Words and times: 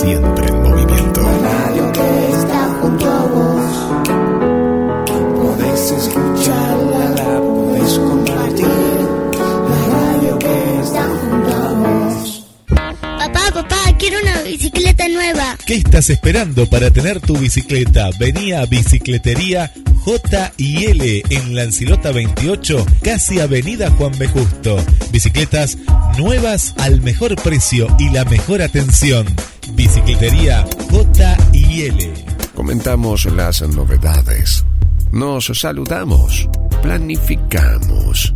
siempre 0.00 0.46
en 0.46 0.62
movimiento. 0.62 1.20
La 1.22 1.38
radio 1.42 1.92
que 1.92 2.30
está 2.30 2.78
junto 2.80 3.10
a 3.10 3.26
vos. 3.26 3.72
Podés 5.36 5.90
escucharla, 5.90 7.10
la 7.16 7.40
podés 7.40 7.98
compartir. 7.98 8.98
La 9.70 9.80
radio 9.96 10.38
que 10.38 10.80
está 10.82 11.02
junto 11.02 11.52
a 11.52 11.72
vos. 11.72 12.44
Papá, 12.68 13.50
papá, 13.52 13.96
quiero 13.98 14.18
una 14.22 14.42
bicicleta 14.42 15.08
nueva. 15.08 15.56
¿Qué 15.66 15.74
estás 15.74 16.10
esperando 16.10 16.66
para 16.66 16.90
tener 16.90 17.20
tu 17.20 17.36
bicicleta? 17.36 18.10
Vení 18.20 18.52
a 18.52 18.66
Bicicletería 18.66 19.72
J 20.04 20.52
y 20.56 20.84
L 20.84 21.22
en 21.28 21.54
Lancilota 21.56 22.12
28, 22.12 22.86
casi 23.02 23.40
Avenida 23.40 23.90
Juan 23.90 24.12
B. 24.16 24.28
Justo. 24.28 24.76
Bicicletas 25.10 25.76
nuevas 26.18 26.74
al 26.78 27.02
mejor 27.02 27.34
precio 27.36 27.88
y 27.98 28.10
la 28.10 28.24
mejor 28.24 28.62
atención. 28.62 29.26
Bicicletería 30.08 30.64
J 30.90 31.36
y 31.52 31.82
L. 31.82 32.14
Comentamos 32.54 33.26
las 33.26 33.60
novedades. 33.60 34.64
Nos 35.12 35.50
saludamos. 35.52 36.48
Planificamos. 36.80 38.34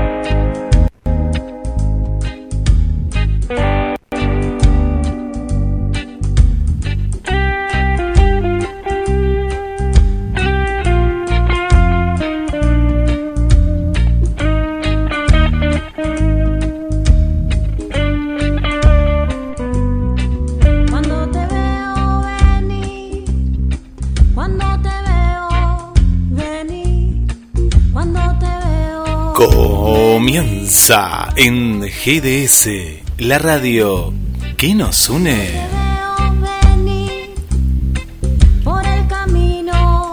Comienza 30.21 31.29
en 31.35 31.81
GDS, 31.81 32.69
la 33.17 33.39
radio 33.39 34.13
que 34.55 34.75
nos 34.75 35.09
une. 35.09 35.49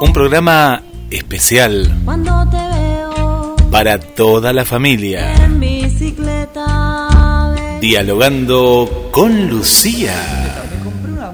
Un 0.01 0.13
programa 0.15 0.83
especial 1.11 1.95
cuando 2.07 2.49
te 2.51 2.57
veo 2.57 3.57
para 3.71 4.01
toda 4.01 4.55
la 4.55 4.65
familia. 4.65 5.35
en 5.45 5.61
bicicleta, 5.61 7.53
ven. 7.55 7.81
Dialogando 7.81 9.11
con 9.11 9.51
Lucía. 9.51 10.15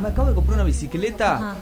Me, 0.03 0.09
acabo 0.09 0.31
de 0.31 0.35
comprar 0.35 0.57
una 0.57 0.65
bicicleta. 0.65 1.55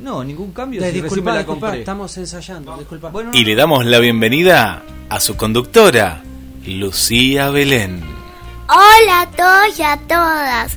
No, 0.00 0.22
ningún 0.22 0.52
cambio. 0.52 0.84
Eh, 0.84 0.92
si 0.92 1.00
disculpa, 1.00 1.30
me 1.30 1.36
la 1.38 1.42
disculpa, 1.44 1.76
estamos 1.78 2.14
ensayando, 2.18 2.76
disculpa. 2.76 3.08
Bueno, 3.08 3.30
Y 3.32 3.42
le 3.44 3.54
damos 3.54 3.86
la 3.86 4.00
bienvenida 4.00 4.82
a 5.08 5.18
su 5.18 5.34
conductora, 5.34 6.24
Lucía 6.66 7.50
Belén. 7.50 8.02
Hola 8.68 9.22
a 9.22 9.30
todos 9.30 9.78
y 9.78 9.82
a 9.82 9.96
todas. 9.96 10.76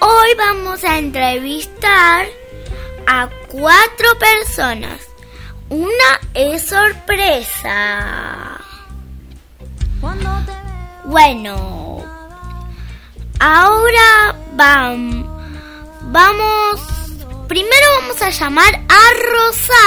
Hoy 0.00 0.28
vamos 0.36 0.82
a 0.84 0.98
entrevistar 0.98 2.26
a 3.06 3.28
cuatro 3.48 4.08
personas. 4.18 5.00
Una 5.68 6.20
es 6.34 6.66
sorpresa. 6.66 8.58
Bueno, 11.04 12.04
ahora 13.38 14.34
vam- 14.56 15.26
vamos. 16.02 16.80
Primero 17.48 17.86
vamos 18.00 18.20
a 18.22 18.30
llamar 18.30 18.74
a 18.88 19.02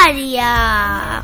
Rosaria. 0.05 1.23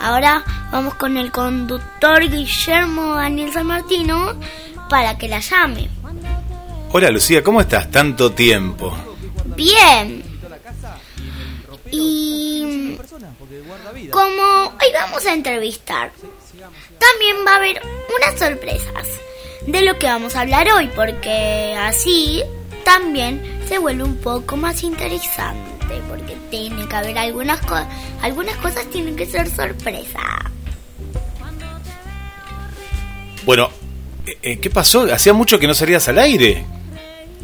Ahora 0.00 0.44
vamos 0.70 0.94
con 0.94 1.16
el 1.16 1.32
conductor 1.32 2.28
Guillermo 2.28 3.14
Daniel 3.16 3.52
San 3.52 3.66
Martino 3.66 4.34
para 4.88 5.18
que 5.18 5.28
la 5.28 5.40
llame. 5.40 5.88
Hola 6.90 7.10
Lucía, 7.10 7.42
¿cómo 7.42 7.60
estás? 7.60 7.90
Tanto 7.90 8.32
tiempo. 8.32 8.96
Bien. 9.56 10.22
Y 11.90 12.96
como 14.10 14.42
hoy 14.42 14.92
vamos 14.92 15.24
a 15.26 15.32
entrevistar, 15.32 16.12
también 16.98 17.36
va 17.46 17.52
a 17.52 17.56
haber 17.56 17.80
unas 18.16 18.38
sorpresas 18.38 19.08
de 19.66 19.82
lo 19.82 19.98
que 19.98 20.06
vamos 20.06 20.36
a 20.36 20.42
hablar 20.42 20.68
hoy, 20.70 20.90
porque 20.94 21.76
así 21.78 22.42
también 22.84 23.60
se 23.68 23.78
vuelve 23.78 24.04
un 24.04 24.16
poco 24.16 24.56
más 24.56 24.82
interesante, 24.82 25.77
porque 26.08 26.36
tiene 26.50 26.86
que 26.88 26.96
haber 26.96 27.18
algunas 27.18 27.60
cosas, 27.60 27.86
algunas 28.22 28.56
cosas 28.56 28.86
tienen 28.90 29.16
que 29.16 29.26
ser 29.26 29.48
sorpresa. 29.50 30.20
Bueno, 33.44 33.70
eh, 34.26 34.38
eh, 34.42 34.58
¿qué 34.58 34.70
pasó? 34.70 35.12
Hacía 35.12 35.32
mucho 35.32 35.58
que 35.58 35.66
no 35.66 35.74
salías 35.74 36.08
al 36.08 36.18
aire. 36.18 36.64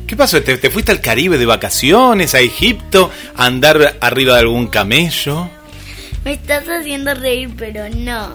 ¿Qué 0.06 0.16
pasó? 0.16 0.42
¿Te, 0.42 0.58
te 0.58 0.70
fuiste 0.70 0.92
al 0.92 1.00
Caribe 1.00 1.38
de 1.38 1.46
vacaciones, 1.46 2.34
a 2.34 2.40
Egipto, 2.40 3.10
a 3.36 3.46
andar 3.46 3.96
arriba 4.00 4.34
de 4.34 4.40
algún 4.40 4.66
camello? 4.66 5.48
Me 6.24 6.34
estás 6.34 6.64
haciendo 6.68 7.14
reír, 7.14 7.50
pero 7.56 7.88
no, 7.90 8.32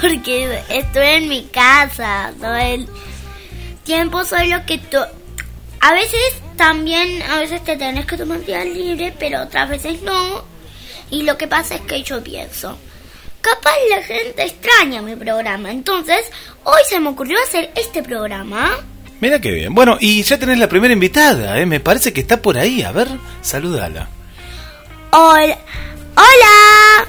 porque 0.00 0.62
estoy 0.68 1.06
en 1.06 1.28
mi 1.28 1.44
casa 1.44 2.32
todo 2.40 2.56
el 2.56 2.88
tiempo, 3.84 4.24
solo 4.24 4.64
que 4.66 4.78
tú... 4.78 4.98
A 5.80 5.92
veces 5.92 6.20
también, 6.56 7.22
a 7.22 7.38
veces 7.38 7.62
te 7.64 7.76
tenés 7.76 8.06
que 8.06 8.16
tomar 8.16 8.40
día 8.44 8.64
libre, 8.64 9.14
pero 9.18 9.42
otras 9.42 9.68
veces 9.68 10.02
no. 10.02 10.44
Y 11.10 11.22
lo 11.22 11.36
que 11.38 11.46
pasa 11.46 11.76
es 11.76 11.82
que 11.82 12.02
yo 12.02 12.22
pienso, 12.22 12.76
capaz 13.40 13.74
la 13.90 14.02
gente 14.02 14.42
extraña 14.42 15.02
mi 15.02 15.14
programa, 15.14 15.70
entonces 15.70 16.30
hoy 16.64 16.80
se 16.88 16.98
me 16.98 17.10
ocurrió 17.10 17.38
hacer 17.42 17.70
este 17.76 18.02
programa. 18.02 18.70
Mira 19.20 19.40
qué 19.40 19.50
bien. 19.50 19.74
Bueno, 19.74 19.96
y 20.00 20.22
ya 20.22 20.38
tenés 20.38 20.58
la 20.58 20.68
primera 20.68 20.92
invitada, 20.92 21.58
¿eh? 21.58 21.64
Me 21.64 21.80
parece 21.80 22.12
que 22.12 22.20
está 22.20 22.42
por 22.42 22.58
ahí. 22.58 22.82
A 22.82 22.92
ver, 22.92 23.08
saludala. 23.40 24.08
Hola, 25.12 25.56
hola, 26.16 27.06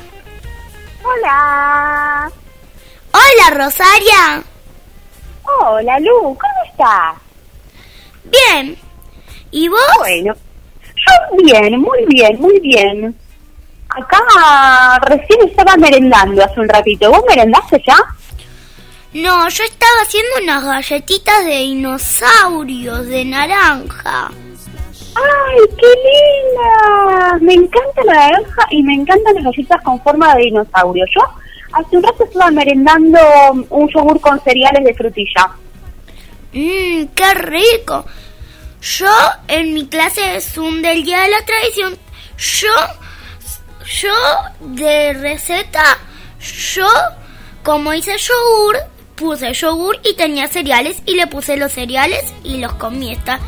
Hola. 1.04 2.32
hola 3.12 3.64
Rosaria. 3.64 4.44
Hola, 5.44 6.00
Lu. 6.00 6.22
¿Cómo 6.22 6.64
estás? 6.72 7.16
Bien. 8.24 8.78
¿Y 9.58 9.68
vos? 9.70 9.80
Bueno, 9.98 10.36
yo 10.96 11.44
bien, 11.44 11.80
muy 11.80 12.06
bien, 12.06 12.40
muy 12.40 12.60
bien. 12.60 13.16
Acá 13.90 15.00
recién 15.00 15.50
estaba 15.50 15.76
merendando 15.78 16.44
hace 16.44 16.60
un 16.60 16.70
ratito. 16.70 17.10
¿Vos 17.10 17.24
merendaste 17.28 17.82
ya? 17.88 17.98
No, 19.14 19.50
yo 19.50 19.64
estaba 19.64 20.02
haciendo 20.04 20.30
unas 20.44 20.64
galletitas 20.64 21.44
de 21.44 21.58
dinosaurios 21.58 23.08
de 23.08 23.26
naranja. 23.26 24.30
¡Ay, 25.16 25.60
qué 25.76 25.88
linda! 26.06 27.40
Me 27.42 27.54
encanta 27.56 28.04
la 28.06 28.14
naranja 28.14 28.68
y 28.70 28.84
me 28.84 28.94
encantan 28.94 29.34
las 29.34 29.44
galletas 29.44 29.82
con 29.82 30.00
forma 30.04 30.36
de 30.36 30.44
dinosaurio. 30.44 31.04
Yo 31.16 31.22
hace 31.74 31.98
un 31.98 32.04
rato 32.04 32.26
estaba 32.26 32.52
merendando 32.52 33.20
un 33.72 33.90
yogur 33.90 34.22
con 34.22 34.40
cereales 34.42 34.84
de 34.84 34.94
frutilla. 34.94 35.50
Mmm, 36.54 37.06
qué 37.16 37.34
rico. 37.34 38.06
Yo 38.82 39.12
en 39.48 39.74
mi 39.74 39.88
clase 39.88 40.22
de 40.22 40.42
Zoom 40.42 40.82
del 40.82 41.04
Día 41.04 41.22
de 41.22 41.30
la 41.30 41.46
Tradición, 41.46 41.98
yo, 42.38 42.68
yo 43.86 44.14
de 44.60 45.14
receta, 45.14 45.98
yo 46.40 46.88
como 47.64 47.94
hice 47.94 48.16
yogur, 48.18 48.78
puse 49.16 49.52
yogur 49.54 50.00
y 50.04 50.16
tenía 50.16 50.48
cereales 50.48 51.02
y 51.06 51.16
le 51.16 51.28
puse 51.28 51.58
los 51.58 51.72
cereales 51.72 52.34
y 52.44 52.60
los 52.60 52.74
comí. 52.76 53.14
Está, 53.14 53.40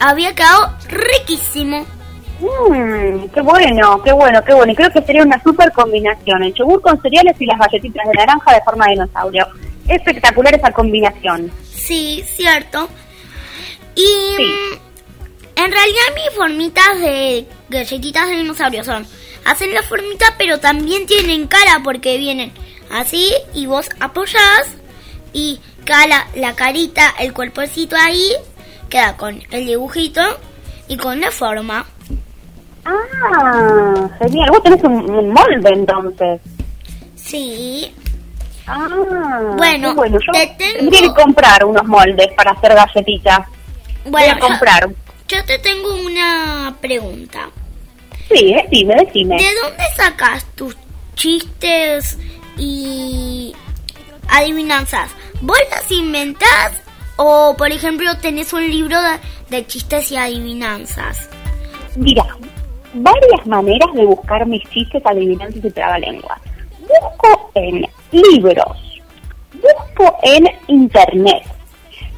había 0.00 0.34
quedado 0.34 0.72
riquísimo. 0.88 1.86
Mmm, 2.40 3.28
qué 3.34 3.40
bueno, 3.40 4.02
qué 4.02 4.12
bueno, 4.12 4.44
qué 4.44 4.54
bueno. 4.54 4.72
Y 4.72 4.76
creo 4.76 4.90
que 4.90 5.02
sería 5.02 5.22
una 5.22 5.42
super 5.42 5.70
combinación. 5.72 6.42
El 6.42 6.54
yogur 6.54 6.80
con 6.80 7.00
cereales 7.02 7.36
y 7.38 7.46
las 7.46 7.58
galletitas 7.58 8.06
de 8.06 8.14
naranja 8.14 8.54
de 8.54 8.62
forma 8.62 8.86
de 8.86 8.92
dinosaurio. 8.92 9.46
Espectacular 9.86 10.54
esa 10.54 10.72
combinación. 10.72 11.50
Sí, 11.70 12.24
cierto. 12.26 12.88
Y 13.98 14.36
Sí. 14.36 14.44
mm, 14.44 14.78
En 15.56 15.72
realidad 15.72 16.02
mis 16.14 16.36
formitas 16.36 17.00
de 17.00 17.46
galletitas 17.68 18.28
de 18.28 18.36
dinosaurio 18.36 18.84
son, 18.84 19.04
hacen 19.44 19.74
la 19.74 19.82
formita 19.82 20.36
pero 20.38 20.60
también 20.60 21.04
tienen 21.06 21.48
cara 21.48 21.80
porque 21.82 22.16
vienen 22.16 22.52
así 22.92 23.32
y 23.54 23.66
vos 23.66 23.88
apoyás 23.98 24.68
y 25.32 25.58
queda 25.84 26.26
la, 26.36 26.54
carita, 26.54 27.12
el 27.18 27.32
cuerpecito 27.32 27.96
ahí, 27.96 28.30
queda 28.88 29.16
con 29.16 29.42
el 29.50 29.66
dibujito 29.66 30.20
y 30.86 30.96
con 30.96 31.20
la 31.20 31.30
forma. 31.32 31.84
Ah, 32.84 34.08
genial. 34.20 34.50
Vos 34.50 34.62
tenés 34.62 34.82
un, 34.84 35.10
un 35.10 35.32
molde 35.32 35.70
entonces. 35.70 36.40
Sí. 37.16 37.92
Ah, 38.66 38.86
Bueno, 39.56 39.94
bueno. 39.94 40.18
Yo 40.24 40.32
te 40.32 40.46
tengo- 40.56 40.78
tendría 40.78 41.00
que 41.00 41.14
comprar 41.22 41.64
unos 41.64 41.84
moldes 41.84 42.28
para 42.36 42.52
hacer 42.52 42.74
galletitas. 42.74 43.40
Voy 44.10 44.22
Bueno, 44.22 44.34
a 44.34 44.38
comprar. 44.38 44.88
Yo, 44.88 45.36
yo 45.36 45.44
te 45.44 45.58
tengo 45.58 45.94
una 45.94 46.74
pregunta. 46.80 47.50
Sí, 48.28 48.54
decime, 48.54 48.94
decime. 49.04 49.36
¿De 49.36 49.48
dónde 49.62 49.84
sacas 49.96 50.44
tus 50.54 50.76
chistes 51.14 52.18
y 52.56 53.54
adivinanzas? 54.28 55.10
¿Vos 55.40 55.58
las 55.70 55.90
inventás 55.90 56.72
o, 57.16 57.54
por 57.56 57.70
ejemplo, 57.70 58.16
tenés 58.18 58.52
un 58.52 58.68
libro 58.68 59.00
de, 59.02 59.18
de 59.56 59.66
chistes 59.66 60.10
y 60.12 60.16
adivinanzas? 60.16 61.28
Mira, 61.96 62.24
varias 62.94 63.46
maneras 63.46 63.92
de 63.94 64.04
buscar 64.04 64.46
mis 64.46 64.62
chistes, 64.70 65.02
adivinanzas 65.04 65.64
y 65.64 65.70
trabalenguas. 65.70 66.40
Busco 66.80 67.50
en 67.54 67.86
libros, 68.12 69.02
busco 69.54 70.16
en 70.22 70.44
internet. 70.68 71.42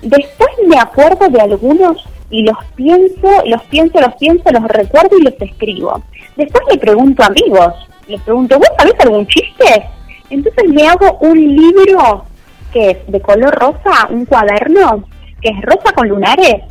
Después 0.02 0.50
me 0.66 0.78
acuerdo 0.78 1.28
de 1.28 1.40
algunos 1.40 2.04
y 2.30 2.42
los 2.42 2.56
pienso, 2.74 3.28
los 3.44 3.62
pienso, 3.64 4.00
los 4.00 4.14
pienso, 4.14 4.50
los 4.50 4.64
recuerdo 4.64 5.18
y 5.18 5.24
los 5.24 5.34
escribo. 5.40 6.02
Después 6.36 6.62
le 6.70 6.78
pregunto 6.78 7.22
a 7.22 7.26
amigos, 7.26 7.74
les 8.06 8.20
pregunto, 8.22 8.58
¿vos 8.58 8.68
sabés 8.78 8.94
algún 9.00 9.26
chiste? 9.26 9.84
Entonces 10.30 10.64
me 10.68 10.86
hago 10.86 11.18
un 11.20 11.38
libro 11.56 12.24
que 12.72 12.90
es 12.90 13.06
de 13.08 13.20
color 13.20 13.52
rosa, 13.56 14.06
un 14.10 14.24
cuaderno, 14.24 15.04
que 15.40 15.48
es 15.48 15.60
rosa 15.62 15.92
con 15.94 16.08
lunares, 16.08 16.62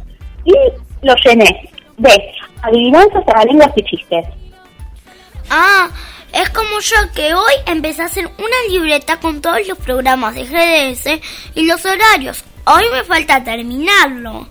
y 0.45 0.53
lo 1.01 1.13
llené 1.25 1.69
de 1.97 2.31
adivinanzas, 2.61 3.25
trabalenguas 3.25 3.71
y 3.75 3.83
chistes. 3.83 4.25
Ah, 5.49 5.89
es 6.33 6.49
como 6.51 6.79
yo 6.79 6.95
que 7.13 7.33
hoy 7.33 7.53
empecé 7.65 8.03
a 8.03 8.05
hacer 8.05 8.25
una 8.25 8.57
libreta 8.69 9.19
con 9.19 9.41
todos 9.41 9.67
los 9.67 9.77
programas 9.77 10.35
de 10.35 10.45
GDS 10.45 11.21
y 11.55 11.65
los 11.65 11.83
horarios. 11.85 12.43
Hoy 12.71 12.83
me 12.91 13.03
falta 13.03 13.43
terminarlo. 13.43 14.47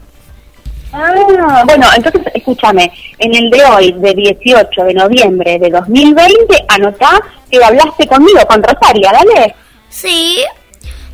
Ah, 0.92 1.62
bueno, 1.64 1.86
entonces 1.94 2.22
escúchame, 2.34 2.90
en 3.18 3.32
el 3.32 3.48
de 3.48 3.64
hoy, 3.64 3.92
de 3.92 4.12
18 4.12 4.84
de 4.84 4.94
noviembre 4.94 5.58
de 5.60 5.70
2020, 5.70 6.64
anotá 6.66 7.20
que 7.48 7.62
hablaste 7.62 8.08
conmigo, 8.08 8.40
con 8.48 8.60
Rosaria, 8.60 9.12
¿dale? 9.12 9.54
Sí, 9.88 10.42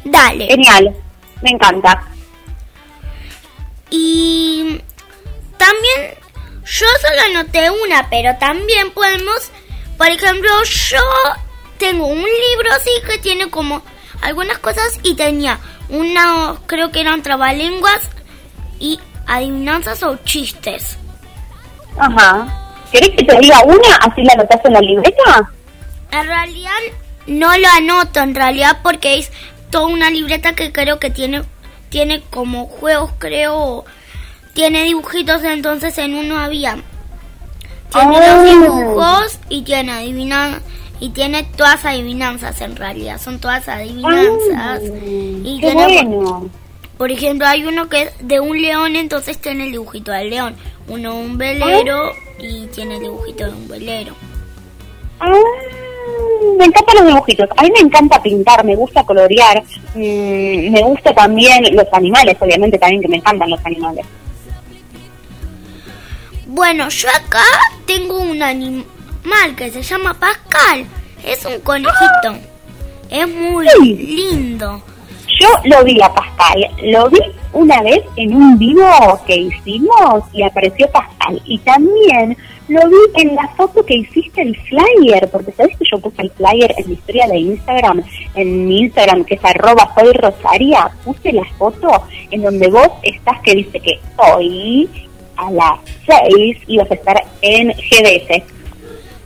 dale. 0.05 0.47
Genial, 0.47 0.97
me 1.43 1.51
encanta. 1.51 2.05
Y 3.91 4.81
también 5.59 6.15
yo 6.65 6.87
solo 7.03 7.21
anoté 7.29 7.71
una, 7.71 8.09
pero 8.09 8.35
también 8.39 8.93
podemos, 8.93 9.51
por 9.99 10.09
ejemplo, 10.09 10.51
yo 10.63 11.03
tengo 11.77 12.07
un 12.07 12.23
libro 12.23 12.73
así 12.75 12.91
que 13.07 13.19
tiene 13.19 13.51
como 13.51 13.83
algunas 14.23 14.59
cosas 14.59 14.99
y 15.03 15.15
tenía 15.17 15.59
una, 15.89 16.55
creo 16.67 16.91
que 16.91 17.01
eran 17.01 17.23
trabalenguas 17.23 18.09
y 18.79 18.99
adivinanzas 19.27 20.03
o 20.03 20.17
chistes. 20.25 20.99
Ajá. 21.99 22.47
¿Querés 22.91 23.11
que 23.11 23.25
te 23.25 23.39
diga 23.39 23.63
una, 23.65 23.97
así 24.03 24.23
la 24.23 24.35
anotás 24.35 24.61
en 24.65 24.73
la 24.73 24.81
libreta? 24.81 25.51
En 26.11 26.27
realidad 26.27 26.71
no 27.27 27.57
lo 27.57 27.69
anoto, 27.69 28.21
en 28.21 28.35
realidad 28.35 28.79
porque 28.83 29.19
es 29.19 29.33
toda 29.71 29.87
una 29.87 30.11
libreta 30.11 30.55
que 30.55 30.73
creo 30.73 30.99
que 30.99 31.11
tiene 31.11 31.43
tiene 31.89 32.23
como 32.23 32.67
juegos, 32.67 33.13
creo, 33.19 33.85
tiene 34.53 34.83
dibujitos, 34.83 35.45
entonces 35.45 35.97
en 35.99 36.17
uno 36.17 36.39
había 36.39 36.77
tiene 37.93 38.17
Ah. 38.19 38.37
los 38.37 38.45
dibujos 38.45 39.39
y 39.49 39.63
tiene 39.63 39.93
adivinan 39.93 40.61
y 41.05 41.11
tiene 41.11 41.45
todas 41.45 41.85
adivinanzas 41.85 42.63
en 42.63 42.77
realidad, 42.77 43.21
son 43.21 43.39
todas 43.39 43.69
adivinanzas. 43.69 44.81
y 44.83 45.59
Qué 45.61 45.71
tiene, 45.73 46.03
bueno. 46.03 46.49
por 46.97 47.13
ejemplo, 47.13 47.47
hay 47.47 47.67
uno 47.67 47.91
que 47.91 48.05
es 48.05 48.13
de 48.21 48.41
un 48.41 48.63
león, 48.63 48.97
entonces 48.97 49.37
tiene 49.37 49.65
el 49.65 49.73
dibujito 49.73 50.13
del 50.13 50.31
león, 50.31 50.57
uno 50.89 51.15
un 51.15 51.37
velero 51.37 52.11
y 52.39 52.69
tiene 52.69 52.95
el 52.97 53.03
dibujito 53.03 53.45
de 53.45 53.51
un 53.51 53.69
velero. 53.69 54.15
Ah, 55.21 55.31
me 56.57 56.65
encantan 56.65 56.97
los 56.97 57.07
dibujitos. 57.09 57.51
A 57.55 57.63
mí 57.63 57.71
me 57.75 57.81
encanta 57.81 58.23
pintar, 58.23 58.65
me 58.65 58.75
gusta 58.75 59.05
colorear. 59.05 59.63
mm, 59.95 60.71
me 60.73 60.83
gusta 60.85 61.15
también 61.15 61.65
los 61.77 61.87
animales, 61.93 62.35
obviamente 62.41 62.79
también 62.79 63.03
que 63.03 63.09
me 63.09 63.17
encantan 63.19 63.51
los 63.51 63.61
animales. 63.67 64.07
Bueno, 66.47 66.89
yo 66.89 67.09
acá 67.11 67.45
tengo 67.85 68.21
un 68.21 68.43
animal 69.25 69.57
que 69.57 69.71
se 69.71 69.83
llama 69.83 70.15
Pascal. 70.15 70.87
Es 71.25 71.45
un 71.45 71.59
conejito. 71.61 72.35
Es 73.11 73.29
muy 73.29 73.67
Sí. 73.81 73.95
lindo. 73.97 74.83
Yo 75.41 75.49
lo 75.65 75.83
vi 75.85 76.01
a 76.01 76.13
Pascal, 76.13 76.65
lo 76.83 77.09
vi 77.11 77.19
una 77.53 77.83
vez 77.83 78.03
en 78.17 78.35
un 78.37 78.57
vivo 78.59 79.21
que 79.27 79.37
hicimos 79.37 80.25
y 80.33 80.43
apareció 80.43 80.89
Pascal. 80.91 81.41
Y 81.45 81.59
también 81.59 82.37
lo 82.69 82.81
vi 82.89 82.97
en 83.23 83.35
la 83.35 83.49
foto 83.57 83.85
que 83.85 83.97
hiciste 83.97 84.43
el 84.43 84.57
flyer, 84.57 85.29
porque 85.31 85.53
sabes 85.53 85.77
que 85.77 85.85
yo 85.91 85.99
puse 85.99 86.23
el 86.23 86.31
flyer 86.31 86.73
en 86.79 86.89
mi 86.89 86.95
historia 86.95 87.27
de 87.27 87.39
Instagram, 87.39 88.03
en 88.37 88.67
mi 88.69 88.81
Instagram 88.83 89.25
que 89.25 89.35
es 89.35 89.45
arroba 89.45 89.93
soy 89.99 90.13
Rosaria, 90.13 90.91
puse 91.05 91.33
la 91.33 91.45
foto 91.59 92.05
en 92.31 92.43
donde 92.43 92.69
vos 92.69 92.89
estás 93.03 93.41
que 93.43 93.55
dice 93.57 93.81
que 93.81 93.99
hoy 94.17 94.89
a 95.37 95.51
las 95.51 95.81
6 96.07 96.59
ibas 96.69 96.91
a 96.91 96.95
estar 96.95 97.25
en 97.43 97.69
GDS. 97.71 98.43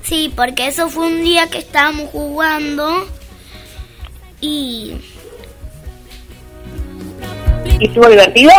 Sí, 0.08 0.32
porque 0.34 0.68
eso 0.68 0.88
fue 0.88 1.06
un 1.06 1.22
día 1.22 1.48
que 1.50 1.58
estábamos 1.58 2.10
jugando 2.10 3.06
y 4.40 4.94
¿Y 7.80 7.86
estuvo 7.86 8.08
divertido? 8.08 8.52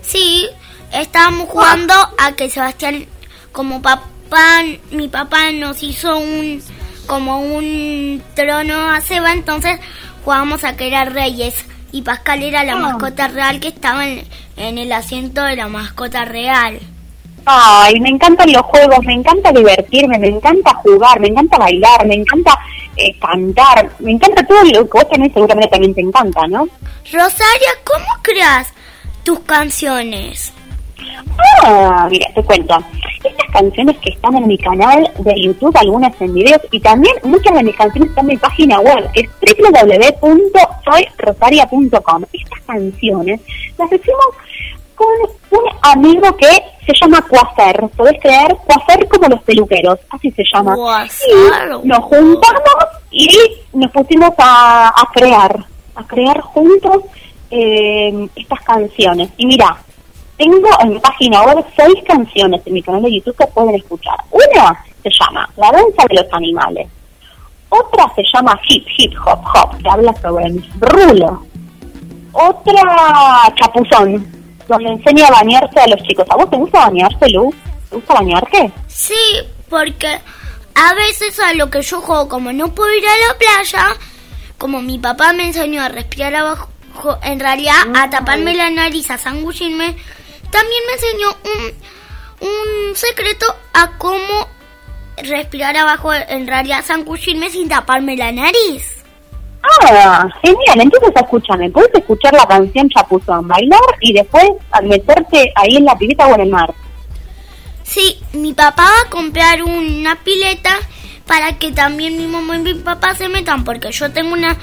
sí, 0.00 0.48
estábamos 0.92 1.48
jugando 1.48 1.92
a 2.18 2.32
que 2.32 2.48
Sebastián, 2.50 3.06
como 3.52 3.82
papá, 3.82 4.62
mi 4.90 5.08
papá 5.08 5.50
nos 5.52 5.82
hizo 5.82 6.16
un 6.16 6.62
como 7.06 7.40
un 7.40 8.22
trono 8.34 8.90
a 8.90 9.00
Seba, 9.00 9.32
entonces 9.32 9.78
jugábamos 10.24 10.64
a 10.64 10.76
que 10.76 10.88
era 10.88 11.04
reyes 11.06 11.54
y 11.92 12.02
Pascal 12.02 12.42
era 12.42 12.64
la 12.64 12.72
Ah. 12.74 12.76
mascota 12.76 13.28
real 13.28 13.60
que 13.60 13.68
estaba 13.68 14.06
en, 14.06 14.26
en 14.56 14.78
el 14.78 14.92
asiento 14.92 15.42
de 15.42 15.56
la 15.56 15.68
mascota 15.68 16.24
real. 16.26 16.80
Ay, 17.50 17.98
me 18.00 18.10
encantan 18.10 18.52
los 18.52 18.60
juegos, 18.60 18.98
me 19.06 19.14
encanta 19.14 19.50
divertirme, 19.50 20.18
me 20.18 20.28
encanta 20.28 20.74
jugar, 20.74 21.18
me 21.18 21.28
encanta 21.28 21.56
bailar, 21.56 22.06
me 22.06 22.16
encanta 22.16 22.58
eh, 22.94 23.18
cantar, 23.18 23.90
me 24.00 24.12
encanta 24.12 24.46
todo 24.46 24.62
lo 24.64 24.84
que 24.84 24.98
vos 24.98 25.08
también 25.08 25.32
seguramente 25.32 25.70
también 25.70 25.94
te 25.94 26.02
encanta, 26.02 26.46
¿no? 26.46 26.68
Rosaria, 27.10 27.70
¿cómo 27.84 28.04
creas 28.20 28.74
tus 29.24 29.40
canciones? 29.40 30.52
Ah, 31.64 32.06
mira, 32.10 32.26
te 32.34 32.42
cuento. 32.42 32.76
Estas 33.24 33.46
canciones 33.50 33.96
que 33.96 34.10
están 34.10 34.36
en 34.36 34.46
mi 34.46 34.58
canal 34.58 35.10
de 35.18 35.42
YouTube, 35.42 35.74
algunas 35.78 36.20
en 36.20 36.34
videos, 36.34 36.60
y 36.70 36.80
también 36.80 37.16
muchas 37.22 37.54
de 37.54 37.62
mis 37.62 37.76
canciones 37.76 38.10
están 38.10 38.26
en 38.26 38.34
mi 38.34 38.36
página 38.36 38.78
web, 38.80 39.10
que 39.12 39.20
es 39.20 39.30
www.soyrosaria.com. 40.20 42.24
Estas 42.30 42.60
canciones 42.66 43.40
las 43.78 43.90
hicimos 43.90 44.36
con 44.98 45.60
un 45.60 45.68
amigo 45.82 46.36
que 46.36 46.50
se 46.84 46.92
llama 47.00 47.22
Quasar. 47.22 47.88
¿Podés 47.96 48.20
creer? 48.20 48.56
Quasar 48.66 49.06
como 49.08 49.28
los 49.28 49.42
peluqueros, 49.42 49.98
así 50.10 50.30
se 50.32 50.42
llama. 50.52 50.74
Quasar, 50.74 51.80
Y 51.82 51.86
nos 51.86 51.98
juntamos 52.00 52.74
y 53.10 53.28
nos 53.72 53.90
pusimos 53.92 54.32
a, 54.38 54.88
a 54.88 55.10
crear, 55.14 55.64
a 55.94 56.06
crear 56.06 56.40
juntos 56.40 57.04
eh, 57.50 58.28
estas 58.36 58.60
canciones. 58.62 59.30
Y 59.36 59.46
mira, 59.46 59.76
tengo 60.36 60.68
en 60.80 60.90
mi 60.90 60.98
página 60.98 61.42
web 61.42 61.64
seis 61.76 61.96
canciones 62.06 62.60
en 62.66 62.74
mi 62.74 62.82
canal 62.82 63.02
de 63.02 63.14
YouTube 63.14 63.36
que 63.36 63.46
pueden 63.46 63.76
escuchar. 63.76 64.16
Una 64.30 64.84
se 65.02 65.10
llama 65.10 65.48
La 65.56 65.70
danza 65.70 66.04
de 66.08 66.16
los 66.16 66.32
animales. 66.32 66.88
Otra 67.70 68.10
se 68.14 68.22
llama 68.32 68.58
Hip 68.68 68.86
Hip 68.96 69.14
Hop 69.26 69.40
Hop, 69.54 69.78
que 69.82 69.88
habla 69.88 70.14
sobre 70.20 70.46
el 70.46 70.64
rulo. 70.80 71.42
Otra 72.32 73.52
Chapuzón, 73.56 74.37
donde 74.68 74.90
enseña 74.90 75.26
a 75.26 75.30
bañarse 75.30 75.80
a 75.80 75.88
los 75.88 76.02
chicos. 76.02 76.26
¿A 76.30 76.36
vos 76.36 76.48
te 76.50 76.56
gusta 76.56 76.86
bañarse, 76.86 77.28
Lu? 77.30 77.52
¿Te 77.90 77.96
gusta 77.96 78.14
bañarte? 78.14 78.72
Sí, 78.86 79.14
porque 79.68 80.20
a 80.74 80.94
veces 80.94 81.40
a 81.40 81.54
lo 81.54 81.70
que 81.70 81.82
yo 81.82 82.00
juego, 82.00 82.28
como 82.28 82.52
no 82.52 82.74
puedo 82.74 82.92
ir 82.94 83.04
a 83.04 83.28
la 83.28 83.38
playa, 83.38 83.86
como 84.58 84.82
mi 84.82 84.98
papá 84.98 85.32
me 85.32 85.46
enseñó 85.46 85.82
a 85.82 85.88
respirar 85.88 86.34
abajo, 86.34 86.68
en 87.22 87.40
realidad 87.40 87.74
a 87.96 88.10
taparme 88.10 88.54
la 88.54 88.70
nariz, 88.70 89.10
a 89.10 89.18
zangullirme, 89.18 89.96
también 90.50 90.82
me 90.86 90.92
enseñó 90.94 91.28
un 92.40 92.94
secreto 92.96 93.46
a 93.72 93.98
cómo 93.98 94.48
respirar 95.16 95.76
abajo, 95.76 96.12
en 96.12 96.46
realidad 96.46 96.84
zambullirme 96.84 97.50
sin 97.50 97.68
taparme 97.68 98.16
la 98.16 98.32
nariz. 98.32 98.97
Ah, 99.62 100.28
genial. 100.42 100.80
Entonces, 100.80 101.12
escúchame, 101.14 101.70
puedes 101.70 101.92
escuchar 101.94 102.32
la 102.34 102.46
canción 102.46 102.88
Chapuzón, 102.88 103.48
bailar 103.48 103.80
y 104.00 104.12
después 104.12 104.44
meterte 104.82 105.52
ahí 105.54 105.76
en 105.76 105.84
la 105.84 105.96
pileta 105.96 106.26
o 106.26 106.34
en 106.34 106.40
el 106.40 106.50
mar. 106.50 106.72
Sí, 107.82 108.20
mi 108.32 108.52
papá 108.52 108.82
va 108.82 109.06
a 109.06 109.10
comprar 109.10 109.62
una 109.62 110.16
pileta 110.16 110.70
para 111.26 111.58
que 111.58 111.72
también 111.72 112.16
mi 112.18 112.26
mamá 112.26 112.56
y 112.56 112.60
mi 112.60 112.74
papá 112.74 113.14
se 113.14 113.28
metan, 113.28 113.64
porque 113.64 113.90
yo 113.92 114.10
tengo 114.12 114.32
una 114.32 114.56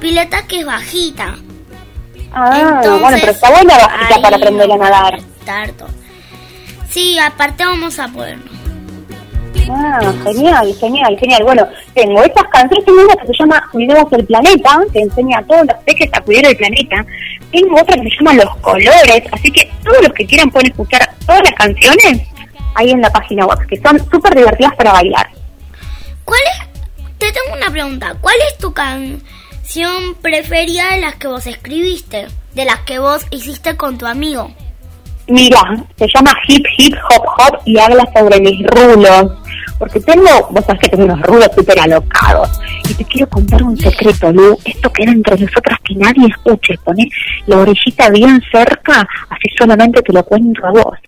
pileta 0.00 0.46
que 0.46 0.60
es 0.60 0.66
bajita. 0.66 1.36
Ah, 2.32 2.80
bueno, 3.00 3.16
pero 3.20 3.32
está 3.32 3.50
buena 3.50 3.76
bajita 3.76 4.22
para 4.22 4.36
aprender 4.36 4.72
a 4.72 4.76
nadar. 4.76 5.20
todo. 5.76 5.88
Sí, 6.88 7.18
aparte 7.18 7.64
vamos 7.64 7.98
a 7.98 8.08
podernos. 8.08 8.59
Ah, 9.68 10.12
genial, 10.24 10.74
genial, 10.78 11.16
genial. 11.18 11.44
Bueno, 11.44 11.66
tengo 11.94 12.22
estas 12.22 12.44
canciones, 12.48 12.84
tengo 12.84 13.02
una 13.02 13.14
que 13.16 13.26
se 13.26 13.32
llama 13.38 13.68
Cuidemos 13.70 14.12
el 14.12 14.26
Planeta, 14.26 14.80
que 14.92 15.00
enseña 15.00 15.38
a 15.38 15.42
todos 15.42 15.66
los 15.66 15.76
peques 15.84 16.10
a 16.12 16.20
cuidar 16.20 16.46
el 16.46 16.56
planeta. 16.56 17.06
Tengo 17.52 17.80
otra 17.80 17.96
que 17.96 18.10
se 18.10 18.16
llama 18.16 18.34
Los 18.34 18.56
Colores, 18.56 19.22
así 19.32 19.50
que 19.50 19.70
todos 19.84 20.02
los 20.02 20.12
que 20.12 20.26
quieran 20.26 20.50
pueden 20.50 20.70
escuchar 20.70 21.08
todas 21.26 21.42
las 21.42 21.54
canciones 21.54 22.22
ahí 22.74 22.90
en 22.90 23.00
la 23.00 23.10
página 23.10 23.46
web, 23.46 23.58
que 23.66 23.80
son 23.80 23.98
súper 24.10 24.34
divertidas 24.34 24.74
para 24.76 24.92
bailar. 24.92 25.28
¿Cuál 26.24 26.40
es? 26.52 26.68
Te 27.18 27.26
tengo 27.32 27.56
una 27.56 27.70
pregunta. 27.70 28.14
¿Cuál 28.20 28.36
es 28.48 28.58
tu 28.58 28.72
canción 28.72 30.14
preferida 30.22 30.94
de 30.94 31.00
las 31.00 31.16
que 31.16 31.28
vos 31.28 31.46
escribiste? 31.46 32.26
De 32.54 32.64
las 32.64 32.80
que 32.80 32.98
vos 32.98 33.26
hiciste 33.30 33.76
con 33.76 33.98
tu 33.98 34.06
amigo. 34.06 34.50
Mira, 35.28 35.60
se 35.96 36.06
llama 36.12 36.32
Hip 36.48 36.64
Hip 36.78 36.94
Hop 37.10 37.24
Hop 37.38 37.60
y 37.64 37.78
habla 37.78 38.04
sobre 38.16 38.40
mis 38.40 38.66
rulos. 38.66 39.32
Porque 39.80 39.98
tengo, 39.98 40.28
vos 40.50 40.62
sabés 40.66 40.82
que 40.82 40.88
tengo 40.90 41.04
unos 41.04 41.22
rulos 41.22 41.48
súper 41.56 41.80
alocados. 41.80 42.50
Y 42.86 42.92
te 42.92 43.04
quiero 43.06 43.26
contar 43.30 43.62
un 43.62 43.78
secreto, 43.78 44.30
Lu. 44.30 44.58
Esto 44.62 44.92
queda 44.92 45.10
entre 45.10 45.38
nosotras 45.38 45.78
que 45.82 45.94
nadie 45.94 46.28
escuche. 46.28 46.76
Poné 46.84 47.08
la 47.46 47.60
orejita 47.60 48.10
bien 48.10 48.42
cerca, 48.52 49.08
así 49.30 49.48
solamente 49.58 50.02
te 50.02 50.12
lo 50.12 50.22
cuento 50.22 50.66
a 50.66 50.70
vos. 50.72 50.98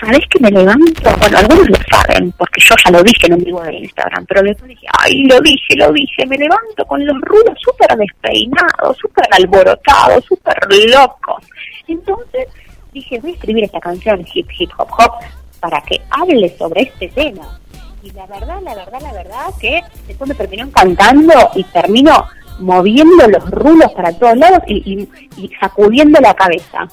¿Sabés 0.00 0.20
que 0.30 0.40
me 0.40 0.50
levanto? 0.50 1.10
Bueno, 1.18 1.36
algunos 1.36 1.68
lo 1.68 1.76
saben, 1.90 2.32
porque 2.38 2.58
yo 2.58 2.74
ya 2.82 2.90
lo 2.90 3.02
dije 3.02 3.26
en 3.26 3.34
un 3.34 3.44
vivo 3.44 3.62
de 3.62 3.74
Instagram, 3.74 4.24
pero 4.24 4.42
después 4.42 4.68
dije, 4.70 4.86
ay, 4.98 5.24
lo 5.24 5.38
dije, 5.42 5.76
lo 5.76 5.92
dije, 5.92 6.26
me 6.26 6.38
levanto 6.38 6.86
con 6.86 7.04
los 7.04 7.20
rulos 7.20 7.58
súper 7.60 7.98
despeinados, 7.98 8.96
súper 8.98 9.26
alborotados, 9.30 10.24
súper 10.24 10.56
locos. 10.88 11.44
Entonces 11.86 12.48
dije, 12.94 13.20
voy 13.20 13.32
a 13.32 13.34
escribir 13.34 13.64
esta 13.64 13.80
canción, 13.80 14.24
Hip 14.32 14.48
Hip 14.58 14.70
Hop 14.78 14.88
Hop, 14.98 15.12
para 15.60 15.82
que 15.82 16.00
hable 16.10 16.48
sobre 16.56 16.80
este 16.80 17.08
tema. 17.08 17.58
Y 18.06 18.10
la 18.12 18.26
verdad, 18.26 18.60
la 18.62 18.74
verdad, 18.74 19.00
la 19.02 19.12
verdad, 19.12 19.46
que 19.60 19.82
después 20.06 20.28
me 20.28 20.34
terminó 20.34 20.70
cantando 20.70 21.32
y 21.56 21.64
termino 21.64 22.28
moviendo 22.60 23.26
los 23.26 23.50
rulos 23.50 23.90
para 23.92 24.12
todos 24.12 24.36
lados 24.36 24.60
y, 24.68 24.76
y- 24.92 25.08
y 25.42 25.50
sacudiendo 25.60 26.20
la 26.20 26.32
cabeza. 26.34 26.86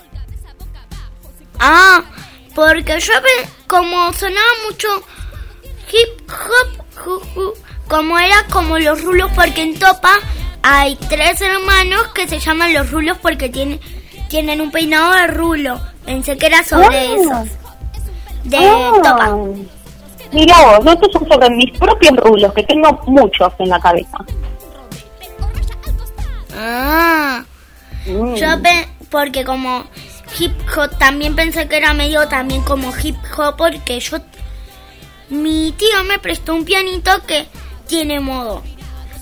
Ah, 1.60 2.01
porque 2.55 3.00
yo 3.00 3.13
ve- 3.22 3.50
como 3.67 4.12
sonaba 4.13 4.48
mucho 4.70 4.88
hip 5.91 6.32
hop, 6.32 6.86
ju, 7.03 7.20
ju, 7.36 7.53
como 7.88 8.17
era 8.17 8.43
como 8.51 8.79
los 8.79 9.03
rulos, 9.03 9.32
porque 9.36 9.62
en 9.62 9.77
Topa 9.77 10.13
hay 10.63 10.96
tres 11.10 11.39
hermanos 11.41 12.08
que 12.15 12.27
se 12.27 12.39
llaman 12.39 12.74
los 12.74 12.89
rulos 12.91 13.17
porque 13.22 13.50
tienen 13.50 13.79
tienen 14.29 14.62
un 14.62 14.72
peinado 14.72 15.13
de 15.13 15.27
rulo. 15.27 15.79
Pensé 16.05 16.38
que 16.38 16.48
era 16.48 16.63
sobre 16.63 16.88
Ah. 16.88 17.03
esos. 17.13 17.50
De 18.46 18.58
Ah, 18.58 18.91
Topa. 18.96 19.38
Mira 20.33 20.55
vos, 20.65 20.83
no, 20.83 20.91
estos 20.93 21.11
son 21.13 21.27
sobre 21.29 21.49
mis 21.51 21.71
propios 21.77 22.15
rulos, 22.17 22.51
que 22.53 22.63
tengo 22.63 22.89
muchos 23.07 23.53
en 23.59 23.69
la 23.69 23.79
cabeza. 23.79 24.17
Ah, 26.57 27.43
Mm. 28.05 28.35
yo 28.35 28.47
porque 29.09 29.43
como 29.45 29.85
hip 30.39 30.53
hop 30.75 30.97
también 30.97 31.35
pensé 31.35 31.67
que 31.67 31.77
era 31.77 31.93
medio 31.93 32.27
también 32.27 32.61
como 32.63 32.91
hip 33.01 33.15
hop 33.37 33.55
porque 33.57 33.99
yo 33.99 34.17
mi 35.29 35.71
tío 35.73 36.03
me 36.07 36.19
prestó 36.19 36.53
un 36.53 36.65
pianito 36.65 37.11
que 37.27 37.47
tiene 37.87 38.19
modo 38.19 38.61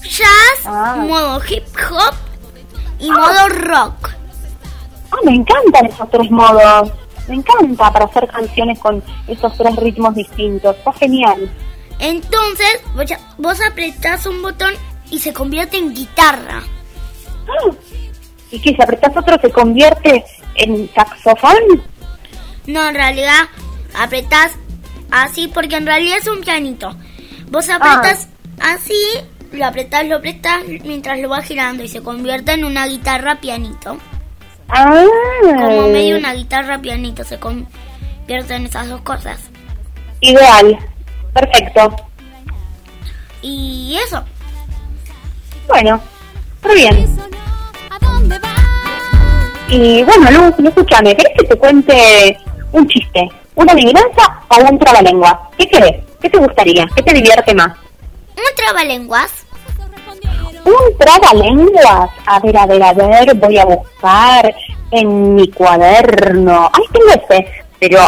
jazz, 0.04 0.66
Ah. 0.66 0.96
modo 0.98 1.42
hip 1.48 1.64
hop 1.92 2.16
y 3.00 3.12
modo 3.12 3.50
rock. 3.50 4.10
Ah, 5.12 5.18
me 5.26 5.36
encantan 5.36 5.86
esos 5.88 6.10
tres 6.10 6.32
modos. 6.32 6.92
Me 7.28 7.36
encanta 7.36 7.92
para 7.92 8.06
hacer 8.06 8.28
canciones 8.28 8.80
con 8.80 9.04
esos 9.28 9.56
tres 9.58 9.76
ritmos 9.76 10.16
distintos. 10.16 10.76
Está 10.76 10.94
genial. 10.94 11.50
Entonces 12.00 12.82
vos, 13.38 13.60
apretás 13.62 14.26
un 14.26 14.42
botón 14.42 14.74
y 15.12 15.20
se 15.20 15.34
convierte 15.34 15.78
en 15.78 15.94
guitarra. 15.94 16.64
Ah, 17.48 17.72
¿Y 18.50 18.60
que 18.60 18.76
si 18.76 18.82
apretás 18.82 19.16
otro 19.16 19.38
se 19.40 19.52
convierte 19.52 20.26
en 20.56 20.90
saxofón? 20.94 21.84
No, 22.68 22.90
en 22.90 22.96
realidad 22.96 23.48
apretás 23.98 24.54
así 25.12 25.48
porque 25.48 25.76
en 25.76 25.86
realidad 25.86 26.18
es 26.18 26.28
un 26.28 26.42
pianito. 26.42 26.96
Vos 27.50 27.70
apretás 27.70 28.30
así, 28.60 29.00
lo 29.52 29.66
apretás, 29.66 30.06
lo 30.08 30.18
apretás 30.18 30.64
mientras 30.84 31.20
lo 31.20 31.30
vas 31.30 31.46
girando 31.46 31.84
y 31.84 31.88
se 31.88 32.02
convierte 32.02 32.54
en 32.54 32.66
una 32.66 32.88
guitarra 32.88 33.40
pianito. 33.40 33.98
Ah, 34.72 35.04
Como 35.44 35.88
medio 35.90 36.18
una 36.18 36.34
guitarra 36.34 36.80
pianito 36.80 37.24
se 37.26 37.38
convierte 37.40 38.56
en 38.56 38.66
esas 38.66 38.88
dos 38.88 39.02
cosas. 39.02 39.40
Ideal. 40.22 40.78
Perfecto. 41.34 41.96
Y 43.42 43.98
eso. 44.06 44.24
Bueno, 45.68 46.00
muy 46.64 46.76
bien. 46.76 47.18
Y 49.70 50.04
bueno, 50.04 50.32
Luz, 50.32 50.54
escúchame, 50.66 51.16
¿querés 51.16 51.34
que 51.38 51.46
te 51.48 51.56
cuente 51.58 52.38
un 52.74 52.88
chiste, 52.88 53.30
una 53.56 53.72
adivinanza 53.72 54.42
o 54.50 54.70
un 54.70 54.78
trabalengua? 54.78 55.50
¿Qué 55.58 55.66
querés? 55.68 56.04
¿Qué 56.22 56.30
te 56.30 56.38
gustaría? 56.38 56.86
¿Qué 56.96 57.02
te 57.02 57.14
divierte 57.14 57.54
más? 57.56 57.78
Un 58.36 58.56
trabalenguas. 58.56 59.46
Un 60.64 60.98
trabalenguas. 60.98 62.10
A 62.26 62.40
ver, 62.40 62.58
a 62.58 62.66
ver, 62.66 62.84
a 62.84 62.94
ver, 62.94 63.36
voy 63.36 63.58
a 63.58 63.66
buscar 63.66 64.54
en 64.92 65.36
mi 65.36 65.48
cuaderno. 65.50 66.70
Ay, 66.74 66.84
tengo 66.92 67.10
ese, 67.10 67.48
pero 67.80 68.00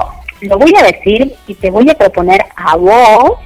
lo 0.41 0.57
voy 0.57 0.73
a 0.77 0.83
decir 0.83 1.35
y 1.47 1.55
te 1.55 1.71
voy 1.71 1.89
a 1.89 1.93
proponer 1.95 2.45
a 2.55 2.75
vos 2.75 3.39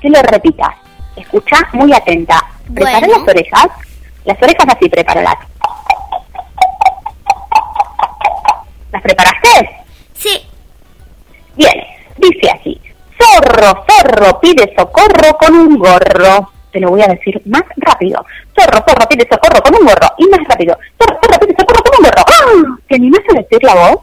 que 0.00 0.10
lo 0.10 0.20
repitas. 0.22 0.74
Escucha 1.16 1.56
muy 1.72 1.92
atenta. 1.92 2.42
Prepara 2.74 3.00
Bueno. 3.00 3.18
las 3.18 3.28
orejas. 3.28 3.66
Las 4.24 4.42
orejas 4.42 4.66
así, 4.76 4.88
prepáralas. 4.88 5.36
¿Las 8.92 9.02
preparaste? 9.02 9.70
Sí. 10.14 10.42
Bien, 11.56 11.74
dice 12.16 12.50
así. 12.50 12.80
Zorro, 13.18 13.84
zorro, 13.88 14.40
pide 14.40 14.72
socorro 14.76 15.36
con 15.38 15.54
un 15.54 15.78
gorro. 15.78 16.50
Te 16.72 16.80
lo 16.80 16.90
voy 16.90 17.02
a 17.02 17.06
decir 17.06 17.40
más 17.46 17.62
rápido. 17.76 18.24
Zorro, 18.58 18.84
zorro, 18.86 19.08
pide 19.08 19.26
socorro 19.30 19.62
con 19.62 19.74
un 19.74 19.86
gorro. 19.86 20.08
Y 20.18 20.26
más 20.26 20.40
rápido. 20.48 20.78
Zorro, 20.98 21.18
zorro, 21.22 21.38
pide 21.40 21.54
socorro 21.58 21.82
con 21.82 21.98
un 21.98 22.04
gorro. 22.04 22.24
¡Ah! 22.26 22.78
¿Te 22.88 22.94
animas 22.96 23.20
a 23.30 23.38
decir 23.38 23.62
la 23.62 23.74
voz? 23.74 24.00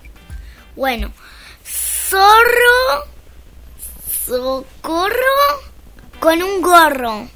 Bueno. 0.75 1.11
Zorro. 1.63 3.05
Socorro. 4.25 5.15
Con 6.19 6.41
un 6.41 6.61
gorro. 6.61 7.27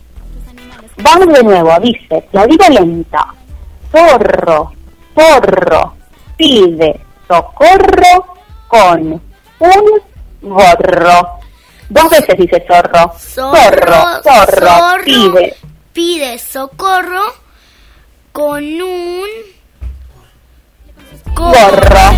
Vamos 1.01 1.33
de 1.33 1.43
nuevo, 1.43 1.79
dice. 1.79 2.27
La 2.31 2.45
digo 2.45 2.65
lenta. 2.69 3.33
Zorro, 3.91 4.71
zorro, 5.15 5.93
pide 6.37 6.99
socorro 7.27 8.35
con 8.67 9.21
un 9.59 10.01
gorro. 10.41 11.39
Dos 11.89 12.09
veces 12.09 12.37
dice 12.37 12.63
zorro. 12.67 13.13
Zorro, 13.17 14.21
zorro, 14.23 15.03
pide. 15.03 15.55
pide 15.91 16.37
socorro 16.37 17.33
con 18.31 18.63
un 18.63 19.25
Gorro. 21.33 22.11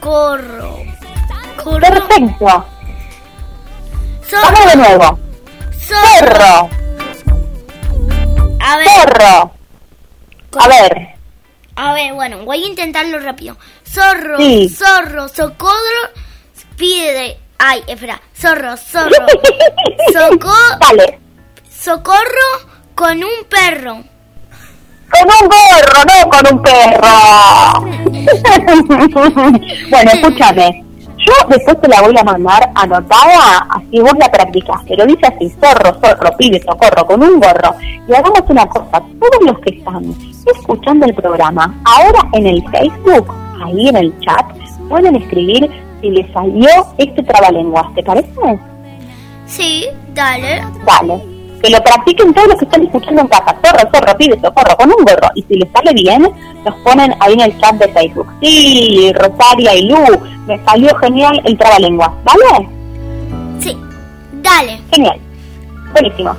Corro. 0.00 0.78
Corro. 1.62 1.80
Perfecto. 1.80 2.64
Zorro. 4.28 4.42
Vamos 4.42 4.70
de 4.70 4.76
nuevo. 4.76 5.18
Zorro. 5.78 6.70
Zorro, 6.70 8.56
A 8.60 8.76
ver, 8.76 8.88
zorro. 8.88 9.52
A 10.58 10.68
ver, 10.68 11.08
a 11.76 11.94
ver, 11.94 12.12
bueno, 12.14 12.44
voy 12.44 12.62
a 12.64 12.66
intentarlo 12.66 13.18
rápido. 13.20 13.56
Zorro, 13.88 14.36
Sí. 14.38 14.68
zorro, 14.68 15.28
socorro, 15.28 16.10
pide. 16.76 17.39
Ay, 17.62 17.84
espera. 17.86 18.18
Zorro, 18.34 18.74
zorro. 18.74 19.10
Socorro, 20.14 20.78
dale. 20.80 21.20
socorro 21.68 22.48
con 22.94 23.22
un 23.22 23.44
perro. 23.50 24.02
Con 25.10 25.26
un 25.28 25.46
gorro, 25.46 26.00
no 26.08 26.30
con 26.30 26.46
un 26.54 26.62
perro. 26.62 27.16
bueno, 29.90 30.10
escúchame. 30.10 30.84
Yo 31.18 31.34
después 31.50 31.78
te 31.82 31.88
la 31.88 32.00
voy 32.00 32.16
a 32.18 32.24
mandar 32.24 32.70
anotada, 32.74 33.66
así 33.68 34.00
vos 34.00 34.14
la 34.18 34.30
practicás. 34.30 34.80
Pero 34.88 35.04
dice 35.04 35.26
así, 35.26 35.50
zorro, 35.60 36.00
zorro, 36.00 36.34
pibe, 36.38 36.62
socorro, 36.62 37.06
con 37.06 37.22
un 37.22 37.38
gorro. 37.40 37.74
Y 38.08 38.14
hagamos 38.14 38.40
una 38.48 38.66
cosa, 38.68 39.02
todos 39.20 39.42
los 39.44 39.58
que 39.58 39.76
están 39.76 40.14
escuchando 40.46 41.04
el 41.04 41.14
programa, 41.14 41.78
ahora 41.84 42.26
en 42.32 42.46
el 42.46 42.64
Facebook, 42.70 43.30
ahí 43.62 43.88
en 43.88 43.96
el 43.96 44.18
chat, 44.20 44.46
pueden 44.88 45.16
escribir 45.16 45.70
si 46.00 46.10
les 46.10 46.32
salió 46.32 46.68
este 46.98 47.22
trabalenguas, 47.22 47.94
¿te 47.94 48.02
parece? 48.02 48.58
Sí, 49.46 49.86
dale. 50.14 50.62
Dale. 50.84 51.22
Que 51.62 51.70
lo 51.70 51.78
practiquen 51.82 52.32
todos 52.32 52.48
los 52.48 52.56
que 52.56 52.64
están 52.64 52.82
escuchando 52.84 53.20
en 53.22 53.28
casa. 53.28 53.56
Zorro, 53.62 53.90
zorro, 53.92 54.16
pide 54.16 54.40
socorro, 54.40 54.76
con 54.76 54.88
un 54.88 55.04
gorro. 55.04 55.28
Y 55.34 55.42
si 55.42 55.54
les 55.56 55.70
sale 55.72 55.92
bien, 55.92 56.22
nos 56.64 56.74
ponen 56.76 57.14
ahí 57.20 57.34
en 57.34 57.40
el 57.40 57.60
chat 57.60 57.74
de 57.74 57.88
Facebook. 57.88 58.28
Sí, 58.40 59.12
Rosaria 59.14 59.74
y 59.74 59.88
Lu, 59.88 59.98
me 60.46 60.64
salió 60.64 60.94
genial 60.96 61.40
el 61.44 61.58
trabalenguas. 61.58 62.10
¿Vale? 62.24 62.68
Sí, 63.58 63.76
dale. 64.40 64.80
Genial. 64.90 65.20
Buenísimo. 65.92 66.34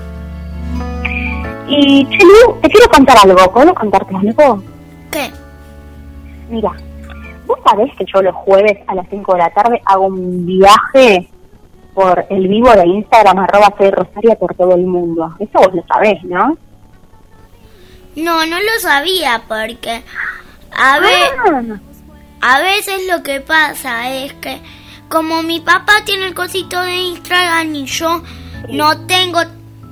Y, 1.67 2.05
che, 2.05 2.25
Lu, 2.25 2.59
te 2.61 2.69
quiero 2.69 2.89
contar 2.89 3.17
algo. 3.23 3.51
¿Puedo 3.51 3.73
contarte 3.75 4.15
algo? 4.15 4.63
¿Qué? 5.11 5.29
Mira, 6.49 6.71
vos 7.51 7.59
sabés 7.65 7.91
que 7.97 8.05
yo 8.05 8.21
los 8.21 8.35
jueves 8.35 8.77
a 8.87 8.95
las 8.95 9.07
5 9.09 9.33
de 9.33 9.39
la 9.39 9.49
tarde 9.49 9.81
hago 9.85 10.05
un 10.05 10.45
viaje 10.45 11.29
por 11.93 12.25
el 12.29 12.47
vivo 12.47 12.71
de 12.71 12.87
Instagram, 12.87 13.39
arroba 13.39 13.73
soy 13.77 13.91
Rosaria 13.91 14.35
por 14.35 14.55
todo 14.55 14.75
el 14.75 14.85
mundo. 14.85 15.33
Eso 15.39 15.59
vos 15.59 15.73
lo 15.73 15.83
sabés, 15.87 16.23
¿no? 16.23 16.57
No, 18.15 18.45
no 18.45 18.57
lo 18.57 18.79
sabía 18.79 19.41
porque 19.47 20.01
a 20.71 20.99
ver, 20.99 21.79
Ah, 22.41 22.57
a 22.57 22.61
veces 22.61 23.07
lo 23.09 23.23
que 23.23 23.41
pasa 23.41 24.09
es 24.11 24.33
que 24.33 24.59
como 25.09 25.43
mi 25.43 25.59
papá 25.59 25.93
tiene 26.05 26.27
el 26.27 26.33
cosito 26.33 26.81
de 26.81 26.95
Instagram 26.95 27.75
y 27.75 27.85
yo 27.85 28.23
no 28.69 29.05
tengo 29.05 29.39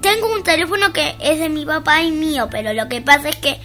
tengo 0.02 0.34
un 0.34 0.44
teléfono 0.44 0.94
que 0.94 1.16
es 1.20 1.40
de 1.40 1.50
mi 1.50 1.66
papá 1.66 2.02
y 2.02 2.12
mío, 2.12 2.48
pero 2.50 2.74
lo 2.74 2.88
que 2.88 3.02
pasa 3.02 3.28
es 3.28 3.36
que 3.36 3.60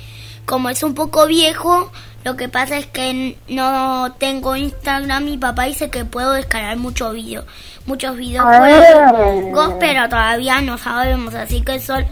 como 0.47 0.69
es 0.69 0.83
un 0.83 0.95
poco 0.95 1.27
viejo, 1.27 1.91
lo 2.25 2.37
que 2.37 2.49
pasa 2.49 2.79
es 2.79 2.87
que 2.87 3.37
no 3.49 4.13
tengo 4.19 4.57
Instagram 4.57 5.25
mi 5.25 5.37
papá 5.39 5.65
dice 5.65 5.91
que 5.91 6.05
puedo 6.05 6.33
descargar 6.33 6.77
muchos 6.79 7.13
videos, 7.15 7.45
muchos 7.87 8.17
videojuegos, 8.17 9.75
pero 9.81 10.09
todavía 10.09 10.61
no 10.61 10.79
sabemos, 10.79 11.35
así 11.35 11.61
que 11.63 11.81
sol 11.81 12.07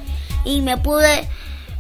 y 0.45 0.61
me 0.61 0.77
pude 0.77 1.29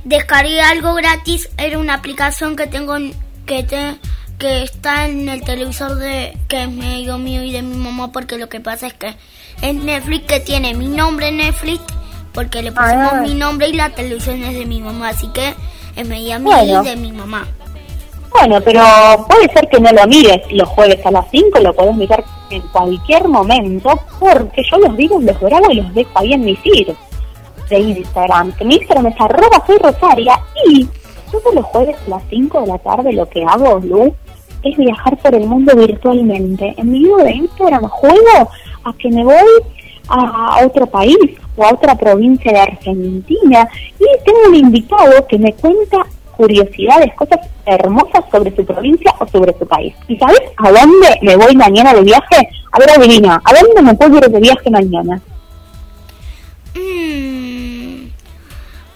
descargar 0.04 0.72
algo 0.72 0.94
gratis, 0.94 1.48
era 1.56 1.78
una 1.78 1.94
aplicación 1.94 2.56
que 2.56 2.66
tengo 2.66 2.96
en- 2.96 3.14
que 3.46 3.62
te 3.64 3.96
que 4.38 4.62
está 4.64 5.06
en 5.06 5.28
el 5.28 5.42
televisor 5.44 5.94
de 5.96 6.36
que 6.48 6.64
es 6.64 6.70
medio 6.70 7.16
mío 7.18 7.44
y 7.44 7.52
de 7.52 7.62
mi 7.62 7.76
mamá 7.76 8.10
porque 8.10 8.38
lo 8.38 8.48
que 8.48 8.58
pasa 8.58 8.88
es 8.88 8.94
que 8.94 9.14
es 9.60 9.74
Netflix 9.74 10.26
que 10.26 10.40
tiene 10.40 10.74
mi 10.74 10.88
nombre 10.88 11.28
en 11.28 11.36
Netflix 11.36 11.80
porque 12.32 12.60
le 12.62 12.72
pusimos 12.72 13.12
Ah. 13.12 13.20
mi 13.20 13.34
nombre 13.34 13.68
y 13.68 13.74
la 13.74 13.90
televisión 13.90 14.42
es 14.42 14.54
de 14.54 14.64
mi 14.66 14.80
mamá, 14.80 15.10
así 15.10 15.28
que 15.28 15.54
es 15.94 16.08
media 16.08 16.38
mía 16.40 16.56
Bueno. 16.56 16.82
y 16.82 16.86
de 16.88 16.96
mi 16.96 17.12
mamá. 17.12 17.46
Bueno, 18.32 18.60
pero 18.64 18.82
puede 19.28 19.52
ser 19.52 19.68
que 19.68 19.78
no 19.80 19.90
lo 19.92 20.06
mires 20.06 20.40
los 20.50 20.68
jueves 20.70 21.04
a 21.06 21.10
las 21.10 21.26
5, 21.30 21.60
lo 21.60 21.74
podés 21.74 21.96
mirar 21.96 22.24
en 22.50 22.62
cualquier 22.72 23.28
momento, 23.28 23.90
porque 24.18 24.62
yo 24.68 24.78
los 24.78 24.96
digo, 24.96 25.20
los 25.20 25.38
grabo 25.38 25.70
y 25.70 25.76
los 25.76 25.94
dejo 25.94 26.10
ahí 26.14 26.32
en 26.32 26.44
mi 26.44 26.56
feed 26.56 26.88
de 27.68 27.78
Instagram. 27.78 28.52
Que 28.52 28.64
mi 28.64 28.76
Instagram 28.76 29.06
es 29.06 29.20
arroba 29.20 29.64
soy 29.66 29.78
Rosaria 29.78 30.40
y 30.66 30.88
todos 31.30 31.54
los 31.54 31.64
jueves 31.66 31.96
a 32.06 32.10
las 32.10 32.22
5 32.28 32.60
de 32.60 32.66
la 32.66 32.78
tarde 32.78 33.12
lo 33.12 33.28
que 33.28 33.44
hago, 33.44 33.78
Lu, 33.80 34.14
es 34.62 34.76
viajar 34.76 35.16
por 35.18 35.34
el 35.34 35.46
mundo 35.46 35.74
virtualmente. 35.76 36.74
En 36.76 36.90
mi 36.90 37.00
vivo 37.00 37.18
de 37.18 37.32
Instagram 37.32 37.88
juego 37.88 38.50
a 38.84 38.92
que 38.94 39.08
me 39.08 39.24
voy 39.24 39.62
a 40.08 40.64
otro 40.64 40.86
país 40.86 41.16
o 41.56 41.64
a 41.64 41.72
otra 41.72 41.94
provincia 41.96 42.52
de 42.52 42.60
Argentina 42.60 43.68
y 43.98 44.24
tengo 44.24 44.38
un 44.48 44.54
invitado 44.54 45.26
que 45.26 45.38
me 45.38 45.52
cuenta 45.54 46.06
curiosidades, 46.36 47.14
cosas 47.14 47.40
hermosas 47.66 48.24
sobre 48.30 48.54
su 48.54 48.64
provincia 48.64 49.14
o 49.18 49.26
sobre 49.28 49.56
su 49.58 49.66
país. 49.66 49.94
¿Y 50.08 50.16
sabes 50.18 50.40
a 50.56 50.70
dónde 50.70 51.18
me 51.22 51.36
voy 51.36 51.54
mañana 51.56 51.94
de 51.94 52.02
viaje? 52.02 52.48
A 52.72 52.78
ver, 52.78 52.90
adivina, 52.90 53.40
¿a 53.44 53.54
dónde 53.54 53.82
me 53.82 53.94
puedo 53.94 54.16
ir 54.18 54.28
de 54.28 54.40
viaje 54.40 54.70
mañana? 54.70 55.20
Mm, 56.74 58.06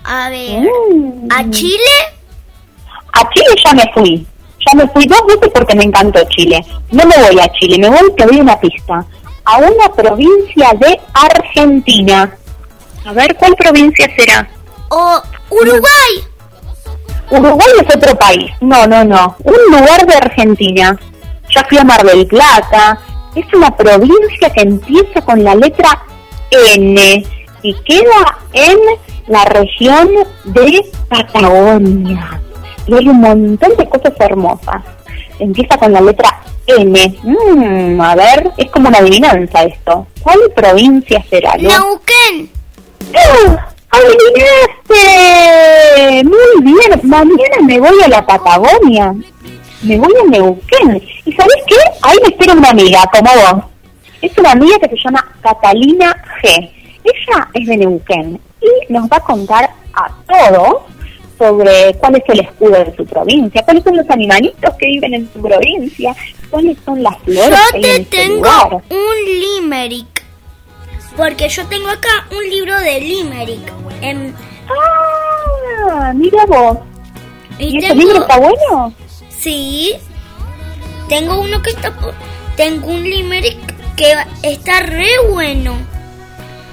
a 0.04 0.28
ver, 0.30 0.62
Mm. 0.90 1.28
¿a 1.30 1.50
Chile? 1.50 1.94
A 3.12 3.28
Chile 3.30 3.54
ya 3.64 3.74
me 3.74 3.84
fui. 3.94 4.26
Ya 4.66 4.74
me 4.74 4.88
fui 4.88 5.06
dos 5.06 5.20
veces 5.28 5.50
porque 5.54 5.76
me 5.76 5.84
encantó 5.84 6.20
Chile. 6.30 6.64
No 6.90 7.04
me 7.06 7.16
voy 7.24 7.38
a 7.40 7.48
Chile, 7.52 7.78
me 7.78 7.88
voy, 7.88 8.12
te 8.16 8.26
doy 8.26 8.40
una 8.40 8.58
pista. 8.58 9.04
A 9.44 9.58
una 9.58 9.88
provincia 9.94 10.70
de 10.80 11.00
Argentina. 11.14 12.36
A 13.04 13.12
ver, 13.12 13.36
¿cuál 13.36 13.54
provincia 13.54 14.08
será? 14.16 14.48
¿O 14.88 15.22
Uruguay? 15.50 16.10
Uruguay 17.30 17.68
es 17.86 17.94
otro 17.94 18.16
país. 18.16 18.50
No, 18.60 18.86
no, 18.86 19.04
no. 19.04 19.36
Un 19.44 19.78
lugar 19.78 20.06
de 20.06 20.14
Argentina. 20.14 20.98
Ya 21.50 21.64
fui 21.68 21.78
a 21.78 21.84
Mar 21.84 22.04
del 22.04 22.26
Plata. 22.26 22.98
Es 23.34 23.46
una 23.52 23.76
provincia 23.76 24.50
que 24.50 24.62
empieza 24.62 25.20
con 25.22 25.42
la 25.44 25.54
letra 25.54 26.02
N 26.74 27.26
y 27.62 27.74
queda 27.84 28.38
en 28.52 28.78
la 29.26 29.44
región 29.44 30.08
de 30.44 30.84
Patagonia. 31.08 32.40
Y 32.86 32.94
hay 32.94 33.08
un 33.08 33.20
montón 33.20 33.76
de 33.76 33.88
cosas 33.88 34.12
hermosas. 34.18 34.82
Empieza 35.38 35.76
con 35.76 35.92
la 35.92 36.00
letra 36.00 36.40
N. 36.66 37.18
Mm, 37.22 38.00
a 38.00 38.14
ver, 38.14 38.52
es 38.56 38.70
como 38.70 38.88
una 38.88 38.98
adivinanza 38.98 39.64
esto. 39.64 40.06
¿Cuál 40.22 40.38
provincia 40.54 41.22
será? 41.28 41.56
Neuquén. 41.56 42.50
¡Ah! 43.14 43.75
¡Adivinaste! 43.90 46.24
Muy 46.24 46.62
bien, 46.62 47.00
mañana 47.04 47.56
me 47.66 47.80
voy 47.80 48.02
a 48.04 48.08
la 48.08 48.24
Patagonia. 48.26 49.14
Me 49.82 49.98
voy 49.98 50.12
a 50.22 50.26
Neuquén. 50.30 51.02
¿Y 51.24 51.32
sabes 51.32 51.56
qué? 51.66 51.76
Ahí 52.02 52.16
me 52.22 52.28
espera 52.28 52.52
una 52.54 52.70
amiga, 52.70 53.02
como 53.12 53.30
vos. 53.32 53.64
Es 54.22 54.36
una 54.38 54.52
amiga 54.52 54.78
que 54.78 54.88
se 54.88 54.96
llama 55.04 55.26
Catalina 55.42 56.16
G. 56.42 56.70
Ella 57.04 57.48
es 57.54 57.66
de 57.66 57.76
Neuquén 57.76 58.40
y 58.60 58.92
nos 58.92 59.04
va 59.08 59.18
a 59.18 59.20
contar 59.20 59.70
a 59.94 60.10
todos 60.26 60.82
sobre 61.38 61.94
cuál 62.00 62.16
es 62.16 62.22
el 62.28 62.40
escudo 62.40 62.72
de 62.84 62.96
su 62.96 63.04
provincia, 63.04 63.62
cuáles 63.62 63.84
son 63.84 63.96
los 63.96 64.08
animalitos 64.10 64.74
que 64.78 64.86
viven 64.86 65.14
en 65.14 65.30
su 65.32 65.40
provincia, 65.40 66.16
cuáles 66.50 66.76
son 66.84 67.02
las 67.02 67.16
flores 67.18 67.50
Yo 67.50 67.56
que 67.72 67.76
hay 67.76 67.82
te 67.82 67.94
en 67.96 68.02
ese 68.02 68.10
tengo 68.10 68.34
lugar. 68.36 68.82
un 68.90 69.40
limerick. 69.40 70.15
Porque 71.16 71.48
yo 71.48 71.66
tengo 71.66 71.88
acá 71.88 72.26
un 72.30 72.48
libro 72.50 72.78
de 72.80 73.00
limerick. 73.00 73.72
Em, 74.02 74.32
Ah, 74.68 76.12
mira 76.14 76.44
vos. 76.46 76.78
y 77.58 77.66
¿Y 77.66 77.78
ese 77.78 77.88
tengo- 77.88 78.00
libro 78.02 78.20
está 78.22 78.38
bueno? 78.38 78.94
Sí. 79.30 79.94
Tengo 81.08 81.40
uno 81.40 81.62
que 81.62 81.70
está... 81.70 81.92
Tengo 82.56 82.88
un 82.88 83.02
limerick 83.02 83.58
que 83.96 84.14
está 84.42 84.80
re 84.80 85.08
bueno. 85.30 85.76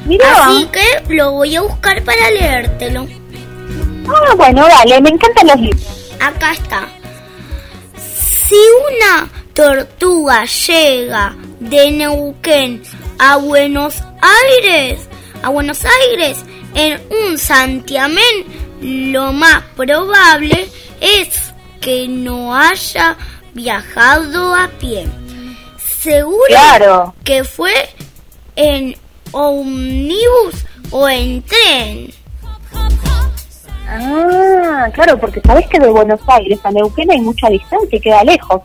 Mira. 0.06 0.26
Así 0.48 0.66
que 0.68 1.14
lo 1.14 1.32
voy 1.34 1.56
a 1.56 1.62
buscar 1.62 2.04
para 2.04 2.30
leértelo. 2.32 3.08
Ah, 4.08 4.34
bueno, 4.36 4.68
dale, 4.68 5.00
me 5.02 5.10
encantan 5.10 5.48
los 5.48 5.60
libros. 5.62 6.16
Acá 6.20 6.52
está. 6.54 6.88
Si 7.96 8.56
una 8.90 9.30
tortuga 9.54 10.44
llega 10.46 11.36
de 11.60 11.92
Neuquén 11.92 12.82
a 13.20 13.38
Buenos 13.38 14.02
Aires, 14.24 15.08
a 15.42 15.50
Buenos 15.50 15.84
Aires 15.86 16.38
en 16.76 17.02
un 17.26 17.38
santiamén, 17.38 18.46
lo 18.82 19.32
más 19.34 19.62
probable 19.76 20.68
es 21.02 21.54
que 21.82 22.08
no 22.08 22.56
haya 22.56 23.18
viajado 23.54 24.56
a 24.56 24.68
pie. 24.80 25.08
Seguro 26.00 26.44
Claro. 26.48 27.14
que 27.24 27.44
fue 27.44 27.72
en 28.56 28.96
ómnibus 29.32 30.66
o 30.92 31.08
en 31.10 31.42
tren. 31.44 32.14
Ah, 33.88 34.90
claro, 34.94 35.20
porque 35.20 35.42
sabes 35.42 35.68
que 35.68 35.80
de 35.80 35.88
Buenos 35.90 36.20
Aires 36.28 36.60
a 36.64 36.72
Neuquén 36.72 37.12
hay 37.12 37.22
mucha 37.22 37.48
distancia 37.50 37.98
y 37.98 38.02
queda 38.02 38.24
lejos. 38.24 38.62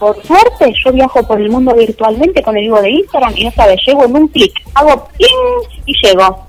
Por 0.00 0.16
suerte, 0.26 0.72
yo 0.82 0.92
viajo 0.92 1.22
por 1.26 1.38
el 1.38 1.50
mundo 1.50 1.74
virtualmente 1.74 2.42
con 2.42 2.56
el 2.56 2.62
vivo 2.62 2.80
de 2.80 2.90
Instagram 2.90 3.34
y 3.36 3.44
no 3.44 3.52
sabes, 3.52 3.78
llego 3.86 4.06
en 4.06 4.16
un 4.16 4.28
clic, 4.28 4.50
hago 4.72 5.06
ping 5.18 5.82
y 5.84 5.92
llego. 6.02 6.48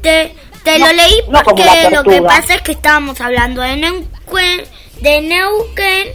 Te, 0.00 0.34
te 0.64 0.78
No, 0.78 0.86
lo 0.86 0.92
leí 0.94 1.20
no 1.28 1.42
porque 1.44 1.64
lo 1.90 2.02
que 2.02 2.22
pasa 2.22 2.54
es 2.54 2.62
que 2.62 2.72
estábamos 2.72 3.20
hablando 3.20 3.60
de 3.60 3.76
Neuquén, 3.76 4.64
de 5.02 5.20
Neuquén 5.20 6.08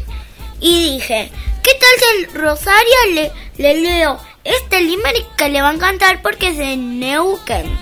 y 0.60 0.94
dije, 0.94 1.30
¿qué 1.62 1.72
tal 1.74 1.90
si 2.00 2.36
a 2.36 2.42
Rosaria 2.42 2.98
le, 3.14 3.32
le 3.58 3.80
leo 3.80 4.18
este 4.44 4.82
limerick 4.82 5.36
que 5.36 5.50
le 5.50 5.62
va 5.62 5.70
a 5.70 5.74
encantar 5.74 6.24
porque 6.24 6.48
es 6.48 6.58
de 6.58 6.76
Neuquén? 6.76 7.78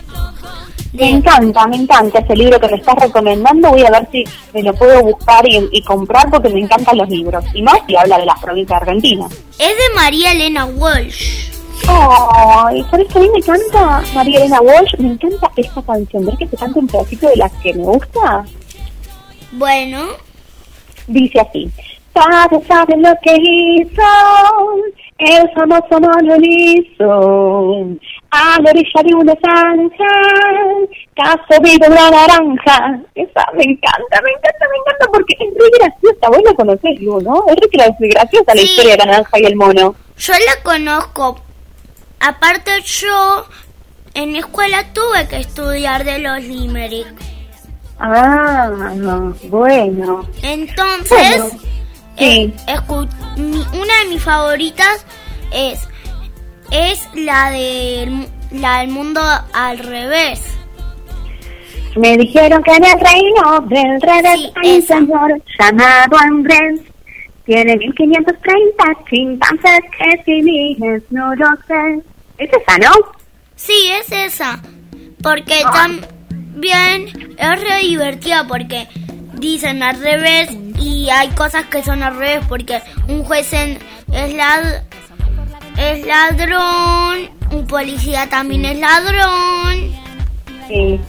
Me 0.95 1.10
encanta, 1.10 1.67
me 1.67 1.75
encanta 1.75 2.19
ese 2.19 2.36
libro 2.36 2.60
que 2.60 2.67
me 2.67 2.77
estás 2.77 2.95
recomendando. 2.95 3.69
Voy 3.69 3.84
a 3.84 3.91
ver 3.91 4.08
si 4.12 4.23
me 4.53 4.63
lo 4.63 4.73
puedo 4.73 5.03
buscar 5.03 5.47
y, 5.47 5.69
y 5.71 5.81
comprar 5.84 6.29
porque 6.29 6.49
me 6.49 6.62
encantan 6.62 6.97
los 6.97 7.10
libros. 7.10 7.43
Y 7.53 7.62
más 7.62 7.79
si 7.88 7.95
habla 7.95 8.17
de 8.17 8.25
las 8.25 8.39
provincias 8.39 8.81
argentinas. 8.81 9.31
Es 9.60 9.69
de 9.69 9.95
María 9.95 10.31
Elena 10.31 10.65
Walsh. 10.65 11.51
Ay, 11.88 12.84
¿sabes 12.89 13.08
que 13.08 13.19
a 13.19 13.21
mí 13.21 13.29
me 13.29 13.39
encanta 13.39 14.03
María 14.13 14.39
Elena 14.39 14.62
Walsh? 14.62 14.95
Me 14.97 15.10
encanta 15.10 15.51
esta 15.55 15.81
canción. 15.81 16.25
¿Ves 16.25 16.38
que 16.39 16.47
te 16.47 16.58
canta 16.58 16.79
un 16.79 16.88
pedacito 16.88 17.27
de 17.27 17.36
las 17.36 17.51
que 17.53 17.73
me 17.73 17.84
gusta? 17.84 18.45
Bueno, 19.51 20.08
Dice 21.08 21.39
así. 21.39 21.69
Padre 22.13 22.62
sabe 22.67 22.95
lo 22.97 23.10
que 23.21 23.36
hizo, 23.38 24.01
el 25.17 25.49
famoso 25.54 25.99
Manuel 25.99 26.43
hizo. 26.45 27.88
A 28.32 28.60
la 28.62 28.69
orilla 28.69 29.01
de 29.04 29.15
una 29.15 29.34
zanja, 29.41 30.12
caso 31.15 31.62
vivo 31.62 31.86
una 31.88 32.12
naranja. 32.12 32.99
Esa 33.15 33.45
me 33.54 33.63
encanta, 33.63 34.21
me 34.23 34.32
encanta, 34.32 34.65
me 34.71 34.78
encanta 34.82 35.06
porque 35.13 35.36
es 35.39 35.47
muy 35.54 35.69
graciosa. 35.80 36.28
Vos 36.30 36.41
la 36.43 36.54
conocés, 36.54 36.99
Lu, 37.01 37.21
¿no? 37.21 37.45
Es 37.47 37.56
re 37.56 37.69
gra- 37.71 37.95
graciosa 37.99 38.56
la 38.56 38.62
historia 38.62 38.91
de 38.93 38.97
la 38.97 39.06
naranja 39.06 39.39
y 39.39 39.45
el 39.45 39.56
mono. 39.56 39.95
yo 40.17 40.34
la 40.34 40.63
conozco. 40.63 41.39
Aparte 42.19 42.71
yo 42.84 43.45
en 44.15 44.32
mi 44.34 44.39
escuela 44.39 44.84
tuve 44.93 45.28
que 45.30 45.38
estudiar 45.38 46.04
de 46.04 46.19
los 46.19 46.41
limerick. 46.43 47.08
Ah, 47.99 48.69
bueno. 49.49 50.25
Entonces, 50.43 51.38
Bueno, 51.39 51.49
sí. 52.17 52.54
eh, 52.67 52.75
mi- 53.38 53.65
una 53.80 53.99
de 54.04 54.10
mis 54.10 54.23
favoritas 54.23 55.06
es 55.54 55.88
es 56.71 57.08
la 57.15 57.51
del 57.51 58.28
la 58.51 58.80
del 58.80 58.89
mundo 58.89 59.21
al 59.54 59.78
revés. 59.80 60.41
Me 61.95 62.17
dijeron 62.17 62.62
que 62.63 62.71
en 62.71 62.84
el 62.86 62.99
reino 62.99 63.62
del 63.69 64.01
revés 64.01 64.39
Sí, 64.39 64.51
hay 64.63 64.75
un 64.75 64.82
señor 64.82 65.41
llamado 65.60 66.17
Andrés. 66.17 66.82
Tiene 67.45 67.78
1530 67.78 68.84
chimpancés 69.10 69.80
que 69.97 70.23
si 70.25 70.41
dices 70.41 71.04
no 71.12 71.34
lo 71.36 71.47
sé. 71.67 72.01
¿Es 72.38 72.49
esa, 72.51 72.78
no? 72.80 72.91
Sí, 73.56 73.73
es 74.01 74.12
esa. 74.12 74.60
Porque 75.21 75.62
también 75.71 77.08
es 77.38 77.62
re 77.62 77.80
divertida 77.82 78.45
porque 78.47 78.88
dicen 79.38 79.84
al 79.84 80.00
revés 80.02 80.50
y 80.80 81.10
hay 81.10 81.30
cosas 81.30 81.65
que 81.65 81.84
son 81.84 82.04
al 82.04 82.15
revés 82.17 82.39
porque 82.48 82.82
un 83.08 83.24
juez 83.24 83.52
en- 83.54 83.80
es, 84.12 84.34
lad- 84.34 84.84
es 85.78 86.06
ladrón, 86.06 87.30
un 87.52 87.67
policía 87.67 88.28
también 88.30 88.65
es 88.65 88.80
ladrón 88.80 89.91
Sí. 90.67 91.00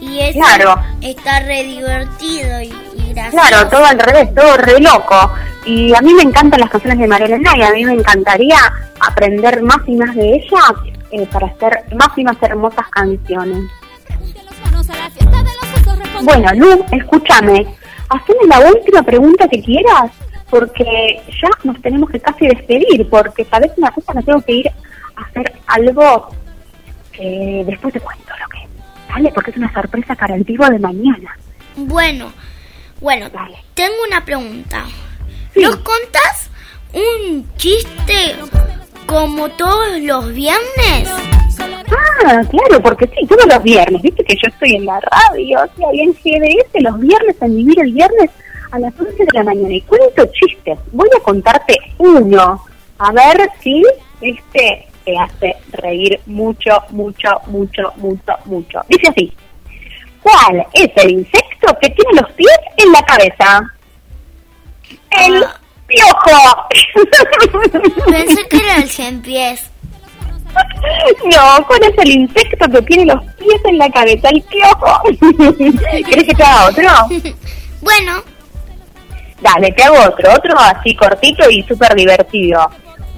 y 0.00 0.18
eso 0.20 0.38
Claro. 0.40 0.80
está 1.00 1.40
re 1.40 1.64
divertido 1.64 2.60
y, 2.60 2.72
y 2.96 3.12
gracioso. 3.14 3.46
Claro, 3.48 3.68
todo 3.68 3.84
al 3.86 3.98
revés, 3.98 4.34
todo 4.34 4.56
re 4.58 4.80
loco. 4.80 5.32
Y 5.66 5.94
a 5.94 6.00
mí 6.02 6.12
me 6.12 6.22
encantan 6.22 6.60
las 6.60 6.68
canciones 6.70 6.98
de 6.98 7.06
María 7.06 7.26
Elena 7.26 7.52
y 7.56 7.62
a 7.62 7.70
mí 7.72 7.84
me 7.86 7.94
encantaría 7.94 8.58
aprender 9.00 9.62
más 9.62 9.78
y 9.86 9.96
más 9.96 10.14
de 10.14 10.34
ella 10.34 10.60
eh, 11.10 11.26
para 11.32 11.46
hacer 11.46 11.84
más 11.96 12.08
y 12.16 12.24
más 12.24 12.36
hermosas 12.42 12.86
canciones. 12.90 13.64
Bueno, 16.24 16.50
Lu, 16.54 16.84
escúchame. 16.90 17.66
Haceme 18.08 18.46
la 18.48 18.60
última 18.60 19.02
pregunta 19.02 19.46
que 19.46 19.60
quieras, 19.62 20.10
porque 20.48 21.20
ya 21.28 21.50
nos 21.64 21.80
tenemos 21.82 22.08
que 22.08 22.20
casi 22.20 22.46
despedir, 22.46 23.08
porque 23.10 23.44
sabes 23.44 23.72
una 23.76 23.90
cosa, 23.90 24.14
me 24.14 24.22
tengo 24.22 24.40
que 24.40 24.52
ir 24.52 24.68
a 25.16 25.22
hacer 25.22 25.52
algo 25.66 26.30
que 27.12 27.62
después 27.66 27.92
te 27.92 28.00
cuento 28.00 28.32
lo 28.40 28.48
que 28.48 28.58
es. 28.64 28.70
¿Vale? 29.10 29.30
Porque 29.34 29.50
es 29.50 29.56
una 29.58 29.72
sorpresa 29.72 30.14
para 30.14 30.34
el 30.34 30.44
vivo 30.44 30.66
de 30.66 30.78
mañana. 30.78 31.36
Bueno, 31.76 32.32
bueno, 33.00 33.28
Dale. 33.28 33.58
tengo 33.74 33.94
una 34.08 34.24
pregunta. 34.24 34.86
Sí. 35.52 35.60
¿Nos 35.60 35.76
contás 35.76 36.50
un 36.92 37.46
chiste 37.56 38.36
como 39.06 39.48
todos 39.50 40.00
los 40.00 40.34
viernes? 40.34 41.08
Ah, 42.26 42.42
claro, 42.50 42.82
porque 42.82 43.06
sí, 43.08 43.26
todos 43.26 43.46
los 43.46 43.62
viernes, 43.62 44.02
viste 44.02 44.24
que 44.24 44.34
yo 44.34 44.48
estoy 44.48 44.76
en 44.76 44.86
la 44.86 45.00
radio, 45.00 45.58
o 45.62 45.76
sea, 45.76 45.88
en 45.92 46.12
GDS 46.12 46.82
los 46.82 46.98
viernes, 46.98 47.36
en 47.40 47.56
vivir 47.56 47.80
el 47.80 47.92
viernes 47.92 48.30
a 48.70 48.78
las 48.78 48.98
11 48.98 49.12
de 49.12 49.32
la 49.32 49.44
mañana 49.44 49.74
y 49.74 49.80
cuento 49.82 50.26
chistes. 50.32 50.78
Voy 50.92 51.08
a 51.16 51.22
contarte 51.22 51.76
uno, 51.98 52.64
a 52.98 53.12
ver 53.12 53.48
si 53.60 53.82
este 54.20 54.88
te 55.04 55.18
hace 55.18 55.54
reír 55.72 56.18
mucho, 56.26 56.70
mucho, 56.90 57.28
mucho, 57.46 57.92
mucho, 57.96 58.32
mucho. 58.46 58.80
Dice 58.88 59.08
así, 59.08 59.32
¿cuál 60.22 60.66
es 60.72 60.90
el 60.96 61.10
insecto 61.10 61.76
que 61.80 61.90
tiene 61.90 62.22
los 62.22 62.32
pies 62.32 62.58
en 62.78 62.90
la 62.90 63.02
cabeza? 63.02 63.74
El 65.10 65.44
Ah. 65.44 65.60
Piojo. 65.94 66.68
Pensé 68.10 68.48
que 68.48 68.56
era 68.56 68.76
el 68.76 68.88
cien 68.88 69.22
pies. 69.22 69.70
No, 71.24 71.66
¿cuál 71.66 71.82
es 71.82 71.98
el 71.98 72.10
insecto 72.10 72.70
que 72.70 72.82
tiene 72.82 73.06
los 73.06 73.24
pies 73.34 73.60
en 73.64 73.78
la 73.78 73.90
cabeza? 73.90 74.28
El 74.28 74.42
piojo. 74.42 75.02
¿Querés 76.06 76.24
que 76.24 76.34
te 76.34 76.42
haga 76.42 76.66
otro? 76.66 76.88
Bueno, 77.80 78.22
Dale, 79.44 79.70
te 79.72 79.82
hago 79.82 79.96
otro. 80.08 80.32
Otro 80.32 80.58
así 80.58 80.96
cortito 80.96 81.48
y 81.50 81.62
súper 81.64 81.94
divertido. 81.94 82.66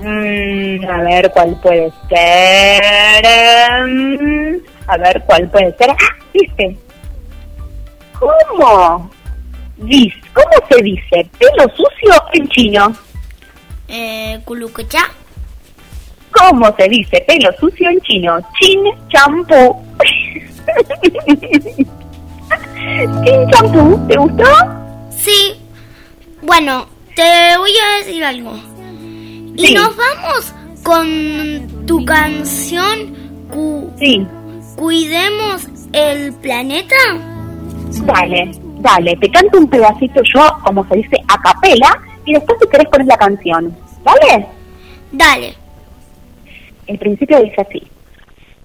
Mm, 0.00 0.84
a 0.84 1.02
ver 1.04 1.30
cuál 1.30 1.56
puede 1.60 1.92
ser. 2.08 3.24
Em, 3.24 4.60
a 4.88 4.96
ver 4.96 5.22
cuál 5.24 5.48
puede 5.48 5.72
ser. 5.76 5.90
¡Ah! 5.90 6.16
¿Viste? 6.34 6.76
¿Cómo? 8.18 9.08
Dis, 9.78 10.12
¿Cómo 10.32 10.66
se 10.70 10.82
dice 10.82 11.28
pelo 11.38 11.64
sucio 11.76 12.14
en 12.32 12.48
chino? 12.48 12.96
eh, 13.88 14.40
Culucuchá. 14.44 15.10
¿Cómo 16.32 16.74
se 16.76 16.88
dice 16.88 17.22
pelo 17.26 17.50
sucio 17.60 17.88
en 17.90 18.00
chino? 18.00 18.38
Chin 18.58 18.80
champú. 19.08 19.76
Chin 23.24 23.50
champú, 23.50 24.06
¿te 24.08 24.16
gustó? 24.16 24.44
Sí. 25.10 25.54
Bueno, 26.42 26.86
te 27.14 27.56
voy 27.58 27.70
a 27.72 27.98
decir 27.98 28.24
algo. 28.24 28.52
Y 29.56 29.66
Sí. 29.68 29.74
nos 29.74 29.94
vamos 29.96 30.52
con 30.82 31.86
tu 31.86 32.04
canción 32.04 33.14
Cu- 33.50 33.90
Sí, 33.98 34.26
Cuidemos 34.76 35.66
el 35.92 36.32
planeta. 36.34 36.94
dale, 38.04 38.50
dale. 38.86 39.16
Te 39.16 39.30
canto 39.30 39.58
un 39.58 39.68
pedacito 39.68 40.20
yo, 40.34 40.42
como 40.64 40.86
se 40.88 40.96
dice, 40.96 41.16
a 41.28 41.40
capela, 41.40 42.00
y 42.24 42.34
después 42.34 42.58
si 42.60 42.68
querés 42.68 42.88
poner 42.88 43.06
la 43.06 43.16
canción. 43.16 43.76
¿Vale? 44.02 44.46
Dale. 45.12 45.54
El 46.86 46.98
principio 46.98 47.42
dice 47.42 47.60
así. 47.60 47.82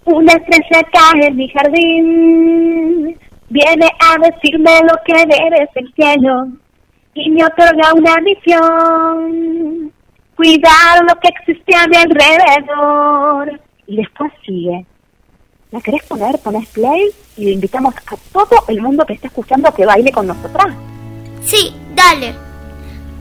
Una 0.05 0.33
estrella 0.33 0.87
cae 0.91 1.27
en 1.27 1.35
mi 1.35 1.47
jardín, 1.49 3.17
viene 3.49 3.87
a 3.99 4.17
decirme 4.29 4.79
lo 4.81 4.97
que 5.05 5.13
debe 5.13 5.69
el 5.75 5.93
cielo 5.93 6.47
y 7.13 7.29
me 7.29 7.45
otorga 7.45 7.93
una 7.93 8.15
misión, 8.17 9.91
cuidar 10.35 11.03
lo 11.07 11.19
que 11.19 11.27
existe 11.27 11.75
a 11.75 11.87
mi 11.87 11.97
alrededor. 11.97 13.59
Y 13.87 13.97
después 13.97 14.31
sigue. 14.45 14.85
¿La 15.71 15.81
querés 15.81 16.03
poner? 16.03 16.37
Ponés 16.39 16.67
play 16.69 17.09
y 17.41 17.45
le 17.45 17.51
invitamos 17.53 17.95
a 17.95 18.01
todo 18.31 18.63
el 18.67 18.81
mundo 18.81 19.03
que 19.03 19.13
está 19.13 19.25
escuchando 19.27 19.67
a 19.67 19.73
que 19.73 19.83
baile 19.83 20.11
con 20.11 20.27
nosotras. 20.27 20.67
Sí, 21.43 21.75
dale. 21.95 22.35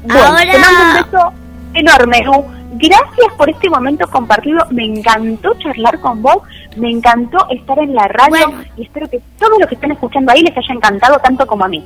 Bueno, 0.02 0.26
Ahora- 0.26 0.52
te 0.52 0.58
mando 0.58 0.82
un 0.82 0.94
beso 0.94 1.32
enorme, 1.72 2.22
Lu. 2.24 2.44
Gracias 2.72 3.32
por 3.38 3.48
este 3.48 3.70
momento 3.70 4.06
compartido. 4.10 4.64
Me 4.70 4.84
encantó 4.84 5.54
charlar 5.58 5.98
con 6.00 6.20
vos. 6.22 6.36
Me 6.76 6.90
encantó 6.90 7.46
estar 7.50 7.78
en 7.78 7.94
la 7.94 8.06
radio. 8.08 8.46
Bueno. 8.46 8.64
Y 8.76 8.82
espero 8.82 9.08
que 9.08 9.20
todos 9.38 9.58
los 9.58 9.68
que 9.68 9.74
estén 9.76 9.92
escuchando 9.92 10.32
ahí 10.32 10.42
les 10.42 10.56
haya 10.56 10.74
encantado 10.74 11.18
tanto 11.18 11.46
como 11.46 11.64
a 11.64 11.68
mí. 11.68 11.82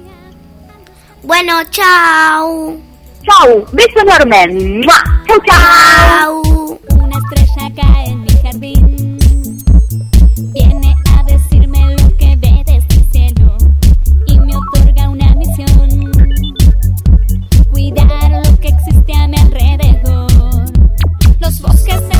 Bueno, 1.22 1.54
chao. 1.70 2.76
Chau. 3.22 3.64
Beso 3.72 4.00
enorme. 4.00 4.48
¡Mua! 4.84 5.02
Chau, 5.26 5.38
chau. 5.46 6.42
Chao. 6.42 6.78
Una 7.00 7.16
estrella 7.18 7.74
cae 7.80 8.06
en 8.10 8.20
mi 8.22 8.28
jardín. 8.42 8.93
Los 21.64 22.13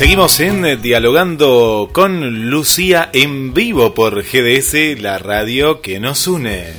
seguimos 0.00 0.40
en 0.40 0.64
eh, 0.64 0.76
Dialogando 0.78 1.90
con 1.92 2.48
Lucía 2.48 3.10
en 3.12 3.52
vivo 3.52 3.92
por 3.92 4.22
GDS, 4.22 4.98
la 4.98 5.18
radio 5.18 5.82
que 5.82 6.00
nos 6.00 6.26
une. 6.26 6.72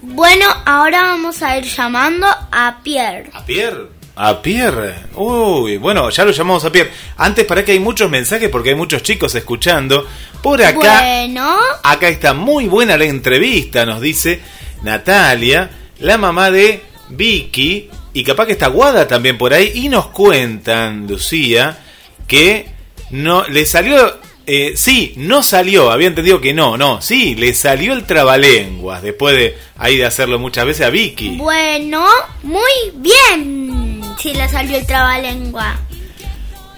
Bueno, 0.00 0.46
ahora 0.64 1.02
vamos 1.02 1.42
a 1.42 1.58
ir 1.58 1.64
llamando 1.64 2.26
a 2.50 2.78
Pierre. 2.82 3.28
¿A 3.34 3.44
Pierre? 3.44 3.88
A 4.16 4.40
Pierre. 4.40 4.94
Uy, 5.16 5.76
bueno, 5.76 6.08
ya 6.08 6.24
lo 6.24 6.30
llamamos 6.30 6.64
a 6.64 6.72
Pierre. 6.72 6.92
Antes, 7.18 7.44
para 7.44 7.62
que 7.62 7.72
hay 7.72 7.78
muchos 7.78 8.08
mensajes 8.08 8.48
porque 8.48 8.70
hay 8.70 8.74
muchos 8.74 9.02
chicos 9.02 9.34
escuchando. 9.34 10.06
Por 10.42 10.62
acá, 10.62 11.02
Bueno, 11.02 11.58
acá 11.82 12.08
está 12.08 12.32
muy 12.32 12.68
buena 12.68 12.96
la 12.96 13.04
entrevista, 13.04 13.84
nos 13.84 14.00
dice 14.00 14.40
Natalia, 14.82 15.68
la 15.98 16.16
mamá 16.16 16.50
de 16.50 16.82
Vicky. 17.10 17.90
Y 18.12 18.24
capaz 18.24 18.46
que 18.46 18.52
está 18.52 18.68
Guada 18.68 19.06
también 19.06 19.38
por 19.38 19.52
ahí. 19.52 19.72
Y 19.74 19.88
nos 19.88 20.06
cuentan, 20.08 21.06
Lucía, 21.06 21.78
que 22.26 22.66
no 23.10 23.46
le 23.48 23.64
salió. 23.66 24.18
eh, 24.46 24.72
sí, 24.76 25.12
no 25.16 25.42
salió, 25.42 25.90
había 25.90 26.08
entendido 26.08 26.40
que 26.40 26.54
no, 26.54 26.78
no, 26.78 27.02
sí, 27.02 27.34
le 27.34 27.52
salió 27.52 27.92
el 27.92 28.04
trabalenguas 28.04 29.02
después 29.02 29.36
de 29.36 29.56
ahí 29.76 29.96
de 29.98 30.06
hacerlo 30.06 30.38
muchas 30.38 30.64
veces 30.64 30.86
a 30.86 30.90
Vicky. 30.90 31.36
bueno, 31.36 32.06
muy 32.42 32.62
bien. 32.94 34.00
Si 34.18 34.32
le 34.32 34.48
salió 34.48 34.78
el 34.78 34.86
trabalengua. 34.86 35.78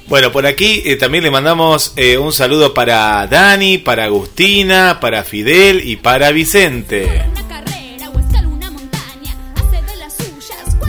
Bueno, 0.09 0.33
por 0.33 0.45
aquí 0.45 0.83
eh, 0.85 0.97
también 0.97 1.23
le 1.23 1.31
mandamos 1.31 1.93
eh, 1.97 2.19
un 2.19 2.33
saludo 2.33 2.75
para 2.75 3.29
Dani, 3.29 3.79
para 3.79 4.05
Agustina, 4.07 4.99
para 5.01 5.23
Fidel 5.23 5.89
y 5.89 5.95
para 5.97 6.33
Vicente. 6.33 7.25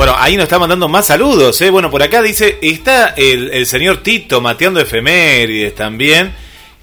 Bueno, 0.02 0.16
ahí 0.18 0.36
nos 0.36 0.46
está 0.46 0.58
mandando 0.58 0.88
más 0.88 1.06
saludos. 1.06 1.62
¿eh? 1.62 1.70
Bueno, 1.70 1.92
por 1.92 2.02
acá 2.02 2.24
dice, 2.24 2.58
está 2.64 3.10
el, 3.10 3.68
señor 3.68 3.98
Tito 3.98 4.42
mateando 4.42 4.80
efemérides 4.80 5.76
también, 5.76 6.34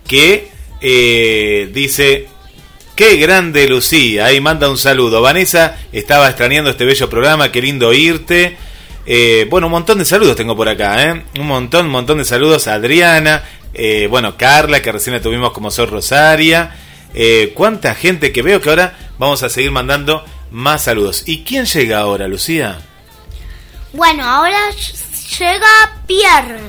que 0.07 0.48
eh, 0.81 1.68
dice, 1.72 2.28
qué 2.94 3.16
grande 3.16 3.66
Lucía. 3.66 4.26
Ahí 4.26 4.40
manda 4.40 4.70
un 4.70 4.78
saludo. 4.78 5.20
Vanessa 5.20 5.78
estaba 5.90 6.28
extrañando 6.28 6.70
este 6.70 6.85
bello 6.85 7.11
programa, 7.11 7.50
qué 7.50 7.61
lindo 7.61 7.92
irte. 7.92 8.57
Eh, 9.04 9.48
bueno, 9.50 9.66
un 9.66 9.72
montón 9.72 9.98
de 9.98 10.04
saludos 10.04 10.37
tengo 10.37 10.57
por 10.57 10.68
acá, 10.68 11.02
¿eh? 11.09 11.24
Un 11.40 11.46
montón, 11.48 11.87
un 11.87 11.92
montón 11.92 12.18
de 12.18 12.24
saludos 12.24 12.68
Adriana, 12.68 13.42
eh, 13.74 14.07
bueno, 14.09 14.37
Carla, 14.37 14.81
que 14.81 14.92
recién 14.92 15.16
la 15.16 15.20
tuvimos 15.20 15.50
como 15.50 15.72
Sor 15.72 15.90
Rosaria. 15.90 16.72
Cuánta 17.54 17.96
gente 17.96 18.31
que 18.31 18.42
veo 18.42 18.61
que 18.61 18.68
ahora 18.68 18.96
vamos 19.18 19.42
a 19.42 19.48
seguir 19.48 19.72
mandando 19.72 20.24
más 20.52 20.85
saludos. 20.85 21.24
¿Y 21.26 21.42
quién 21.42 21.64
llega 21.64 21.98
ahora, 21.98 22.28
Lucía? 22.28 22.78
Bueno, 23.98 24.24
ahora 24.24 24.70
ll- 24.70 25.38
llega 25.40 25.66
Pierre. 26.06 26.61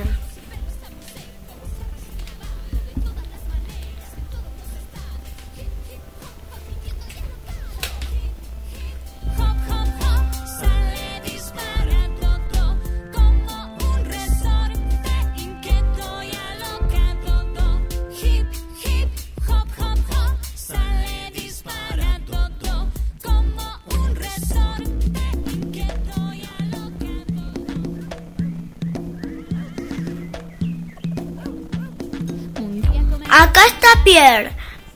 Acá 33.40 33.62
está 33.66 33.88
Pierre. 34.04 34.50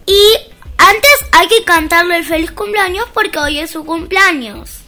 Y 0.04 0.37
antes 0.76 1.30
hay 1.33 1.48
que 1.48 1.64
cantarle 1.64 2.18
el 2.18 2.26
feliz 2.26 2.50
cumpleaños 2.50 3.07
porque 3.14 3.38
hoy 3.38 3.59
es 3.59 3.70
su 3.70 3.87
cumpleaños. 3.87 4.85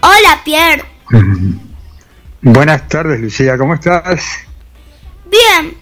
Hola 0.00 0.40
Pierre. 0.44 0.84
Buenas 2.42 2.88
tardes, 2.88 3.20
Lucía, 3.20 3.56
¿cómo 3.56 3.74
estás? 3.74 4.24
Bien. 5.30 5.76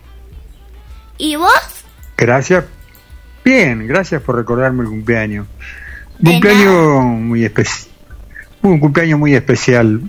¿Y 1.16 1.37
vos? 1.37 1.87
Gracias. 2.18 2.66
Bien, 3.42 3.87
gracias 3.87 4.20
por 4.20 4.37
recordarme 4.37 4.83
el 4.83 4.90
cumpleaños. 4.90 5.46
Un 6.18 6.33
cumpleaños 6.33 7.04
muy 7.04 7.42
especial. 7.42 7.90
Un 8.61 8.80
cumpleaños 8.80 9.18
muy 9.18 9.35
especial. 9.35 10.02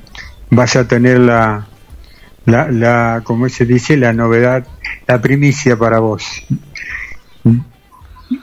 Vas 0.49 0.75
a 0.75 0.85
tener 0.85 1.17
la, 1.17 1.65
la, 2.45 2.69
la, 2.69 3.21
como 3.23 3.49
se 3.49 3.65
dice, 3.65 3.97
la 3.97 4.13
novedad, 4.13 4.65
la 5.07 5.21
primicia 5.21 5.77
para 5.77 5.99
vos. 5.99 6.23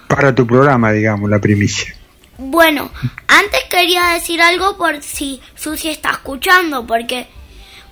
Para 0.09 0.35
tu 0.35 0.47
programa, 0.47 0.93
digamos, 0.93 1.29
la 1.29 1.39
primicia. 1.39 1.95
Bueno, 2.39 2.91
antes 3.29 3.61
quería 3.71 4.09
decir 4.15 4.41
algo 4.41 4.77
por 4.77 5.03
si 5.03 5.41
Susi 5.55 5.89
está 5.89 6.11
escuchando, 6.11 6.87
porque 6.87 7.29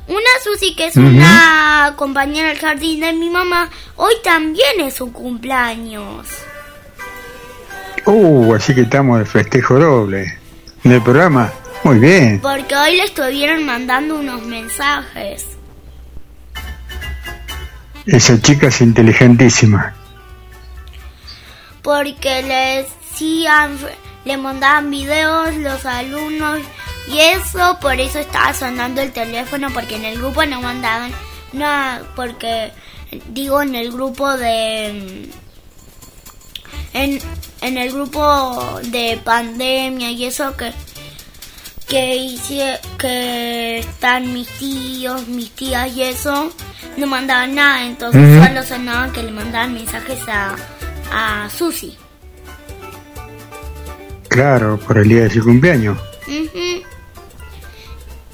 una 0.08 0.30
Susi 0.42 0.74
que 0.74 0.86
es 0.86 0.96
una 0.96 1.94
compañera 1.96 2.48
del 2.48 2.58
jardín 2.58 3.00
de 3.00 3.12
mi 3.12 3.30
mamá, 3.30 3.70
hoy 3.96 4.14
también 4.24 4.80
es 4.80 4.94
su 4.94 5.12
cumpleaños. 5.12 6.26
Uh, 8.06 8.54
así 8.54 8.74
que 8.74 8.82
estamos 8.82 9.18
de 9.18 9.24
festejo 9.24 9.78
doble. 9.78 10.38
En 10.82 10.92
el 10.92 11.02
programa, 11.02 11.52
muy 11.84 11.98
bien. 11.98 12.40
Porque 12.40 12.74
hoy 12.74 12.96
le 12.96 13.04
estuvieron 13.04 13.64
mandando 13.66 14.18
unos 14.18 14.42
mensajes. 14.42 15.46
Esa 18.06 18.40
chica 18.40 18.68
es 18.68 18.80
inteligentísima. 18.80 19.94
Porque 21.82 22.42
le 22.42 22.84
decían, 22.84 23.78
le 24.24 24.36
mandaban 24.36 24.90
videos 24.90 25.54
los 25.56 25.84
alumnos 25.86 26.60
y 27.08 27.18
eso, 27.18 27.78
por 27.80 27.98
eso 28.00 28.18
estaba 28.18 28.52
sonando 28.54 29.00
el 29.00 29.12
teléfono, 29.12 29.68
porque 29.72 29.96
en 29.96 30.04
el 30.04 30.18
grupo 30.18 30.44
no 30.44 30.60
mandaban 30.60 31.12
nada, 31.52 32.02
porque 32.14 32.72
digo 33.28 33.62
en 33.62 33.74
el 33.74 33.92
grupo 33.92 34.36
de... 34.36 35.30
En, 36.92 37.20
en 37.60 37.78
el 37.78 37.92
grupo 37.92 38.80
de 38.84 39.20
pandemia 39.22 40.10
y 40.10 40.24
eso 40.24 40.56
que 40.56 40.72
que 41.90 42.16
hice, 42.16 42.78
que 42.98 43.80
están 43.80 44.32
mis 44.32 44.46
tíos, 44.46 45.26
mis 45.26 45.50
tías 45.50 45.94
y 45.94 46.04
eso, 46.04 46.52
no 46.96 47.06
mandaban 47.08 47.56
nada, 47.56 47.84
entonces 47.84 48.46
solo 48.46 48.62
sonaban 48.62 49.10
que 49.12 49.24
le 49.24 49.32
mandaban 49.32 49.74
mensajes 49.74 50.20
a, 50.28 50.54
a 51.12 51.50
Susi. 51.50 51.98
Claro, 54.28 54.78
por 54.78 54.98
el 54.98 55.08
día 55.08 55.22
de 55.22 55.30
su 55.30 55.42
cumpleaños. 55.42 55.98
Ujú. 56.28 56.84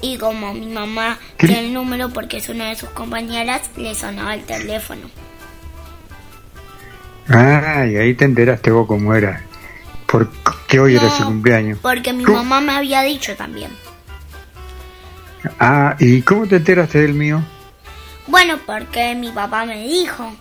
Y 0.01 0.17
como 0.19 0.53
mi 0.53 0.67
mamá 0.67 1.17
¿Qué? 1.39 1.47
tiene 1.47 1.65
el 1.65 1.73
número 1.73 2.09
porque 2.09 2.37
es 2.37 2.49
una 2.49 2.69
de 2.69 2.75
sus 2.75 2.89
compañeras, 2.89 3.71
le 3.75 3.95
sonaba 3.95 4.35
el 4.35 4.43
teléfono. 4.43 5.09
Ah, 7.27 7.87
y 7.87 7.97
ahí 7.97 8.13
te 8.13 8.25
enteraste 8.25 8.69
vos 8.69 8.85
cómo 8.85 9.15
era. 9.15 9.41
¿Por 10.05 10.29
qué 10.67 10.79
hoy 10.79 10.95
era 10.95 11.09
su 11.09 11.23
cumpleaños? 11.25 11.79
Porque 11.81 12.13
mi 12.13 12.23
mamá 12.25 12.61
me 12.61 12.73
había 12.73 13.01
dicho 13.01 13.35
también. 13.35 13.71
Ah, 15.59 15.95
¿y 15.99 16.21
cómo 16.23 16.45
te 16.47 16.57
enteraste 16.57 16.99
del 17.01 17.13
mío? 17.13 17.41
Bueno, 18.27 18.59
porque 18.65 19.15
mi 19.15 19.31
papá 19.31 19.65
me 19.65 19.83
dijo. 19.87 20.33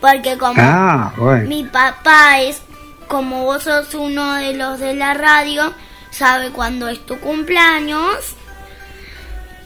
Porque 0.00 0.36
como 0.36 0.54
Ah, 0.60 1.12
bueno. 1.16 1.48
mi 1.48 1.64
papá 1.64 2.40
es, 2.40 2.60
como 3.08 3.44
vos 3.44 3.62
sos 3.62 3.94
uno 3.94 4.34
de 4.34 4.54
los 4.54 4.80
de 4.80 4.94
la 4.94 5.14
radio, 5.14 5.72
sabe 6.10 6.50
cuándo 6.50 6.88
es 6.88 7.04
tu 7.06 7.18
cumpleaños. 7.20 8.34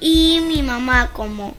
Y 0.00 0.40
mi 0.46 0.62
mamá 0.62 1.08
como 1.12 1.54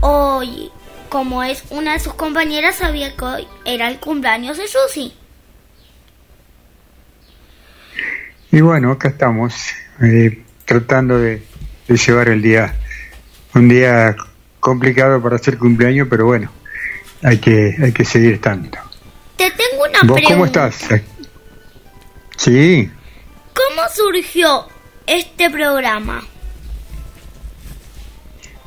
hoy, 0.00 0.70
como 1.08 1.42
es 1.42 1.64
una 1.70 1.94
de 1.94 2.00
sus 2.00 2.14
compañeras, 2.14 2.76
sabía 2.76 3.16
que 3.16 3.24
hoy 3.24 3.48
era 3.64 3.88
el 3.88 3.98
cumpleaños 3.98 4.58
de 4.58 4.68
Susi. 4.68 5.14
Y 8.58 8.60
bueno, 8.60 8.90
acá 8.90 9.06
estamos, 9.10 9.54
eh, 10.02 10.42
tratando 10.64 11.16
de, 11.16 11.40
de 11.86 11.96
llevar 11.96 12.28
el 12.28 12.42
día, 12.42 12.74
un 13.54 13.68
día 13.68 14.16
complicado 14.58 15.22
para 15.22 15.36
hacer 15.36 15.58
cumpleaños, 15.58 16.08
pero 16.10 16.26
bueno, 16.26 16.50
hay 17.22 17.38
que, 17.38 17.76
hay 17.80 17.92
que 17.92 18.04
seguir 18.04 18.32
estando. 18.34 18.68
Te 19.36 19.48
tengo 19.52 19.84
una 19.88 20.00
¿Vos 20.02 20.20
pregunta. 20.20 20.28
cómo 20.28 20.44
estás? 20.46 20.88
Sí, 22.36 22.90
¿Cómo 23.54 23.82
surgió 23.94 24.66
este 25.06 25.48
programa? 25.50 26.20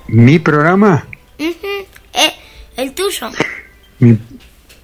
mi 0.07 0.39
programa, 0.39 1.05
Ujú, 1.37 1.67
eh, 2.13 2.33
el 2.77 2.93
tuyo. 2.93 3.29
mi, 3.99 4.17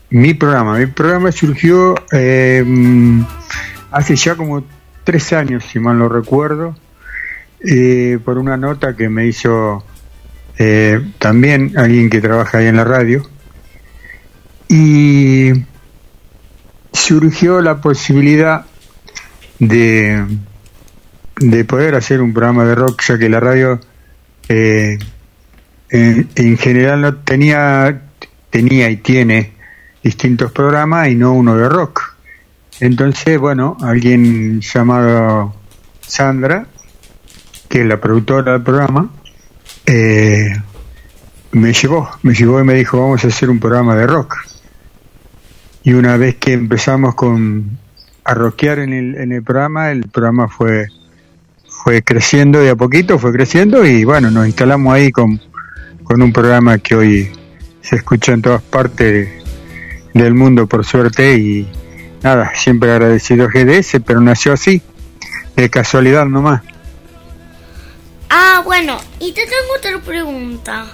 mi 0.09 0.33
programa. 0.33 0.77
Mi 0.77 0.87
programa 0.87 1.31
surgió 1.31 1.95
eh, 2.11 2.61
hace 3.91 4.17
ya 4.17 4.35
como 4.35 4.65
tres 5.07 5.31
años, 5.31 5.63
si 5.63 5.79
mal 5.79 5.97
no 5.97 6.09
recuerdo, 6.09 6.75
eh, 7.61 8.19
por 8.25 8.37
una 8.37 8.57
nota 8.57 8.93
que 8.93 9.07
me 9.07 9.25
hizo 9.25 9.85
eh, 10.57 10.99
también 11.17 11.77
alguien 11.77 12.09
que 12.09 12.19
trabaja 12.19 12.57
ahí 12.57 12.67
en 12.67 12.75
la 12.75 12.83
radio. 12.83 13.23
Y 14.67 15.53
surgió 16.91 17.61
la 17.61 17.79
posibilidad 17.79 18.65
de, 19.59 20.25
de 21.39 21.63
poder 21.63 21.95
hacer 21.95 22.21
un 22.21 22.33
programa 22.33 22.65
de 22.65 22.75
rock, 22.75 23.01
ya 23.07 23.17
que 23.17 23.29
la 23.29 23.39
radio 23.39 23.79
eh, 24.49 24.99
en, 25.89 26.27
en 26.35 26.57
general 26.57 26.99
no 26.99 27.15
tenía, 27.15 28.01
tenía 28.49 28.89
y 28.89 28.97
tiene 28.97 29.53
distintos 30.03 30.51
programas 30.51 31.07
y 31.07 31.15
no 31.15 31.31
uno 31.31 31.55
de 31.55 31.69
rock. 31.69 32.16
Entonces, 32.79 33.39
bueno, 33.39 33.77
alguien 33.81 34.61
llamado 34.61 35.53
Sandra, 36.01 36.67
que 37.67 37.81
es 37.81 37.87
la 37.87 37.99
productora 37.99 38.53
del 38.53 38.63
programa, 38.63 39.09
eh, 39.85 40.55
me 41.51 41.73
llevó, 41.73 42.09
me 42.23 42.33
llevó 42.33 42.59
y 42.59 42.63
me 42.63 42.75
dijo, 42.75 42.99
vamos 42.99 43.23
a 43.23 43.27
hacer 43.27 43.49
un 43.49 43.59
programa 43.59 43.95
de 43.95 44.05
rock. 44.05 44.35
Y 45.83 45.93
una 45.93 46.17
vez 46.17 46.35
que 46.35 46.53
empezamos 46.53 47.15
con 47.15 47.77
a 48.23 48.33
rockear 48.33 48.79
en 48.79 48.93
el, 48.93 49.15
en 49.15 49.31
el 49.31 49.41
programa, 49.41 49.91
el 49.91 50.09
programa 50.09 50.49
fue 50.49 50.87
fue 51.87 52.01
creciendo 52.01 52.59
de 52.59 52.71
a 52.71 52.75
poquito, 52.75 53.17
fue 53.17 53.31
creciendo 53.31 53.85
y 53.85 54.03
bueno, 54.03 54.29
nos 54.29 54.45
instalamos 54.47 54.93
ahí 54.93 55.11
con, 55.11 55.39
con 56.03 56.21
un 56.21 56.33
programa 56.33 56.79
que 56.79 56.95
hoy 56.95 57.31
se 57.81 57.95
escucha 57.95 58.33
en 58.33 58.41
todas 58.41 58.61
partes 58.61 59.29
del 60.13 60.33
mundo 60.33 60.67
por 60.67 60.83
suerte 60.83 61.37
y 61.37 61.67
nada, 62.27 62.51
siempre 62.55 62.91
agradecido 62.91 63.45
a 63.45 63.49
GDS, 63.49 64.01
pero 64.05 64.19
nació 64.19 64.51
así, 64.51 64.81
de 65.55 65.69
casualidad 65.69 66.25
nomás. 66.25 66.61
Ah, 68.29 68.61
bueno, 68.65 68.97
y 69.19 69.31
te 69.31 69.43
tengo 69.45 69.73
otra 69.77 70.01
pregunta. 70.01 70.85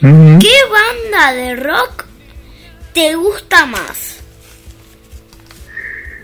¿Qué 0.00 0.56
banda 0.78 1.32
de 1.32 1.56
rock 1.56 2.04
te 2.92 3.14
gusta 3.14 3.66
más? 3.66 4.18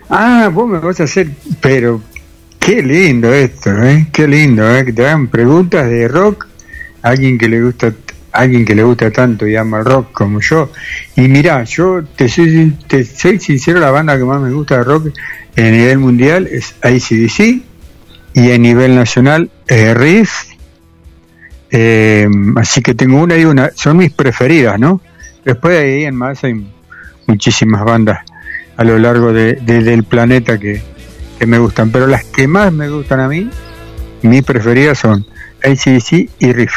Ah, 0.09 0.49
vos 0.51 0.67
me 0.67 0.79
vas 0.79 0.99
a 0.99 1.03
hacer, 1.03 1.29
pero 1.61 2.01
qué 2.59 2.83
lindo 2.83 3.33
esto, 3.33 3.71
¿eh? 3.81 4.07
Qué 4.11 4.27
lindo, 4.27 4.69
¿eh? 4.69 4.83
Que 4.83 4.91
te 4.91 5.07
hagan 5.07 5.29
preguntas 5.29 5.89
de 5.89 6.09
rock 6.09 6.45
alguien 7.01 7.37
que 7.37 7.47
le 7.47 7.61
gusta 7.61 7.93
alguien 8.31 8.65
que 8.65 8.75
le 8.75 8.83
gusta 8.83 9.11
tanto 9.11 9.45
y 9.47 9.55
ama 9.55 9.79
el 9.79 9.85
rock 9.85 10.11
como 10.11 10.39
yo. 10.41 10.71
Y 11.15 11.27
mirá, 11.27 11.63
yo 11.63 12.01
te 12.03 12.27
soy, 12.29 12.75
sincero, 13.39 13.79
la 13.79 13.91
banda 13.91 14.17
que 14.17 14.23
más 14.23 14.41
me 14.41 14.51
gusta 14.51 14.77
de 14.77 14.83
rock 14.83 15.09
a 15.57 15.61
nivel 15.61 15.97
mundial 15.99 16.47
es 16.51 16.75
ACDC 16.81 17.61
y 18.33 18.51
a 18.51 18.57
nivel 18.57 18.95
nacional 18.95 19.49
eh, 19.67 19.93
Riff. 19.93 20.31
Eh, 21.69 22.27
así 22.57 22.81
que 22.81 22.93
tengo 22.93 23.21
una 23.21 23.37
y 23.37 23.45
una, 23.45 23.71
son 23.75 23.97
mis 23.97 24.11
preferidas, 24.11 24.79
¿no? 24.79 25.01
Después 25.45 25.73
de 25.75 25.79
ahí 25.83 26.03
en 26.05 26.15
más 26.15 26.43
hay 26.43 26.65
muchísimas 27.27 27.83
bandas 27.83 28.19
a 28.77 28.83
lo 28.83 28.97
largo 28.99 29.31
de, 29.31 29.53
de- 29.55 29.81
del 29.83 30.03
planeta 30.03 30.57
que, 30.59 30.81
que 31.39 31.45
me 31.45 31.57
gustan, 31.59 31.89
pero 31.91 32.07
las 32.07 32.25
que 32.25 32.47
más 32.47 32.71
me 32.73 32.89
gustan 32.89 33.19
a 33.21 33.27
mí, 33.27 33.49
mis 34.21 34.43
preferidas 34.43 34.99
son 34.99 35.25
ACDC 35.63 36.29
y 36.39 36.53
Riff. 36.53 36.73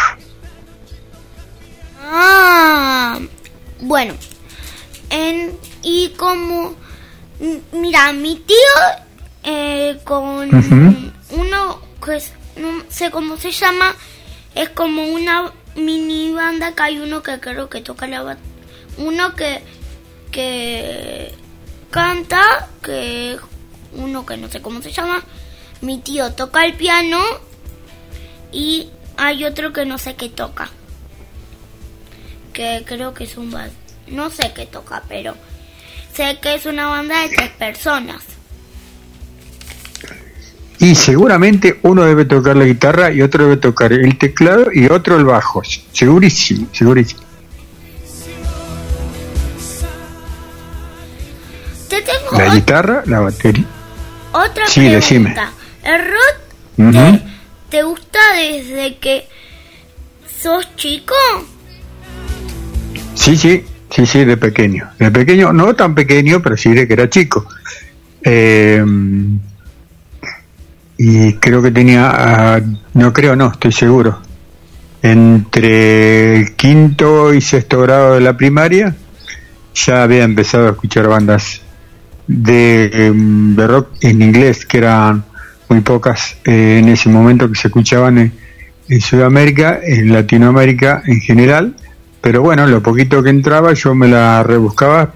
Ah, 2.16 3.18
bueno, 3.80 4.14
en, 5.10 5.58
y 5.82 6.10
como, 6.10 6.76
mira, 7.72 8.12
mi 8.12 8.36
tío 8.36 8.56
eh, 9.42 9.98
con 10.04 10.48
uno 11.30 11.80
que 12.04 12.16
es- 12.16 12.32
no 12.56 12.84
sé 12.88 13.10
cómo 13.10 13.36
se 13.36 13.50
llama, 13.50 13.96
es 14.54 14.68
como 14.68 15.02
una 15.08 15.52
mini 15.74 16.30
banda 16.30 16.72
que 16.76 16.82
hay 16.84 16.98
uno 17.00 17.20
que 17.20 17.40
creo 17.40 17.68
que 17.68 17.80
toca 17.80 18.06
la 18.06 18.36
uno 18.98 19.34
que 19.34 19.60
que 20.30 21.34
canta, 21.90 22.68
que 22.80 23.38
uno 23.96 24.24
que 24.24 24.36
no 24.36 24.48
sé 24.48 24.62
cómo 24.62 24.80
se 24.82 24.92
llama, 24.92 25.20
mi 25.80 25.98
tío 25.98 26.32
toca 26.32 26.64
el 26.64 26.74
piano 26.74 27.18
y 28.52 28.88
hay 29.16 29.44
otro 29.44 29.72
que 29.72 29.84
no 29.84 29.98
sé 29.98 30.14
qué 30.14 30.28
toca 30.28 30.70
que 32.54 32.82
creo 32.86 33.12
que 33.12 33.24
es 33.24 33.36
un 33.36 33.50
ba- 33.50 33.68
no 34.06 34.30
sé 34.30 34.52
qué 34.54 34.64
toca, 34.64 35.02
pero 35.08 35.34
sé 36.14 36.38
que 36.40 36.54
es 36.54 36.64
una 36.64 36.86
banda 36.88 37.20
de 37.22 37.28
tres 37.36 37.50
personas. 37.50 38.22
Y 40.78 40.94
seguramente 40.94 41.78
uno 41.82 42.04
debe 42.04 42.24
tocar 42.24 42.56
la 42.56 42.64
guitarra 42.64 43.10
y 43.10 43.20
otro 43.22 43.44
debe 43.44 43.56
tocar 43.58 43.92
el 43.92 44.16
teclado 44.18 44.66
y 44.72 44.86
otro 44.86 45.16
el 45.16 45.24
bajo. 45.24 45.62
Segurísimo, 45.92 46.66
segurísimo. 46.72 47.22
Te 51.88 52.02
tengo 52.02 52.38
La 52.38 52.54
guitarra, 52.54 53.02
la 53.06 53.20
batería. 53.20 53.64
otra 54.32 54.66
Sí, 54.66 54.80
pregunta. 54.80 54.96
decime. 54.96 55.36
¿El 55.84 56.04
rock 56.04 57.20
te 57.70 57.82
gusta 57.82 58.18
desde 58.36 58.96
que 58.98 59.28
sos 60.42 60.66
chico? 60.76 61.14
Sí, 63.14 63.36
sí, 63.36 63.64
sí, 63.90 64.06
sí, 64.06 64.24
de 64.24 64.36
pequeño. 64.36 64.90
De 64.98 65.10
pequeño, 65.10 65.52
no 65.52 65.74
tan 65.74 65.94
pequeño, 65.94 66.40
pero 66.42 66.56
sí 66.56 66.72
de 66.72 66.86
que 66.86 66.94
era 66.94 67.08
chico. 67.08 67.46
Eh, 68.22 68.84
y 70.96 71.34
creo 71.34 71.62
que 71.62 71.70
tenía, 71.70 72.10
ah, 72.12 72.60
no 72.94 73.12
creo, 73.12 73.36
no, 73.36 73.52
estoy 73.52 73.72
seguro. 73.72 74.20
Entre 75.02 76.36
el 76.36 76.52
quinto 76.56 77.34
y 77.34 77.40
sexto 77.40 77.80
grado 77.80 78.14
de 78.14 78.20
la 78.20 78.36
primaria 78.36 78.94
ya 79.74 80.02
había 80.02 80.24
empezado 80.24 80.68
a 80.68 80.70
escuchar 80.70 81.08
bandas 81.08 81.60
de, 82.26 82.90
em, 82.92 83.54
de 83.54 83.66
rock 83.66 83.88
en 84.00 84.22
inglés, 84.22 84.64
que 84.64 84.78
eran 84.78 85.24
muy 85.68 85.80
pocas 85.80 86.36
eh, 86.44 86.78
en 86.78 86.88
ese 86.88 87.08
momento 87.08 87.48
que 87.50 87.58
se 87.58 87.68
escuchaban 87.68 88.18
en, 88.18 88.32
en 88.88 89.00
Sudamérica, 89.00 89.80
en 89.82 90.12
Latinoamérica 90.12 91.02
en 91.06 91.20
general, 91.20 91.74
pero 92.24 92.40
bueno, 92.40 92.66
lo 92.66 92.82
poquito 92.82 93.22
que 93.22 93.28
entraba 93.28 93.74
yo 93.74 93.94
me 93.94 94.08
la 94.08 94.42
rebuscaba 94.42 95.12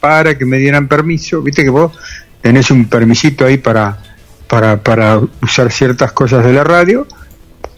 para 0.00 0.36
que 0.36 0.44
me 0.44 0.58
dieran 0.58 0.86
permiso, 0.86 1.40
viste 1.40 1.64
que 1.64 1.70
vos 1.70 1.98
tenés 2.42 2.70
un 2.70 2.90
permisito 2.90 3.46
ahí 3.46 3.56
para, 3.56 3.96
para, 4.48 4.76
para 4.82 5.18
usar 5.40 5.72
ciertas 5.72 6.12
cosas 6.12 6.44
de 6.44 6.52
la 6.52 6.62
radio, 6.62 7.06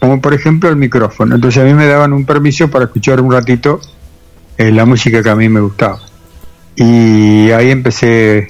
como 0.01 0.19
por 0.19 0.33
ejemplo 0.33 0.69
el 0.69 0.75
micrófono, 0.75 1.35
entonces 1.35 1.63
a 1.63 1.65
mí 1.65 1.73
me 1.73 1.85
daban 1.85 2.11
un 2.11 2.25
permiso 2.25 2.69
para 2.69 2.83
escuchar 2.83 3.21
un 3.21 3.31
ratito 3.31 3.79
eh, 4.57 4.73
la 4.73 4.83
música 4.83 5.23
que 5.23 5.29
a 5.29 5.35
mí 5.37 5.47
me 5.47 5.61
gustaba. 5.61 6.01
Y 6.75 7.51
ahí 7.51 7.71
empecé 7.71 8.47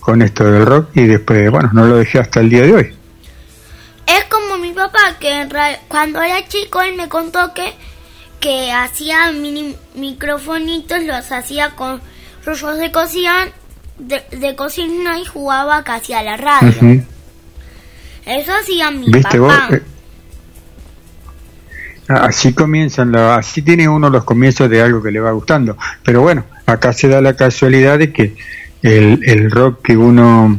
con 0.00 0.22
esto 0.22 0.50
del 0.50 0.64
rock 0.64 0.88
y 0.94 1.04
después, 1.04 1.50
bueno, 1.50 1.68
no 1.74 1.84
lo 1.84 1.96
dejé 1.98 2.20
hasta 2.20 2.40
el 2.40 2.48
día 2.48 2.62
de 2.62 2.72
hoy. 2.72 2.96
Es 4.06 4.24
como 4.30 4.56
mi 4.56 4.72
papá, 4.72 5.18
que 5.20 5.46
cuando 5.88 6.22
era 6.22 6.48
chico 6.48 6.80
él 6.80 6.96
me 6.96 7.10
contó 7.10 7.52
que, 7.52 7.74
que 8.40 8.70
hacía 8.72 9.32
mini 9.32 9.74
microfonitos, 9.94 11.02
los 11.02 11.30
hacía 11.32 11.70
con 11.70 12.00
rollos 12.44 12.78
de 12.78 12.92
cocina, 12.92 13.48
de, 13.98 14.22
de 14.36 14.54
cocina 14.54 15.18
y 15.18 15.24
jugaba 15.24 15.82
casi 15.84 16.12
a 16.12 16.22
la 16.22 16.36
radio. 16.36 17.02
Eso 18.26 18.52
hacía 18.60 18.90
mi 18.90 19.10
¿Viste 19.10 19.38
vos? 19.38 19.54
papá. 19.54 19.74
Eh, 19.76 19.82
Así 22.08 22.54
comienzan, 22.54 23.12
lo- 23.12 23.32
así 23.32 23.60
tiene 23.60 23.86
uno 23.86 24.08
los 24.08 24.24
comienzos 24.24 24.70
de 24.70 24.80
algo 24.80 25.02
que 25.02 25.10
le 25.10 25.20
va 25.20 25.30
gustando. 25.32 25.76
Pero 26.02 26.22
bueno, 26.22 26.44
acá 26.64 26.92
se 26.94 27.06
da 27.08 27.20
la 27.20 27.34
casualidad 27.36 27.98
de 27.98 28.12
que 28.14 28.34
el, 28.82 29.20
el 29.24 29.50
rock 29.50 29.82
que 29.82 29.96
uno, 29.96 30.58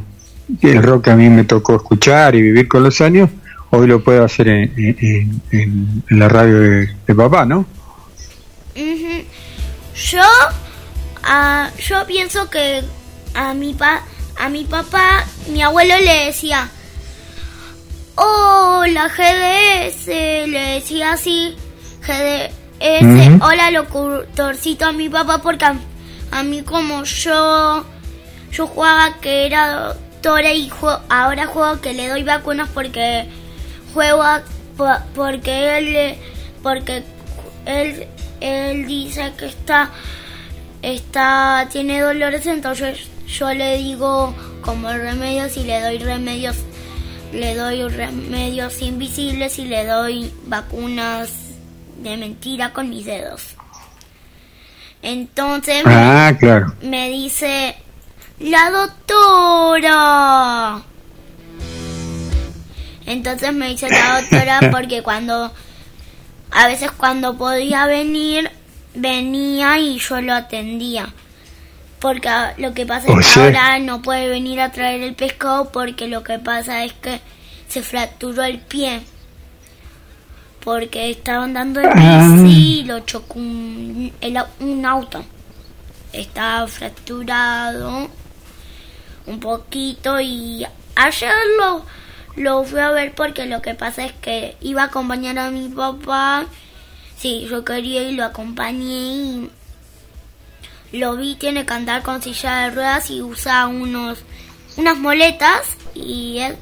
el 0.62 0.84
rock 0.84 1.06
que 1.06 1.12
a 1.12 1.16
mí 1.16 1.28
me 1.30 1.46
tocó 1.46 1.78
escuchar 1.78 2.36
y 2.36 2.42
vivir 2.44 2.68
con 2.68 2.84
los 2.84 3.02
años, 3.02 3.32
hoy 3.72 3.88
lo 3.88 4.04
puedo 4.04 4.24
hacer 4.26 4.48
en, 4.48 4.74
en- 4.78 5.42
en- 5.52 6.04
en 6.10 6.20
la 6.20 6.28
radio 6.30 6.60
de, 6.60 6.96
de 7.08 7.16
papá, 7.16 7.46
¿no? 7.46 7.66
Ujú. 8.76 9.24
Yo, 9.96 10.22
ah, 11.24 11.70
yo 11.78 12.06
pienso 12.08 12.50
que 12.50 12.84
a 13.36 13.54
mi 13.54 13.74
pa, 13.74 14.02
a 14.38 14.50
mi 14.50 14.64
papá, 14.66 15.26
mi 15.52 15.62
abuelo 15.62 15.96
le 15.98 16.26
decía, 16.26 16.70
hola 18.16 19.10
GDS, 19.10 20.08
le 20.08 20.60
decía 20.76 21.14
así, 21.14 21.56
GDS, 22.02 22.54
Ujú. 23.36 23.44
hola 23.46 23.72
locutorcito 23.72 24.86
a 24.86 24.92
mi 24.94 25.10
papá 25.10 25.40
porque 25.40 25.66
a, 25.66 25.76
a 26.32 26.44
mí 26.44 26.62
como 26.64 27.04
yo, 27.04 27.86
yo 28.52 28.68
jugaba 28.68 29.18
que 29.20 29.46
era 29.46 29.94
doctora 29.94 30.54
y 30.54 30.70
jue- 30.70 31.00
ahora 31.10 31.46
juego 31.48 31.82
que 31.82 31.94
le 31.94 32.08
doy 32.08 32.24
vacunas 32.24 32.70
porque 32.74 33.28
juego 33.94 34.24
a- 34.24 34.42
po- 34.78 35.00
porque 35.16 35.78
él 35.78 36.18
porque 36.64 37.04
él 37.66 38.08
él 38.42 38.88
dice 38.88 39.32
que 39.38 39.46
está 39.48 39.90
está 40.82 41.68
tiene 41.72 42.02
dolores, 42.02 42.46
entonces 42.48 43.00
yo 43.28 43.54
le 43.54 43.78
digo 43.78 44.34
como 44.62 44.90
remedios 44.92 45.56
y 45.58 45.64
le 45.64 45.82
doy 45.82 45.98
remedios 46.00 46.56
le 47.34 47.56
doy 47.56 47.88
remedios 47.88 48.82
invisibles 48.82 49.60
y 49.60 49.66
le 49.66 49.86
doy 49.86 50.34
vacunas 50.48 51.30
de 52.02 52.18
mentira 52.18 52.74
con 52.74 52.90
mis 52.90 53.06
dedos. 53.06 53.56
Entonces 55.02 55.84
Ah, 55.86 56.34
claro. 56.40 56.74
me 56.82 57.10
dice 57.10 57.76
la 58.40 58.70
doctora. 58.72 60.82
Entonces 63.10 63.52
me 63.54 63.70
dice 63.70 63.90
la 63.90 64.22
doctora 64.22 64.60
porque 64.72 65.02
cuando 65.02 65.52
a 66.52 66.68
veces 66.68 66.92
cuando 66.92 67.36
podía 67.38 67.88
venir 67.88 68.52
venía 68.94 69.80
y 69.80 69.98
yo 69.98 70.22
lo 70.22 70.34
atendía. 70.36 71.10
Porque 72.00 72.30
lo 72.58 72.74
que 72.76 72.86
pasa 72.86 73.12
es 73.12 73.34
que 73.34 73.40
ahora 73.40 73.80
no 73.80 74.02
puede 74.04 74.30
venir 74.30 74.62
a 74.62 74.72
traer 74.72 75.02
el 75.02 75.16
pescado 75.16 75.72
porque 75.72 76.08
lo 76.08 76.24
que 76.24 76.38
pasa 76.38 76.86
es 76.86 76.94
que 76.94 77.20
se 77.68 77.82
fracturó 77.82 78.44
el 78.44 78.60
pie. 78.60 79.02
Porque 80.64 81.10
estaba 81.10 81.46
andando 81.46 81.82
en 81.82 81.90
Ah. 81.92 82.36
bici 82.44 82.80
y 82.82 82.84
lo 82.84 83.00
chocó 83.00 83.40
un, 83.40 84.14
el 84.22 84.38
un 84.60 84.86
auto. 84.86 85.26
Estaba 86.14 86.68
fracturado 86.68 88.08
un 89.26 89.40
poquito 89.40 90.22
y 90.22 90.66
ayer 90.96 91.34
lo, 91.58 91.86
lo 92.40 92.64
fui 92.64 92.80
a 92.80 92.90
ver 92.92 93.14
porque 93.14 93.46
lo 93.46 93.62
que 93.62 93.76
pasa 93.76 94.06
es 94.06 94.14
que 94.14 94.56
iba 94.62 94.84
a 94.84 94.86
acompañar 94.86 95.38
a 95.38 95.52
mi 95.52 95.68
papá. 95.68 96.46
Sí, 97.18 97.46
yo 97.50 97.66
quería 97.66 98.04
y 98.04 98.16
lo 98.16 98.24
acompañé 98.24 98.86
y 98.86 99.50
lo 100.94 101.18
vi, 101.18 101.36
tiene 101.36 101.66
que 101.66 101.74
andar 101.74 102.02
con 102.02 102.22
silla 102.22 102.62
de 102.62 102.72
ruedas 102.72 103.12
y 103.12 103.22
usa 103.22 103.68
unos 103.68 104.20
unas 104.78 104.98
moletas 104.98 105.64
y 105.94 106.40
es 106.40 106.56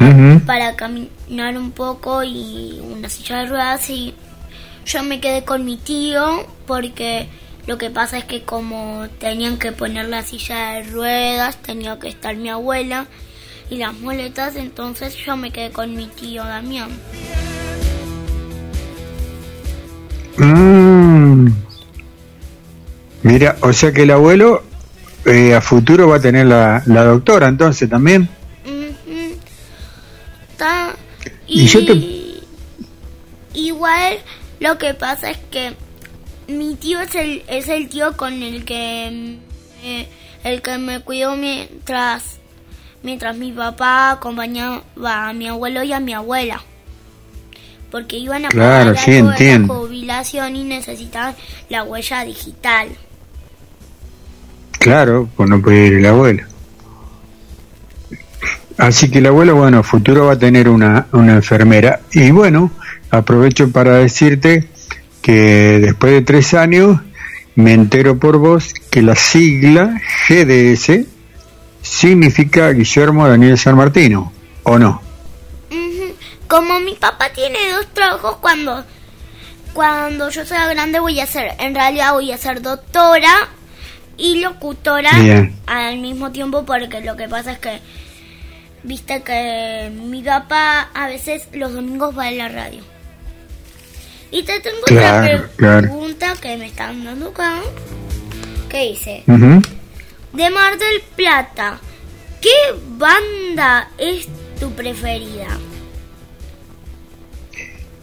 Ujú. 0.00 0.40
para 0.46 0.74
caminar 0.76 1.58
un 1.58 1.72
poco 1.72 2.22
y 2.22 2.80
una 2.82 3.10
silla 3.10 3.40
de 3.40 3.46
ruedas 3.46 3.90
y 3.90 4.14
yo 4.86 5.02
me 5.02 5.20
quedé 5.20 5.44
con 5.44 5.66
mi 5.66 5.76
tío 5.76 6.46
porque 6.66 7.28
lo 7.66 7.76
que 7.76 7.90
pasa 7.90 8.16
es 8.16 8.24
que 8.24 8.42
como 8.44 9.06
tenían 9.20 9.58
que 9.58 9.72
poner 9.72 10.08
la 10.08 10.22
silla 10.22 10.72
de 10.72 10.84
ruedas 10.84 11.58
tenía 11.58 11.98
que 11.98 12.08
estar 12.08 12.34
mi 12.34 12.48
abuela 12.48 13.06
y 13.72 13.78
las 13.78 13.94
muletas 13.94 14.56
entonces 14.56 15.16
yo 15.16 15.36
me 15.36 15.50
quedé 15.50 15.70
con 15.70 15.94
mi 15.96 16.06
tío 16.06 16.44
Damián 16.44 16.90
Mm. 20.38 21.48
Mira, 23.22 23.56
o 23.60 23.72
sea 23.72 23.92
que 23.92 24.02
el 24.02 24.10
abuelo 24.10 24.62
eh, 25.26 25.54
a 25.54 25.60
futuro 25.60 26.08
va 26.08 26.16
a 26.16 26.20
tener 26.20 26.46
la, 26.46 26.82
la 26.86 27.04
doctora 27.04 27.48
entonces 27.48 27.88
también. 27.88 28.28
Ta- 30.56 30.96
Y 31.46 31.62
y 31.62 31.66
yo 31.66 31.84
te- 31.84 32.40
igual 33.54 34.14
lo 34.58 34.78
que 34.78 34.94
pasa 34.94 35.30
es 35.30 35.38
que 35.50 35.74
mi 36.48 36.74
tío 36.76 37.00
es 37.00 37.14
el 37.14 37.42
es 37.46 37.68
el 37.68 37.88
tío 37.88 38.16
con 38.16 38.42
el 38.42 38.64
que 38.64 39.38
me- 39.82 40.08
el 40.44 40.62
que 40.62 40.78
me 40.78 41.00
cuidó 41.00 41.36
mientras 41.36 42.38
mientras 43.02 43.36
mi 43.36 43.52
papá 43.52 44.12
acompañaba 44.12 44.82
a 45.28 45.32
mi 45.32 45.48
abuelo 45.48 45.82
y 45.82 45.92
a 45.92 46.00
mi 46.00 46.12
abuela 46.14 46.62
porque 47.90 48.16
iban 48.16 48.46
a 48.46 48.48
Claro, 48.48 48.92
pagar 48.92 49.04
sí, 49.04 49.16
algo 49.16 49.30
de 49.32 49.58
la 49.58 49.66
jubilación 49.66 50.56
y 50.56 50.64
necesitaban 50.64 51.34
la 51.68 51.84
huella 51.84 52.24
digital 52.24 52.88
Claro, 54.78 55.28
pues 55.36 55.48
no 55.48 55.62
puede 55.62 55.86
ir 55.86 55.92
el 55.94 56.06
abuelo. 56.06 56.42
Así 58.78 59.08
que 59.10 59.18
el 59.18 59.26
abuelo, 59.26 59.54
bueno, 59.54 59.84
futuro 59.84 60.26
va 60.26 60.32
a 60.32 60.38
tener 60.38 60.68
una, 60.68 61.06
una 61.12 61.34
enfermera. 61.34 62.00
Y 62.12 62.32
bueno, 62.32 62.72
aprovecho 63.10 63.70
para 63.70 63.98
decirte 63.98 64.68
que 65.20 65.78
después 65.78 66.12
de 66.12 66.22
tres 66.22 66.54
años 66.54 67.00
me 67.54 67.74
entero 67.74 68.18
por 68.18 68.38
vos 68.38 68.74
que 68.90 69.02
la 69.02 69.14
sigla 69.14 70.00
GDS 70.28 71.06
significa 71.82 72.70
Guillermo 72.70 73.28
Daniel 73.28 73.58
San 73.58 73.76
Martino, 73.76 74.32
¿o 74.62 74.78
no? 74.78 75.02
Como 76.48 76.80
mi 76.80 76.94
papá 76.94 77.30
tiene 77.30 77.58
dos 77.72 77.86
trabajos 77.94 78.36
cuando 78.36 78.84
cuando 79.72 80.28
yo 80.28 80.44
sea 80.44 80.68
grande 80.68 81.00
voy 81.00 81.18
a 81.18 81.26
ser, 81.26 81.54
en 81.58 81.74
realidad 81.74 82.12
voy 82.12 82.30
a 82.30 82.36
ser 82.36 82.60
doctora 82.60 83.32
y 84.18 84.40
locutora 84.40 85.10
Bien. 85.18 85.56
al 85.66 85.98
mismo 85.98 86.30
tiempo 86.30 86.64
porque 86.66 87.00
lo 87.00 87.16
que 87.16 87.26
pasa 87.26 87.52
es 87.52 87.58
que 87.58 87.80
viste 88.82 89.22
que 89.22 89.90
mi 89.94 90.22
papá 90.22 90.90
a 90.92 91.06
veces 91.06 91.48
los 91.54 91.72
domingos 91.72 92.16
va 92.16 92.26
a 92.26 92.30
la 92.32 92.48
radio. 92.48 92.82
Y 94.30 94.42
te 94.42 94.60
tengo 94.60 94.82
Claro, 94.86 95.36
otra 95.36 95.48
claro. 95.56 95.80
pregunta 95.82 96.34
que 96.40 96.56
me 96.58 96.66
están 96.66 97.04
dando 97.04 97.28
acá. 97.28 97.54
¿Qué 98.68 98.90
dice? 98.90 99.24
De 100.32 100.48
Mar 100.50 100.78
del 100.78 101.02
Plata, 101.14 101.78
¿qué 102.40 102.48
banda 102.98 103.90
es 103.98 104.28
tu 104.58 104.70
preferida? 104.72 105.58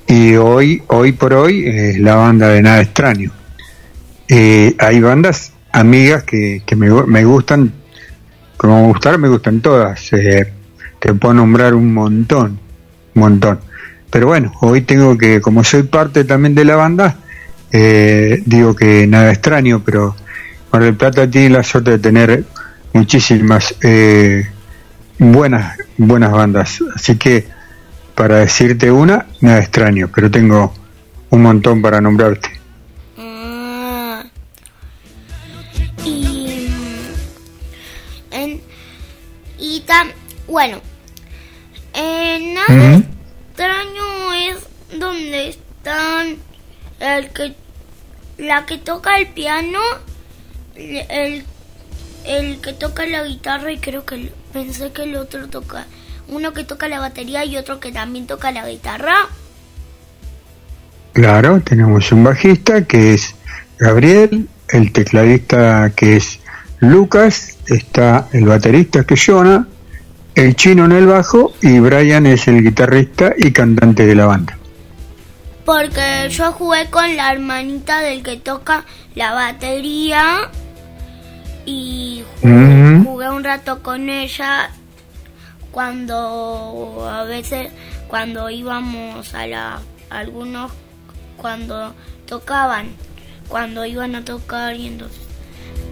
Y 0.07 0.35
hoy, 0.35 0.83
hoy 0.87 1.11
por 1.11 1.33
hoy, 1.33 1.67
es 1.67 1.99
la 1.99 2.15
banda 2.15 2.49
de 2.49 2.61
Nada 2.61 2.81
Extraño. 2.81 3.31
Eh, 4.27 4.75
hay 4.77 4.99
bandas 5.01 5.53
amigas 5.71 6.23
que, 6.23 6.61
que 6.65 6.75
me, 6.75 6.89
gu- 6.91 7.05
me 7.05 7.23
gustan, 7.25 7.73
como 8.57 8.87
gustar, 8.87 9.17
me 9.17 9.27
gustan 9.29 9.61
todas. 9.61 10.11
Eh, 10.13 10.51
te 10.99 11.13
puedo 11.13 11.33
nombrar 11.33 11.73
un 11.73 11.93
montón, 11.93 12.59
un 13.15 13.21
montón. 13.21 13.59
Pero 14.11 14.27
bueno, 14.27 14.51
hoy 14.61 14.81
tengo 14.81 15.17
que, 15.17 15.41
como 15.41 15.63
soy 15.63 15.83
parte 15.83 16.23
también 16.25 16.53
de 16.55 16.65
la 16.65 16.75
banda, 16.75 17.17
eh, 17.71 18.41
digo 18.45 18.75
que 18.75 19.05
Nada 19.07 19.31
Extraño, 19.31 19.83
pero 19.83 20.15
Mar 20.71 20.83
del 20.83 20.95
Plata 20.95 21.29
tiene 21.29 21.49
la 21.49 21.63
suerte 21.63 21.91
de 21.91 21.99
tener 21.99 22.43
muchísimas 22.93 23.75
eh, 23.81 24.49
buenas, 25.17 25.77
buenas 25.97 26.31
bandas. 26.31 26.79
Así 26.95 27.17
que 27.17 27.47
para 28.15 28.37
decirte 28.37 28.91
una, 28.91 29.25
nada 29.41 29.59
extraño, 29.59 30.09
pero 30.13 30.29
tengo 30.29 30.73
un 31.29 31.41
montón 31.41 31.81
para 31.81 32.01
nombrarte. 32.01 32.49
Ah. 33.17 34.23
y 36.05 36.69
en, 38.31 38.61
y 39.57 39.81
tam, 39.81 40.09
bueno 40.47 40.81
en 41.93 42.53
nada 42.53 42.97
extraño 42.97 44.33
es 44.33 44.99
donde 44.99 45.49
están 45.49 46.37
el 46.99 47.29
que 47.29 47.55
la 48.37 48.65
que 48.65 48.77
toca 48.77 49.17
el 49.17 49.27
piano 49.27 49.79
el 51.09 51.43
el 52.25 52.59
que 52.61 52.73
toca 52.73 53.05
la 53.05 53.23
guitarra 53.23 53.71
y 53.71 53.77
creo 53.79 54.05
que 54.05 54.15
el- 54.15 54.31
pensé 54.53 54.91
que 54.91 55.03
el 55.03 55.15
otro 55.15 55.47
toca 55.47 55.85
uno 56.27 56.53
que 56.53 56.63
toca 56.63 56.87
la 56.87 56.99
batería 56.99 57.43
y 57.45 57.57
otro 57.57 57.79
que 57.79 57.91
también 57.91 58.27
toca 58.27 58.51
la 58.51 58.67
guitarra 58.67 59.15
Claro, 61.13 61.59
tenemos 61.61 62.11
un 62.11 62.23
bajista 62.23 62.85
que 62.85 63.13
es 63.13 63.35
Gabriel, 63.77 64.47
el 64.69 64.91
tecladista 64.93 65.91
que 65.95 66.17
es 66.17 66.39
Lucas, 66.79 67.57
está 67.67 68.27
el 68.31 68.45
baterista 68.45 69.03
que 69.05 69.15
es 69.15 69.25
Jonah, 69.25 69.67
el 70.35 70.55
chino 70.55 70.85
en 70.85 70.91
el 70.93 71.07
bajo 71.07 71.53
y 71.61 71.79
Brian 71.79 72.25
es 72.25 72.47
el 72.47 72.63
guitarrista 72.63 73.33
y 73.37 73.51
cantante 73.51 74.05
de 74.05 74.15
la 74.15 74.27
banda. 74.27 74.57
Porque 75.65 76.29
yo 76.29 76.51
jugué 76.53 76.89
con 76.89 77.15
la 77.15 77.31
hermanita 77.31 77.99
del 78.01 78.23
que 78.23 78.37
toca 78.37 78.85
la 79.15 79.33
batería 79.33 80.49
y 81.69 82.23
jugué, 82.41 83.29
un 83.29 83.43
rato 83.43 83.83
con 83.83 84.09
ella 84.09 84.71
cuando 85.71 87.07
a 87.07 87.23
veces 87.25 87.69
cuando 88.07 88.49
íbamos 88.49 89.35
a 89.35 89.45
la 89.45 89.79
algunos 90.09 90.71
cuando 91.37 91.93
tocaban 92.25 92.87
cuando 93.47 93.85
iban 93.85 94.15
a 94.15 94.25
tocar 94.25 94.75
y 94.75 94.87
entonces 94.87 95.21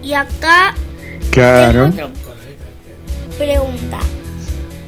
y 0.02 0.14
acá 0.14 0.74
Claro, 1.32 1.92
tengo 1.92 2.08
otra 2.08 2.34
pregunta. 3.38 4.00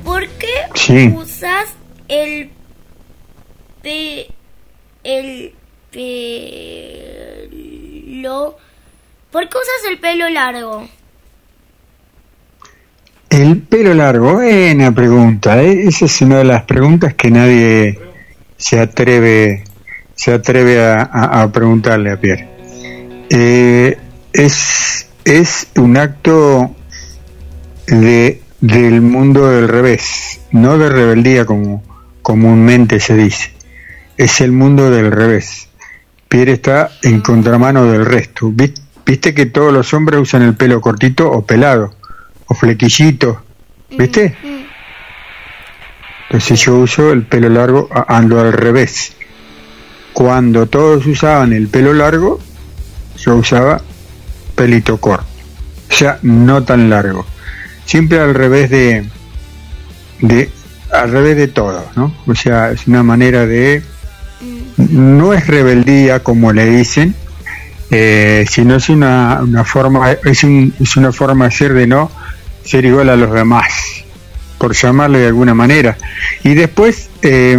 ¿por 0.04 0.28
qué 0.28 0.48
Sí. 0.74 1.14
usas 1.16 1.68
el 2.08 2.50
pe 3.84 4.32
el 5.04 5.54
pelo 7.52 8.58
¿por 9.32 9.48
qué 9.50 9.58
usas 9.58 9.92
el 9.92 10.00
pelo 10.00 10.30
largo? 10.30 10.88
el 13.30 13.62
pelo 13.62 13.94
largo, 13.94 14.34
buena 14.34 14.92
pregunta, 14.94 15.62
¿eh? 15.62 15.84
esa 15.88 16.06
es 16.06 16.22
una 16.22 16.40
de 16.40 16.46
las 16.46 16.64
preguntas 16.64 17.14
que 17.14 17.30
nadie 17.30 18.00
se 18.58 18.80
atreve 18.80 19.64
se 20.16 20.34
atreve 20.34 20.84
a, 20.84 21.04
a- 21.04 21.50
preguntarle 21.52 22.12
a 22.12 22.20
Pierre. 22.20 22.50
Eh, 23.30 23.98
es, 24.34 25.08
es 25.24 25.68
un 25.78 25.96
acto 25.96 26.76
de, 27.88 28.42
del 28.60 29.00
mundo 29.02 29.48
del 29.48 29.70
revés, 29.70 30.42
no 30.52 30.78
de 30.78 30.90
rebeldía 30.90 31.46
como 31.46 31.84
comúnmente 32.22 33.00
se 33.00 33.16
dice. 33.16 33.54
Es 34.18 34.42
el 34.42 34.52
mundo 34.52 34.92
del 34.92 35.10
revés. 35.12 35.70
Pierre 36.28 36.52
está 36.54 36.92
en 37.02 37.22
contramano 37.22 37.86
del 37.86 38.06
resto. 38.06 38.52
Vi- 39.10 39.16
Viste 39.16 39.34
que 39.34 39.46
todos 39.48 39.74
los 39.74 39.94
hombres 39.94 40.20
usan 40.22 40.44
el 40.44 40.54
pelo 40.56 40.80
cortito 40.82 41.30
o 41.32 41.46
pelado, 41.46 41.94
o 42.46 42.54
flequillito, 42.56 43.42
¿viste? 43.98 44.36
Entonces 46.30 46.60
yo 46.60 46.76
uso 46.78 47.12
el 47.12 47.24
pelo 47.24 47.50
largo, 47.50 47.90
ando 48.08 48.40
al 48.40 48.54
revés. 48.54 49.14
Cuando 50.14 50.68
todos 50.68 51.06
usaban 51.08 51.54
el 51.54 51.68
pelo 51.70 51.94
largo, 51.94 52.40
yo 53.18 53.36
usaba 53.36 53.82
pelito 54.56 54.98
corto. 54.98 55.26
O 55.90 55.94
sea, 55.94 56.20
no 56.22 56.64
tan 56.64 56.90
largo. 56.90 57.26
Siempre 57.86 58.20
al 58.20 58.36
revés 58.36 58.70
de, 58.70 59.10
de 60.22 60.52
al 60.94 61.12
revés 61.12 61.36
de 61.36 61.48
todo, 61.48 61.84
¿no? 61.96 62.14
O 62.28 62.36
sea, 62.36 62.70
es 62.72 62.86
una 62.88 63.02
manera 63.02 63.46
de 63.48 63.82
no 64.78 65.34
es 65.34 65.48
rebeldía 65.48 66.22
como 66.24 66.54
le 66.54 66.66
dicen, 66.68 67.16
eh, 67.92 68.46
sino 68.50 68.76
es 68.76 68.90
una, 68.90 69.40
una 69.42 69.64
forma 69.64 70.12
es, 70.12 70.44
un- 70.44 70.74
es 70.80 70.96
una 70.98 71.12
forma 71.12 71.46
de 71.46 71.52
ser 71.52 71.74
de 71.74 71.88
no 71.88 72.12
ser 72.64 72.86
igual 72.86 73.10
a 73.10 73.16
los 73.16 73.32
demás, 73.34 73.68
por 74.58 74.74
llamarle 74.76 75.20
de 75.20 75.28
alguna 75.28 75.54
manera. 75.56 75.98
Y 76.44 76.54
después 76.54 77.10
eh, 77.24 77.58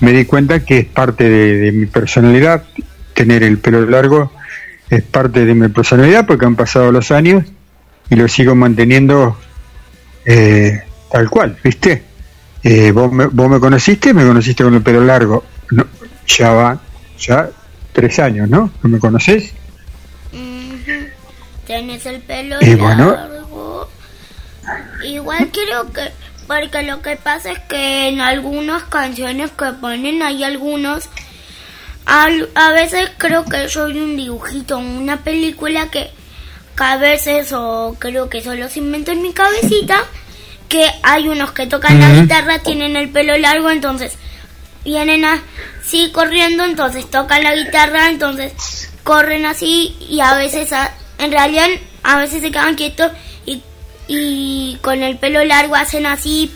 me 0.00 0.12
di 0.12 0.24
cuenta 0.26 0.64
que 0.64 0.78
es 0.78 0.84
parte 0.86 1.28
de, 1.28 1.56
de 1.58 1.72
mi 1.72 1.86
personalidad, 1.86 2.64
tener 3.14 3.42
el 3.42 3.58
pelo 3.58 3.84
largo 3.86 4.32
es 4.90 5.02
parte 5.02 5.44
de 5.46 5.54
mi 5.54 5.68
personalidad 5.68 6.26
porque 6.26 6.44
han 6.44 6.54
pasado 6.56 6.92
los 6.92 7.10
años 7.10 7.44
y 8.10 8.14
lo 8.16 8.28
sigo 8.28 8.54
manteniendo 8.54 9.38
eh, 10.24 10.82
tal 11.10 11.30
cual, 11.30 11.56
¿viste? 11.64 12.02
Eh, 12.62 12.92
vos, 12.92 13.10
me, 13.10 13.26
vos 13.26 13.48
me 13.50 13.58
conociste, 13.58 14.12
me 14.14 14.24
conociste 14.24 14.62
con 14.62 14.74
el 14.74 14.82
pelo 14.82 15.02
largo. 15.04 15.44
No, 15.70 15.86
ya 16.26 16.52
va, 16.52 16.78
ya 17.18 17.48
tres 17.92 18.18
años, 18.18 18.48
¿no? 18.48 18.70
¿No 18.82 18.88
me 18.88 18.98
conoces? 18.98 19.52
Tienes 21.66 22.06
el 22.06 22.20
pelo 22.20 22.56
Y 22.60 22.74
bueno. 22.74 23.10
largo. 23.12 23.88
Igual 25.04 25.50
creo 25.52 25.92
que, 25.92 26.10
porque 26.46 26.82
lo 26.82 27.02
que 27.02 27.16
pasa 27.16 27.52
es 27.52 27.58
que 27.60 28.08
en 28.08 28.20
algunas 28.20 28.84
canciones 28.84 29.50
que 29.52 29.66
ponen 29.80 30.22
hay 30.22 30.44
algunos, 30.44 31.04
al- 32.06 32.48
a 32.54 32.70
veces 32.72 33.10
creo 33.18 33.44
que 33.44 33.68
soy 33.68 33.98
un 33.98 34.16
dibujito, 34.16 34.78
una 34.78 35.18
película 35.24 35.88
que, 35.90 36.10
que 36.76 36.84
a 36.84 36.96
veces, 36.96 37.52
o 37.52 37.96
creo 37.98 38.28
que 38.28 38.42
solo 38.42 38.68
se 38.68 38.78
invento 38.80 39.10
en 39.12 39.22
mi 39.22 39.32
cabecita, 39.32 40.02
que 40.68 40.86
hay 41.02 41.28
unos 41.28 41.52
que 41.52 41.66
tocan 41.66 41.98
la 42.00 42.10
guitarra, 42.12 42.58
tienen 42.60 42.96
el 42.96 43.08
pelo 43.10 43.36
largo, 43.38 43.70
entonces 43.70 44.16
vienen 44.84 45.24
así 45.24 46.10
corriendo, 46.12 46.64
entonces 46.64 47.08
tocan 47.10 47.42
la 47.42 47.54
guitarra, 47.54 48.10
entonces 48.10 48.90
corren 49.04 49.46
así 49.46 49.96
y 50.08 50.20
a 50.20 50.34
veces, 50.34 50.72
a- 50.72 50.92
en 51.18 51.32
realidad, 51.32 51.66
a 52.02 52.18
veces 52.18 52.42
se 52.42 52.50
quedan 52.50 52.74
quietos 52.74 53.12
y, 53.46 53.62
y 54.08 54.78
con 54.82 55.02
el 55.02 55.16
pelo 55.18 55.44
largo 55.44 55.74
hacen 55.76 56.06
así 56.06 56.50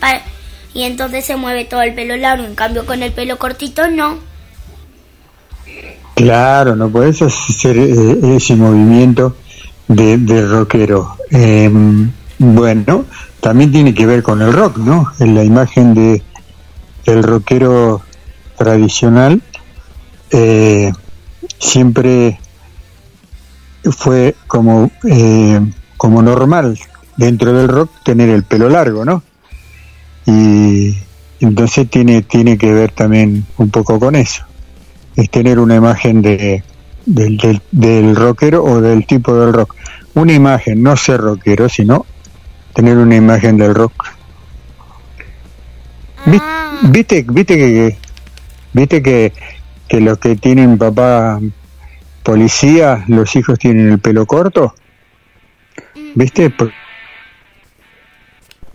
y 0.73 0.83
entonces 0.83 1.25
se 1.25 1.35
mueve 1.35 1.65
todo 1.65 1.81
el 1.81 1.93
pelo 1.95 2.15
largo, 2.17 2.45
en 2.45 2.55
cambio 2.55 2.85
con 2.85 3.01
el 3.01 3.11
pelo 3.11 3.37
cortito 3.37 3.89
no. 3.89 4.19
Claro, 6.15 6.75
no 6.75 6.89
puedes 6.89 7.21
hacer 7.21 7.77
eh, 7.77 8.35
ese 8.35 8.55
movimiento 8.55 9.35
de, 9.87 10.17
de 10.17 10.45
rockero. 10.45 11.15
Eh, 11.31 11.69
bueno, 12.39 13.05
también 13.39 13.71
tiene 13.71 13.93
que 13.93 14.05
ver 14.05 14.23
con 14.23 14.41
el 14.41 14.51
rock, 14.51 14.77
¿no? 14.77 15.11
En 15.19 15.35
la 15.35 15.43
imagen 15.43 15.93
de 15.93 16.23
el 17.05 17.23
rockero 17.23 18.01
tradicional 18.57 19.41
eh, 20.31 20.91
siempre 21.59 22.39
fue 23.91 24.35
como 24.47 24.91
eh, 25.09 25.61
como 25.97 26.21
normal 26.21 26.77
dentro 27.15 27.53
del 27.53 27.67
rock 27.67 27.91
tener 28.03 28.29
el 28.29 28.43
pelo 28.43 28.69
largo, 28.69 29.05
¿no? 29.05 29.23
Y 30.25 30.97
entonces 31.39 31.89
tiene 31.89 32.21
tiene 32.23 32.57
que 32.57 32.71
ver 32.73 32.91
también 32.91 33.45
un 33.57 33.69
poco 33.69 33.99
con 33.99 34.15
eso 34.15 34.43
es 35.15 35.29
tener 35.31 35.57
una 35.57 35.75
imagen 35.75 36.21
de, 36.21 36.63
del, 37.05 37.37
del, 37.37 37.61
del 37.71 38.15
rockero 38.15 38.63
o 38.63 38.79
del 38.81 39.07
tipo 39.07 39.33
del 39.33 39.51
rock. 39.51 39.73
Una 40.13 40.33
imagen, 40.33 40.83
no 40.83 40.95
ser 40.95 41.21
rockero, 41.21 41.67
sino 41.69 42.05
tener 42.75 42.97
una 42.97 43.15
imagen 43.15 43.57
del 43.57 43.73
rock. 43.73 43.93
Ah, 46.25 46.79
¿Viste, 46.83 47.25
que- 47.25 47.97
viste 48.73 49.01
que, 49.01 49.33
que 49.87 49.99
los 50.01 50.17
que 50.19 50.35
tienen 50.35 50.77
papá 50.77 51.39
policía, 52.23 53.03
los 53.07 53.35
hijos 53.35 53.57
tienen 53.59 53.89
el 53.91 53.99
pelo 53.99 54.25
corto? 54.25 54.75
¿Viste? 56.15 56.53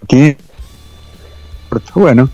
Tiene- 0.07 0.37
corto. 1.69 1.93
Bueno, 1.95 2.29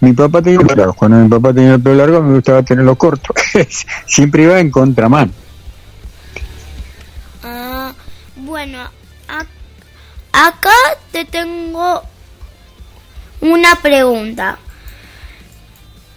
mi 0.00 0.12
papá 0.12 0.42
tenía 0.42 0.60
el 0.60 0.66
pelo 0.66 0.76
largo. 0.78 0.94
Cuando 0.94 1.16
mi 1.18 1.28
papá 1.28 1.52
tenía 1.54 1.74
el 1.74 1.82
pelo 1.82 1.96
largo, 1.96 2.22
me 2.22 2.34
gustaba 2.34 2.62
tenerlo 2.62 2.96
corto. 2.96 3.34
Siempre 4.06 4.42
iba 4.44 4.58
en 4.60 4.70
contramano. 4.70 5.32
ah, 7.42 7.92
bueno, 8.36 8.78
ac- 9.28 9.46
acá 10.32 10.70
te 11.12 11.24
tengo 11.24 12.02
una 13.40 13.74
pregunta. 13.76 14.58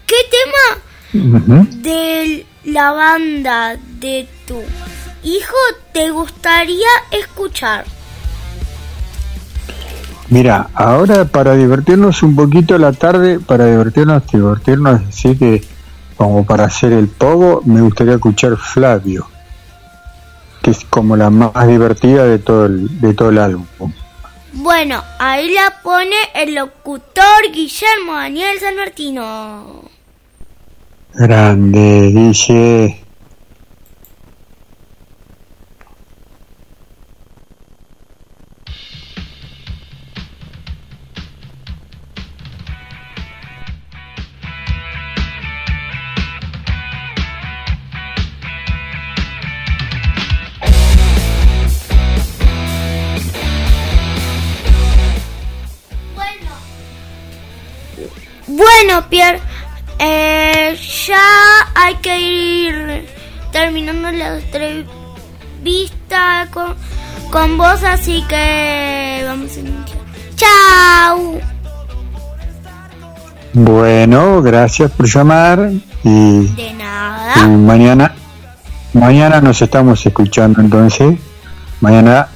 ¿Qué 0.09 0.15
tema 0.31 1.67
de 1.83 2.43
la 2.63 2.91
banda 2.93 3.77
de 3.99 4.27
tu 4.47 4.59
hijo 5.23 5.55
te 5.93 6.09
gustaría 6.09 6.87
escuchar? 7.11 7.85
Mira, 10.29 10.71
ahora 10.73 11.25
para 11.25 11.53
divertirnos 11.53 12.23
un 12.23 12.35
poquito 12.35 12.75
la 12.79 12.91
tarde, 12.91 13.39
para 13.39 13.67
divertirnos, 13.67 14.25
divertirnos 14.31 15.01
así 15.07 15.37
que 15.37 15.63
como 16.17 16.43
para 16.43 16.63
hacer 16.63 16.91
el 16.91 17.07
pogo, 17.07 17.61
me 17.65 17.81
gustaría 17.81 18.15
escuchar 18.15 18.57
Flavio, 18.57 19.27
que 20.63 20.71
es 20.71 20.85
como 20.85 21.17
la 21.17 21.29
más 21.29 21.67
divertida 21.67 22.25
de 22.25 22.39
todo 22.39 22.65
el, 22.65 22.99
de 22.99 23.13
todo 23.13 23.29
el 23.29 23.37
álbum. 23.37 23.67
Bueno, 24.53 25.03
ahí 25.19 25.53
la 25.53 25.81
pone 25.83 26.15
el 26.33 26.55
locutor 26.55 27.51
Guillermo 27.53 28.15
Daniel 28.15 28.59
San 28.59 28.75
Martino. 28.75 29.98
Grande, 31.19 32.13
Guille. 32.13 32.95
Bueno, 58.47 59.03
Pierre, 59.09 59.48
eh, 59.99 60.77
ya 61.07 61.71
hay 61.75 61.95
que 61.95 62.19
ir 62.19 63.05
terminando 63.51 64.11
la 64.11 64.37
entrevista 64.37 64.87
con, 66.51 66.75
con 67.31 67.57
vos, 67.57 67.83
así 67.83 68.23
que 68.27 69.23
vamos 69.25 69.55
a 69.55 69.59
iniciar. 69.59 69.99
¡Chao! 70.35 71.39
Bueno, 73.53 74.41
gracias 74.41 74.91
por 74.91 75.07
llamar 75.07 75.71
y, 76.03 76.47
De 76.47 76.67
y 76.67 76.73
nada. 76.73 77.47
mañana, 77.47 78.13
mañana 78.93 79.41
nos 79.41 79.61
estamos 79.61 80.05
escuchando 80.05 80.61
entonces. 80.61 81.17
Mañana 81.81 82.27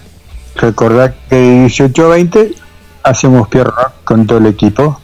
recordad 0.56 1.14
que 1.30 1.62
18 1.62 2.06
a 2.06 2.10
20 2.10 2.56
hacemos 3.04 3.48
Rock 3.50 3.92
con 4.04 4.26
todo 4.26 4.40
el 4.40 4.48
equipo. 4.48 5.00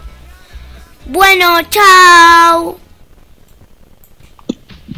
Bueno, 1.12 1.60
chao. 1.70 2.78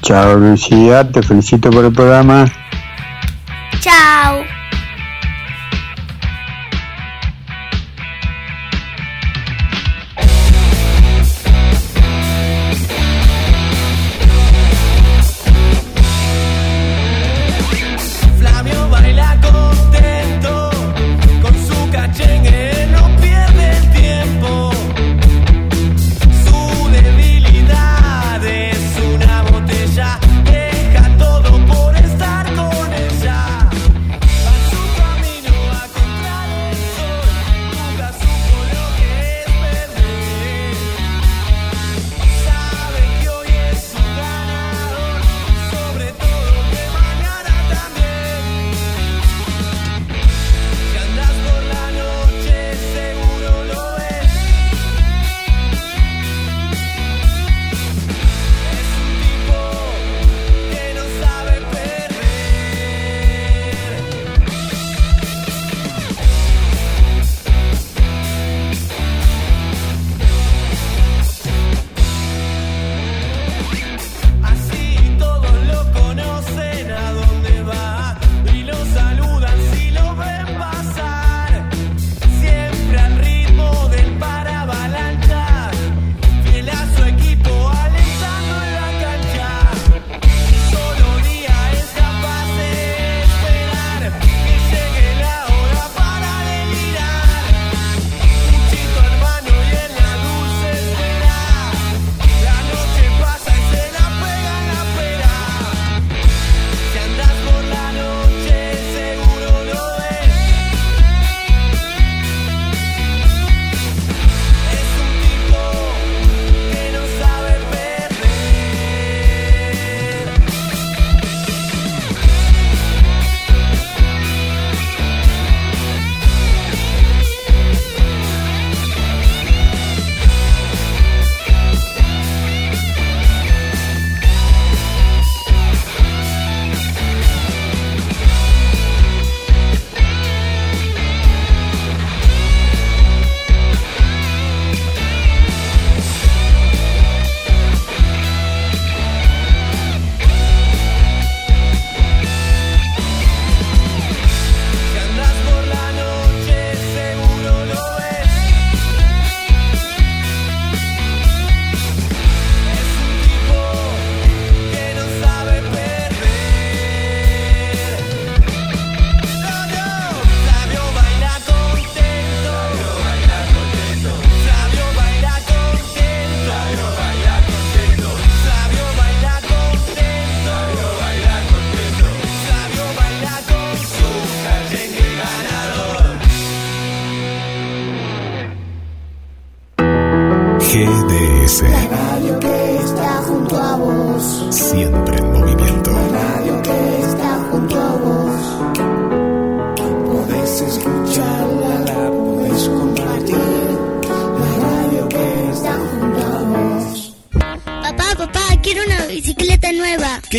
Chao 0.01 0.36
Lucía, 0.36 1.09
te 1.09 1.24
felicito 1.24 1.70
por 1.70 1.86
el 1.86 1.93
programa. 1.93 2.51
Chao. 3.80 4.61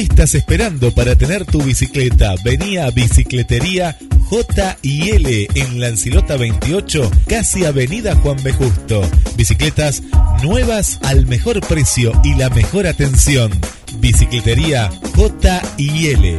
¿Qué 0.02 0.06
estás 0.06 0.34
esperando 0.34 0.92
para 0.92 1.14
tener 1.14 1.44
tu 1.44 1.62
bicicleta? 1.62 2.34
Vení 2.42 2.76
a 2.76 2.90
Bicicletería 2.90 3.96
J 4.24 4.76
y 4.82 5.10
L 5.10 5.48
en 5.54 5.78
Lancilota 5.78 6.36
28, 6.36 7.08
casi 7.28 7.64
Avenida 7.64 8.16
Juan 8.16 8.36
B. 8.42 8.52
Justo. 8.52 9.08
Bicicletas 9.36 10.02
nuevas 10.42 10.98
al 11.04 11.26
mejor 11.26 11.60
precio 11.60 12.10
y 12.24 12.34
la 12.34 12.50
mejor 12.50 12.88
atención. 12.88 13.52
Bicicletería 14.00 14.90
J 15.14 15.62
y 15.76 16.08
L. 16.08 16.38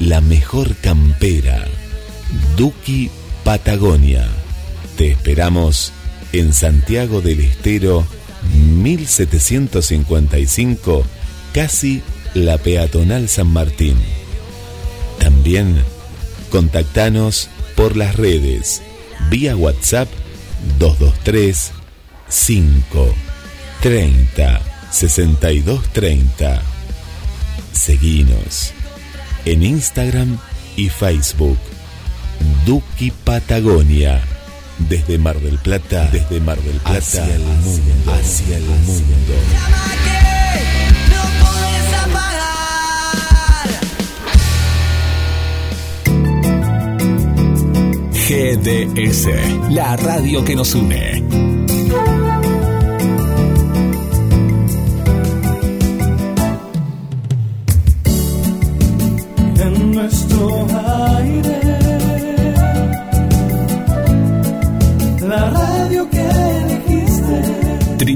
la 0.00 0.20
mejor 0.20 0.74
campera. 0.76 1.64
Duki 2.56 3.10
Patagonia. 3.44 4.26
Te 4.96 5.12
esperamos 5.12 5.92
en 6.32 6.52
Santiago 6.52 7.20
del 7.20 7.38
Estero 7.40 8.04
1755, 8.54 11.04
casi 11.52 12.02
la 12.34 12.58
peatonal 12.58 13.28
San 13.28 13.46
Martín. 13.48 13.96
También 15.18 15.82
contactanos 16.50 17.48
por 17.74 17.96
las 17.96 18.14
redes 18.16 18.82
vía 19.30 19.56
WhatsApp 19.56 20.08
223 20.78 21.72
5 22.28 23.14
30 23.82 24.60
62 24.90 25.82
30. 25.92 26.62
Seguinos 27.72 28.72
en 29.46 29.62
Instagram 29.62 30.38
y 30.76 30.90
Facebook. 30.90 31.58
Duki 32.66 33.10
Patagonia. 33.10 34.22
Desde 34.78 35.16
Mar 35.16 35.40
del 35.40 35.56
Plata, 35.58 36.10
desde 36.12 36.38
Mar 36.38 36.58
del 36.60 36.76
Plata 36.76 36.98
hacia 36.98 37.34
el 37.34 37.42
mundo, 37.42 38.12
hacia 38.12 38.58
el 38.58 38.64
mundo. 38.64 39.34
GDS, 48.28 49.70
la 49.70 49.96
radio 49.96 50.44
que 50.44 50.54
nos 50.56 50.74
une. 50.74 51.45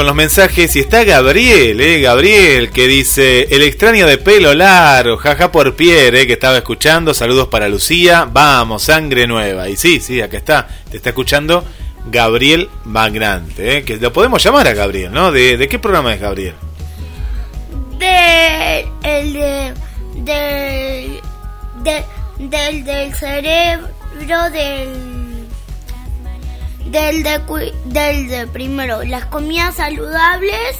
Con 0.00 0.06
los 0.06 0.16
mensajes 0.16 0.74
y 0.76 0.80
está 0.80 1.04
Gabriel, 1.04 1.78
eh, 1.78 2.00
Gabriel, 2.00 2.70
que 2.70 2.86
dice, 2.88 3.46
el 3.50 3.60
extraño 3.60 4.06
de 4.06 4.16
pelo 4.16 4.54
largo, 4.54 5.18
jaja 5.18 5.52
por 5.52 5.76
Pierre, 5.76 6.22
eh, 6.22 6.26
que 6.26 6.32
estaba 6.32 6.56
escuchando, 6.56 7.12
saludos 7.12 7.48
para 7.48 7.68
Lucía, 7.68 8.26
vamos, 8.32 8.84
sangre 8.84 9.26
nueva. 9.26 9.68
Y 9.68 9.76
sí, 9.76 10.00
sí, 10.00 10.22
acá 10.22 10.38
está, 10.38 10.66
te 10.90 10.96
está 10.96 11.10
escuchando 11.10 11.62
Gabriel 12.10 12.70
Magrante, 12.86 13.76
eh, 13.76 13.84
que 13.84 13.98
lo 13.98 14.10
podemos 14.10 14.42
llamar 14.42 14.68
a 14.68 14.72
Gabriel, 14.72 15.12
¿no? 15.12 15.32
¿De, 15.32 15.58
de 15.58 15.68
qué 15.68 15.78
programa 15.78 16.14
es 16.14 16.20
Gabriel? 16.22 16.54
De, 17.98 18.86
el 19.02 19.32
de, 19.34 19.74
del, 20.14 21.20
de- 21.84 22.04
del, 22.38 22.84
del 22.84 23.14
cerebro 23.14 23.86
del 24.50 25.09
del 26.90 27.22
de, 27.22 27.72
del 27.86 28.28
de 28.28 28.46
primero 28.46 29.02
las 29.04 29.26
comidas 29.26 29.76
saludables 29.76 30.76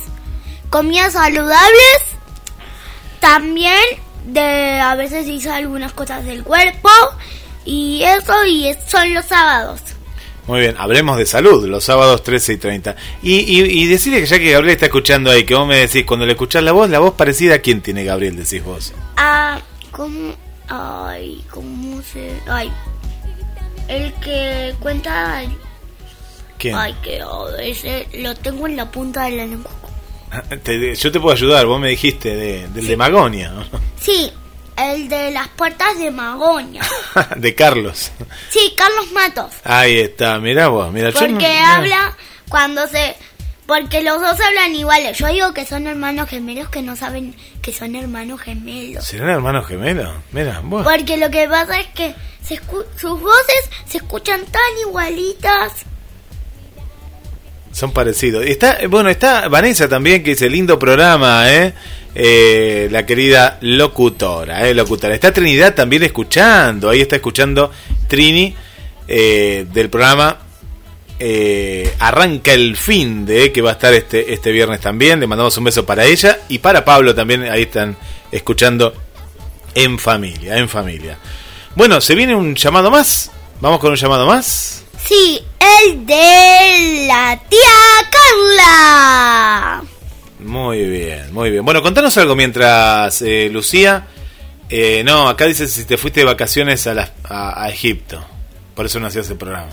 comidas 0.68 1.12
saludables 1.12 1.98
también 3.20 3.80
de 4.24 4.80
a 4.80 4.94
veces 4.96 5.26
hizo 5.28 5.52
algunas 5.52 5.92
cosas 5.92 6.24
del 6.24 6.42
cuerpo 6.42 6.90
y 7.64 8.02
eso 8.02 8.46
y 8.46 8.74
son 8.86 9.12
los 9.14 9.26
sábados 9.26 9.80
Muy 10.46 10.60
bien, 10.60 10.74
hablemos 10.78 11.16
de 11.18 11.26
salud, 11.26 11.66
los 11.66 11.84
sábados 11.84 12.22
13 12.22 12.54
y 12.54 12.56
30. 12.56 12.96
Y, 13.22 13.34
y, 13.34 13.82
y 13.82 13.86
decirle 13.86 14.20
que 14.20 14.26
ya 14.26 14.38
que 14.38 14.50
Gabriel 14.52 14.74
está 14.74 14.86
escuchando 14.86 15.30
ahí, 15.30 15.44
que 15.44 15.54
vos 15.54 15.66
me 15.66 15.76
decís, 15.76 16.04
cuando 16.04 16.26
le 16.26 16.32
escuchás 16.32 16.62
la 16.64 16.72
voz, 16.72 16.90
la 16.90 16.98
voz 16.98 17.14
parecida 17.14 17.56
a 17.56 17.58
quién 17.58 17.82
tiene 17.82 18.04
Gabriel, 18.04 18.34
decís 18.36 18.64
vos. 18.64 18.92
Ah, 19.16 19.60
¿cómo? 19.92 20.34
Ay, 20.68 21.44
¿cómo 21.50 22.02
se...? 22.02 22.32
Ay, 22.48 22.72
el 23.88 24.12
que 24.14 24.74
cuenta... 24.80 25.42
¿Quién? 26.60 26.76
Ay, 26.76 26.94
que 27.02 27.22
oh, 27.24 27.48
ese 27.56 28.06
lo 28.14 28.34
tengo 28.36 28.66
en 28.68 28.76
la 28.76 28.88
punta 28.90 29.24
de 29.24 29.30
la 29.32 29.46
lengua. 29.46 29.70
Te- 30.62 30.94
yo 30.94 31.10
te 31.10 31.18
puedo 31.18 31.34
ayudar, 31.34 31.66
vos 31.66 31.80
me 31.80 31.88
dijiste 31.88 32.36
de, 32.36 32.68
del 32.68 32.86
de 32.86 32.96
Magonia, 32.96 33.50
¿no? 33.50 33.64
Sí, 34.00 34.30
el 34.76 35.08
de 35.08 35.30
las 35.32 35.48
puertas 35.48 35.98
de 35.98 36.10
Magoña. 36.10 36.82
de 37.36 37.54
Carlos. 37.54 38.12
Sí, 38.50 38.72
Carlos 38.76 39.10
Matos. 39.12 39.52
Ahí 39.64 39.98
está, 39.98 40.38
mirá 40.38 40.68
vos, 40.68 40.92
mira, 40.92 41.10
yo 41.10 41.20
no- 41.26 41.32
Porque 41.34 41.58
habla 41.58 42.16
cuando 42.48 42.86
se... 42.86 43.16
Porque 43.66 44.02
los 44.02 44.20
dos 44.20 44.36
hablan 44.40 44.74
iguales. 44.74 45.16
Yo 45.16 45.28
digo 45.28 45.54
que 45.54 45.64
son 45.64 45.86
hermanos 45.86 46.28
gemelos 46.28 46.68
que 46.70 46.82
no 46.82 46.96
saben 46.96 47.36
que 47.62 47.72
son 47.72 47.94
hermanos 47.94 48.40
gemelos. 48.40 49.04
¿Serán 49.04 49.28
hermanos 49.30 49.64
gemelos? 49.68 50.12
Mira, 50.32 50.60
vos. 50.64 50.82
Porque 50.84 51.16
lo 51.16 51.30
que 51.30 51.46
pasa 51.48 51.78
es 51.78 51.86
que 51.88 52.12
se 52.42 52.60
escu- 52.60 52.84
sus 52.96 53.20
voces 53.20 53.70
se 53.86 53.98
escuchan 53.98 54.44
tan 54.46 54.60
igualitas. 54.88 55.72
Son 57.72 57.92
parecidos. 57.92 58.44
Está, 58.46 58.78
bueno, 58.88 59.08
está 59.08 59.48
Vanessa 59.48 59.88
también, 59.88 60.22
que 60.22 60.30
dice 60.30 60.50
lindo 60.50 60.78
programa, 60.78 61.50
¿eh? 61.52 61.72
Eh, 62.14 62.88
la 62.90 63.06
querida 63.06 63.58
locutora, 63.60 64.68
¿eh? 64.68 64.74
Locutora. 64.74 65.14
Está 65.14 65.32
Trinidad 65.32 65.74
también 65.74 66.02
escuchando. 66.02 66.90
Ahí 66.90 67.00
está 67.00 67.16
escuchando 67.16 67.70
Trini 68.08 68.54
eh, 69.06 69.66
del 69.72 69.88
programa 69.88 70.38
eh, 71.22 71.94
Arranca 71.98 72.52
el 72.52 72.76
fin 72.76 73.26
de 73.26 73.52
que 73.52 73.60
va 73.60 73.70
a 73.70 73.72
estar 73.74 73.92
este, 73.92 74.32
este 74.32 74.50
viernes 74.50 74.80
también. 74.80 75.20
Le 75.20 75.26
mandamos 75.26 75.56
un 75.58 75.64
beso 75.64 75.84
para 75.84 76.04
ella 76.04 76.40
y 76.48 76.58
para 76.58 76.84
Pablo 76.84 77.14
también. 77.14 77.42
Ahí 77.44 77.62
están 77.62 77.96
escuchando 78.32 78.94
en 79.74 79.98
familia, 79.98 80.56
en 80.56 80.68
familia. 80.68 81.18
Bueno, 81.76 82.00
se 82.00 82.14
viene 82.14 82.34
un 82.34 82.56
llamado 82.56 82.90
más. 82.90 83.30
Vamos 83.60 83.78
con 83.78 83.90
un 83.90 83.96
llamado 83.96 84.26
más. 84.26 84.84
Sí, 85.06 85.42
el 85.58 86.06
de 86.06 87.04
la 87.06 87.40
tía 87.48 88.10
Carla. 88.10 89.82
Muy 90.40 90.84
bien, 90.88 91.32
muy 91.32 91.50
bien. 91.50 91.64
Bueno, 91.64 91.82
contanos 91.82 92.16
algo 92.16 92.34
mientras, 92.36 93.20
eh, 93.22 93.48
Lucía. 93.50 94.06
Eh, 94.68 95.02
no, 95.04 95.28
acá 95.28 95.46
dice 95.46 95.66
si 95.68 95.84
te 95.84 95.96
fuiste 95.96 96.20
de 96.20 96.26
vacaciones 96.26 96.86
a, 96.86 97.12
a, 97.24 97.64
a 97.64 97.68
Egipto. 97.70 98.24
Por 98.74 98.86
eso 98.86 99.00
no 99.00 99.08
hacías 99.08 99.28
el 99.30 99.36
programa. 99.36 99.72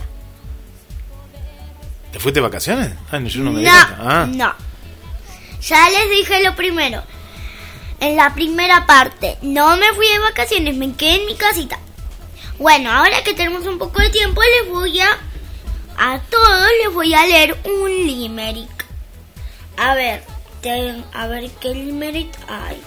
¿Te 2.11 2.19
fuiste 2.19 2.39
de 2.39 2.45
vacaciones? 2.47 2.91
Ah, 3.11 3.19
yo 3.19 3.41
no 3.43 3.51
me 3.51 3.61
No. 3.61 3.71
Ah. 3.71 4.28
no. 4.28 4.53
Ya 5.61 5.89
les 5.89 6.09
dije 6.09 6.43
lo 6.43 6.55
primero. 6.55 7.03
En 7.99 8.15
la 8.15 8.34
primera 8.34 8.86
parte, 8.86 9.38
no 9.41 9.75
me 9.78 9.91
fui 9.93 10.07
de 10.07 10.19
vacaciones, 10.19 10.75
me 10.75 10.93
quedé 10.93 11.15
en 11.21 11.25
mi 11.25 11.36
casita. 11.36 11.80
Bueno, 12.60 12.91
ahora 12.91 13.24
que 13.24 13.36
tenemos 13.36 13.68
un 13.68 13.78
poco 13.78 14.01
de 14.01 14.10
tiempo, 14.10 14.41
les 14.41 14.70
voy 14.70 14.99
a... 14.99 15.08
A 15.99 16.20
todos 16.30 16.70
les 16.84 16.93
voy 16.93 17.14
a 17.14 17.26
leer 17.26 17.58
un 17.64 17.89
limerick. 17.89 18.86
A 19.78 19.93
ver, 19.93 20.24
a 21.14 21.28
ver 21.28 21.49
qué 21.60 21.74
limerick 21.74 22.36
hay. 22.47 22.82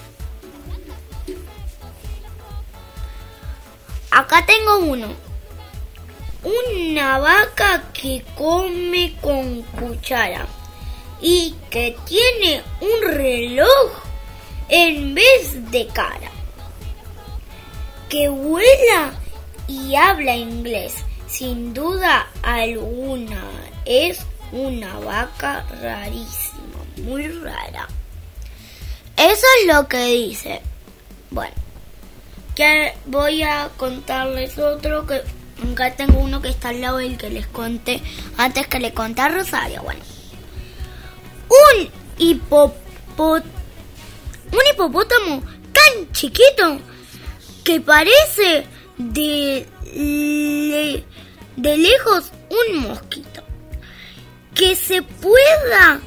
Acá 4.11 4.45
tengo 4.45 4.79
uno. 4.79 5.07
Una 6.43 7.19
vaca 7.19 7.83
que 7.93 8.25
come 8.35 9.15
con 9.21 9.61
cuchara 9.61 10.47
y 11.21 11.55
que 11.69 11.97
tiene 12.05 12.63
un 12.81 13.13
reloj 13.13 13.91
en 14.67 15.15
vez 15.15 15.71
de 15.71 15.87
cara. 15.87 16.31
Que 18.09 18.27
vuela 18.27 19.20
y 19.71 19.95
habla 19.95 20.35
inglés. 20.35 20.95
Sin 21.27 21.73
duda 21.73 22.27
alguna 22.43 23.41
es 23.85 24.19
una 24.51 24.99
vaca 24.99 25.65
rarísima, 25.81 26.79
muy 27.05 27.27
rara. 27.29 27.87
Eso 29.15 29.45
es 29.61 29.73
lo 29.73 29.87
que 29.87 30.03
dice. 30.05 30.61
Bueno, 31.29 31.53
que 32.55 32.93
voy 33.05 33.43
a 33.43 33.69
contarles 33.77 34.57
otro 34.57 35.07
que 35.07 35.21
acá 35.71 35.95
tengo 35.95 36.19
uno 36.19 36.41
que 36.41 36.49
está 36.49 36.69
al 36.69 36.81
lado 36.81 36.97
del 36.97 37.17
que 37.17 37.29
les 37.29 37.47
conté 37.47 38.01
antes 38.37 38.67
que 38.67 38.79
le 38.79 38.93
conté 38.93 39.21
a 39.21 39.29
Rosario. 39.29 39.83
Bueno, 39.83 40.01
un 41.47 41.89
hipopo- 42.17 43.43
un 44.51 44.61
hipopótamo 44.73 45.41
tan 45.71 46.11
chiquito 46.11 46.77
que 47.63 47.79
parece 47.79 48.65
de, 49.09 49.67
de 51.55 51.77
lejos 51.77 52.31
un 52.49 52.79
mosquito 52.81 53.41
que 54.53 54.75
se 54.75 55.01
pueda 55.01 55.99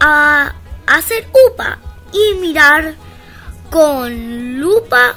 a- 0.00 0.54
hacer 0.86 1.26
upa 1.52 1.78
y 2.12 2.34
mirar 2.40 2.94
con 3.70 4.58
lupa 4.60 5.16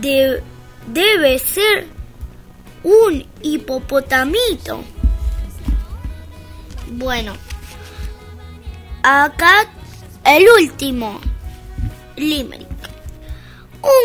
de- 0.00 0.42
debe 0.86 1.38
ser 1.38 1.86
un 2.82 3.24
hipopotamito. 3.42 4.82
Bueno, 6.88 7.32
acá 9.02 9.66
el 10.24 10.46
último 10.60 11.20
limerick. 12.16 12.68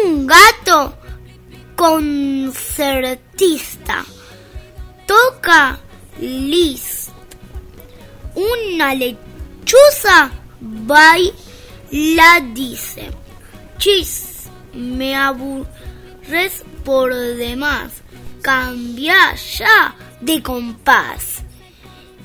Un 0.04 0.26
gato 0.26 0.97
concertista 1.78 4.04
toca 5.06 5.80
list. 6.20 7.12
Una 8.36 8.94
lechuza 8.96 10.32
baila 10.60 12.42
dice. 12.54 13.12
Chis, 13.78 14.50
me 14.74 15.16
aburres 15.16 16.66
por 16.84 17.14
demás. 17.14 17.94
Cambia 18.42 19.36
ya 19.36 19.96
de 20.20 20.42
compás. 20.42 21.44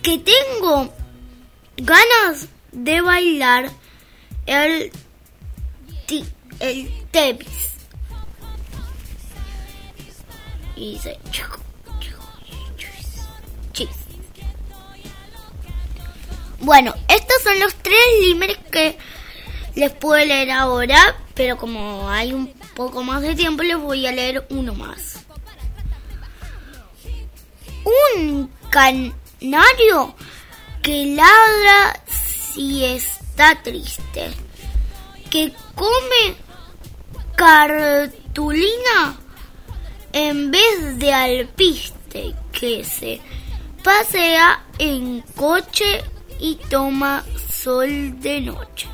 Que 0.02 0.18
tengo 0.18 0.90
ganas 1.76 2.48
de 2.72 3.00
bailar 3.02 3.70
el, 4.46 4.90
el. 6.60 6.90
Y 10.82 10.94
dice. 10.94 11.16
Bueno, 16.58 16.92
estos 17.08 17.42
son 17.44 17.58
los 17.60 17.72
tres 17.76 17.98
limerick 18.20 18.70
que 18.70 18.98
les 19.76 19.92
puedo 19.92 20.24
leer 20.24 20.50
ahora, 20.50 21.16
pero 21.34 21.56
como 21.56 22.08
hay 22.10 22.32
un 22.32 22.52
poco 22.74 23.04
más 23.04 23.22
de 23.22 23.36
tiempo, 23.36 23.62
les 23.62 23.78
voy 23.78 24.06
a 24.06 24.12
leer 24.12 24.44
uno 24.50 24.74
más. 24.74 25.20
Un 27.84 28.50
canario 28.70 30.16
que 30.82 31.14
ladra 31.14 32.02
si 32.52 32.84
está 32.84 33.62
triste, 33.62 34.32
que 35.30 35.52
come 35.76 36.36
cartulina 37.36 39.21
en 40.12 40.50
vez 40.50 40.98
de 40.98 41.12
alpiste, 41.12 42.34
que 42.52 42.84
se 42.84 43.20
pasea 43.82 44.64
en 44.78 45.22
coche 45.34 46.04
y 46.38 46.56
toma 46.68 47.24
sol 47.50 48.20
de 48.20 48.40
noche. 48.40 48.88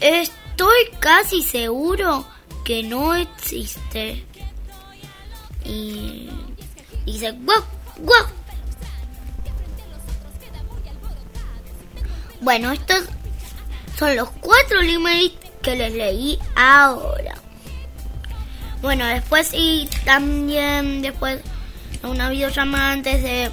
Estoy 0.00 0.90
casi 1.00 1.42
seguro 1.42 2.24
que 2.64 2.82
no 2.82 3.14
existe. 3.14 4.24
Y 5.64 6.30
dice 7.04 7.32
guau, 7.32 7.62
guau. 7.98 8.26
Bueno, 12.40 12.72
estos 12.72 13.04
son 13.98 14.14
los 14.16 14.30
cuatro 14.40 14.80
limerick 14.80 15.60
que 15.60 15.74
les 15.74 15.92
leí 15.92 16.38
ahora. 16.54 17.34
Bueno, 18.80 19.04
después 19.06 19.50
y 19.52 19.88
también 20.04 21.02
después 21.02 21.40
de 22.00 22.08
una 22.08 22.30
videollamada 22.30 22.92
antes 22.92 23.22
de 23.22 23.50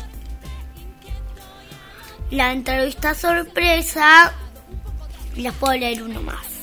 la 2.32 2.52
entrevista 2.52 3.16
sorpresa, 3.16 4.34
les 5.36 5.54
puedo 5.54 5.74
leer 5.74 6.04
uno 6.04 6.22
más. 6.22 6.56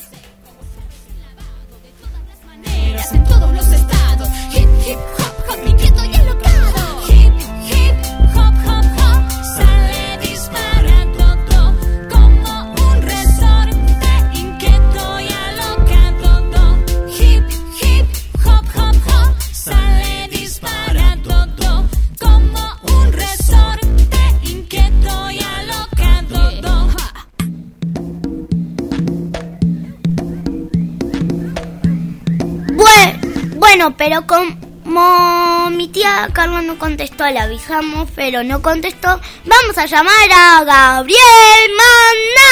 Bueno, 33.82 33.96
pero 33.98 34.26
como 34.26 35.70
mi 35.70 35.88
tía 35.88 36.28
Carla 36.32 36.62
no 36.62 36.78
contestó, 36.78 37.26
le 37.26 37.40
avisamos, 37.40 38.08
pero 38.14 38.44
no 38.44 38.62
contestó, 38.62 39.20
vamos 39.44 39.76
a 39.76 39.86
llamar 39.86 40.12
a 40.32 40.64
Gabriel 40.64 41.18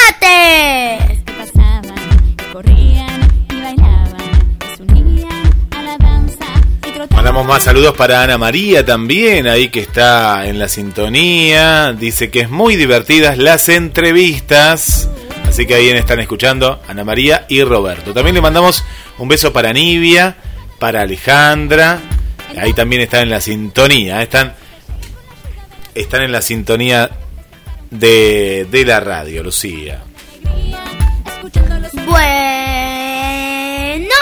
Mandate. 0.09 1.23
pasaban, 1.25 2.35
que 2.35 2.45
corrían 2.51 3.45
y 3.49 3.61
bailaban, 3.61 4.57
que 4.59 4.75
se 4.75 4.83
unían 4.83 5.55
a 5.77 5.81
la 5.83 5.97
danza 5.97 6.45
y 6.79 6.91
trotaban. 6.91 7.15
Mandamos 7.15 7.45
más 7.45 7.63
saludos 7.63 7.95
para 7.95 8.23
Ana 8.23 8.37
María 8.37 8.85
también, 8.85 9.47
ahí 9.47 9.69
que 9.69 9.79
está 9.79 10.45
en 10.47 10.59
la 10.59 10.67
sintonía. 10.67 11.93
Dice 11.93 12.29
que 12.29 12.41
es 12.41 12.49
muy 12.49 12.75
divertidas 12.75 13.37
las 13.37 13.69
entrevistas. 13.69 15.07
Así 15.47 15.65
que 15.65 15.75
ahí 15.75 15.89
están 15.89 16.19
escuchando 16.19 16.81
Ana 16.87 17.05
María 17.05 17.45
y 17.47 17.63
Roberto. 17.63 18.13
También 18.13 18.35
le 18.35 18.41
mandamos 18.41 18.83
un 19.17 19.27
beso 19.27 19.51
para 19.51 19.73
Nivia, 19.73 20.37
para 20.81 21.01
Alejandra. 21.01 21.99
Ahí 22.59 22.73
también 22.73 23.03
están 23.03 23.21
en 23.21 23.29
la 23.29 23.39
sintonía. 23.39 24.21
Están, 24.23 24.55
están 25.93 26.23
en 26.23 26.31
la 26.31 26.41
sintonía 26.41 27.11
de, 27.91 28.65
de 28.69 28.85
la 28.85 28.99
radio, 28.99 29.43
Lucía. 29.43 30.01
Bueno, 32.07 34.15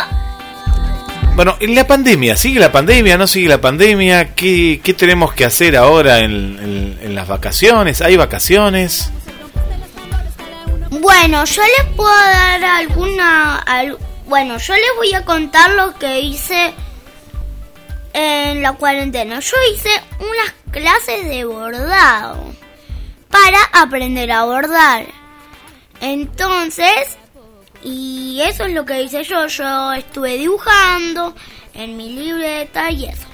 Bueno, 1.36 1.56
en 1.62 1.74
la 1.76 1.88
pandemia, 1.88 2.36
¿sigue 2.36 2.60
la 2.60 2.72
pandemia? 2.74 3.18
¿No 3.18 3.26
sigue 3.26 3.48
la 3.48 3.62
pandemia? 3.62 4.36
¿Qué, 4.36 4.82
qué 4.84 4.94
tenemos 4.94 5.32
que 5.34 5.46
hacer 5.46 5.78
ahora 5.78 6.20
en, 6.20 6.60
en- 6.62 7.00
en 7.02 7.16
las 7.16 7.28
vacaciones? 7.30 8.02
¿Hay 8.02 8.18
vacaciones? 8.18 9.12
bueno, 10.92 11.46
yo 11.46 11.62
les 11.62 11.86
puedo 11.96 12.10
dar 12.12 12.64
alguna... 12.64 13.60
al- 13.60 13.98
bueno, 14.30 14.58
yo 14.60 14.74
les 14.76 14.96
voy 14.96 15.14
a 15.16 15.26
contar 15.26 15.72
lo 15.72 15.96
que 15.96 16.20
hice 16.20 16.74
en 18.14 18.62
la 18.62 18.74
cuarentena. 18.74 19.40
Yo 19.40 19.58
hice 19.74 19.90
unas 20.20 20.54
clases 20.72 21.28
de 21.28 21.46
bordado 21.46 22.54
para 23.30 23.58
aprender 23.74 24.32
a 24.32 24.44
bordar. 24.44 25.08
Entonces, 26.00 27.18
y 27.84 28.40
eso 28.42 28.66
es 28.66 28.74
lo 28.74 28.86
que 28.86 29.02
hice 29.02 29.24
yo. 29.24 29.48
Yo 29.48 29.94
estuve 29.94 30.38
dibujando 30.38 31.36
en 31.74 31.98
mi 31.98 32.10
libreta 32.14 32.92
y 32.92 33.06
eso. 33.06 33.28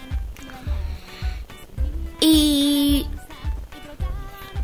Y... 2.22 3.06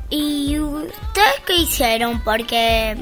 ¿Y 0.10 0.60
ustedes 0.60 1.40
qué 1.46 1.56
hicieron? 1.56 2.22
Porque 2.22 2.98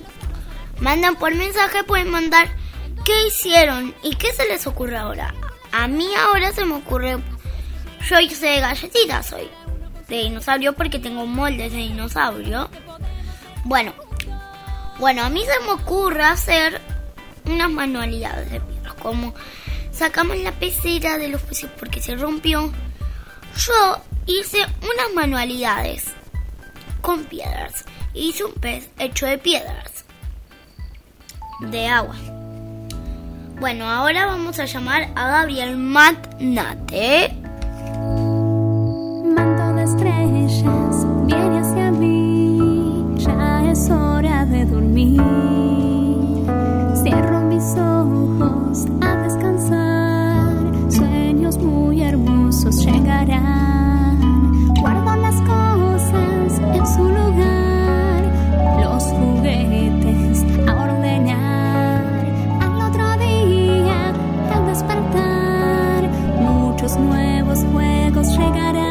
mandan 0.79 1.15
por 1.15 1.33
mensaje, 1.33 1.83
pueden 1.83 2.11
mandar 2.11 2.58
qué 3.03 3.27
hicieron 3.27 3.93
y 4.03 4.15
qué 4.15 4.31
se 4.33 4.47
les 4.47 4.65
ocurre 4.67 4.97
ahora. 4.97 5.33
A 5.71 5.87
mí 5.87 6.07
ahora 6.15 6.51
se 6.51 6.65
me 6.65 6.75
ocurre, 6.75 7.17
yo 8.07 8.19
hice 8.19 8.59
galletitas 8.59 9.33
hoy 9.33 9.49
de 10.07 10.23
dinosaurio 10.23 10.73
porque 10.73 10.99
tengo 10.99 11.25
moldes 11.25 11.71
de 11.71 11.77
dinosaurio. 11.77 12.69
Bueno, 13.63 13.93
bueno, 14.99 15.23
a 15.23 15.29
mí 15.29 15.41
se 15.45 15.65
me 15.65 15.71
ocurre 15.71 16.23
hacer 16.23 16.81
unas 17.45 17.69
manualidades 17.69 18.51
de 18.51 18.59
piedras, 18.59 18.93
como 18.95 19.33
sacamos 19.91 20.37
la 20.37 20.51
pecera 20.51 21.17
de 21.17 21.29
los 21.29 21.41
peces 21.41 21.69
porque 21.79 22.01
se 22.01 22.15
rompió. 22.15 22.71
Yo 23.55 24.01
hice 24.25 24.65
unas 24.81 25.13
manualidades 25.13 26.05
con 27.01 27.25
piedras. 27.25 27.85
Hice 28.13 28.43
un 28.43 28.53
pez 28.53 28.89
hecho 28.97 29.25
de 29.25 29.37
piedras. 29.37 30.05
De 31.61 31.87
agua. 31.87 32.15
Bueno, 33.59 33.89
ahora 33.89 34.25
vamos 34.25 34.57
a 34.59 34.65
llamar 34.65 35.09
a 35.15 35.27
Gabriel 35.27 35.75
Matnate. 35.75 37.35
manto 39.35 39.73
de 39.73 39.83
estrellas 39.83 41.05
viene 41.25 41.59
hacia 41.59 41.91
mí. 41.91 43.15
Ya 43.17 43.69
es 43.69 43.89
hora 43.89 44.45
de 44.45 44.65
dormir. 44.65 45.21
Cierro 47.03 47.41
mis 47.41 47.65
ojos 47.75 48.85
a 49.01 49.15
descansar. 49.23 50.63
Sueños 50.89 51.57
muy 51.57 52.01
hermosos 52.01 52.85
llegarán. 52.85 53.68
Los 66.89 66.97
nuevos 66.97 67.59
juegos 67.71 68.35
llegarán. 68.35 68.88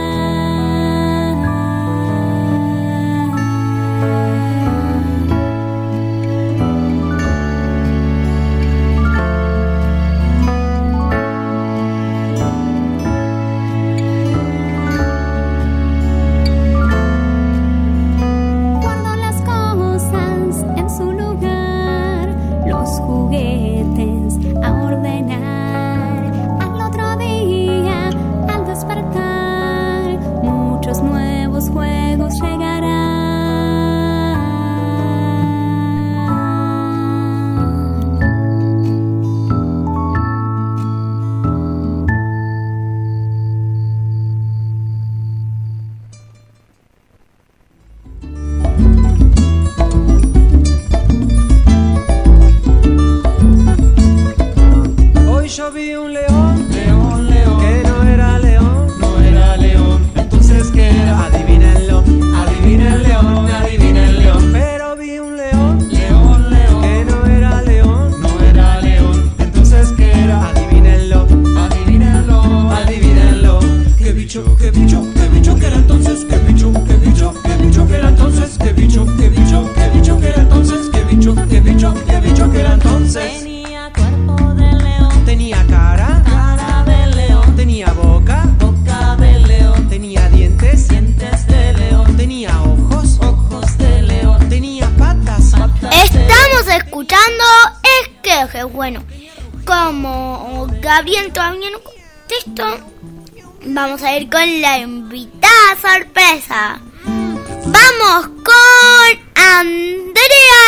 Invitada 104.80 105.76
sorpresa. 105.80 106.80
Vamos 107.04 108.28
con 108.44 109.18
Andrea 109.34 110.64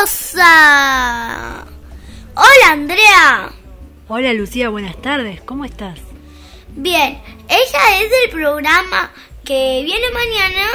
Rosa. 0.00 1.64
Hola 2.34 2.72
Andrea. 2.72 3.50
Hola 4.08 4.32
Lucía, 4.34 4.68
buenas 4.68 5.00
tardes, 5.00 5.40
¿cómo 5.42 5.64
estás? 5.64 5.98
Bien, 6.76 7.18
ella 7.48 8.02
es 8.02 8.10
del 8.10 8.30
programa 8.32 9.10
que 9.44 9.82
viene 9.84 10.06
mañana. 10.12 10.66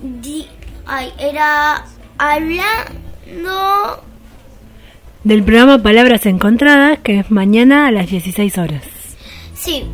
Di- 0.00 0.48
ay, 0.86 1.12
era 1.18 1.84
hablando. 2.18 4.02
Del 5.24 5.42
programa 5.42 5.82
Palabras 5.82 6.24
Encontradas, 6.26 7.00
que 7.00 7.18
es 7.20 7.30
mañana 7.30 7.88
a 7.88 7.90
las 7.90 8.08
16 8.08 8.58
horas. 8.58 8.84
Sí. 9.54 9.84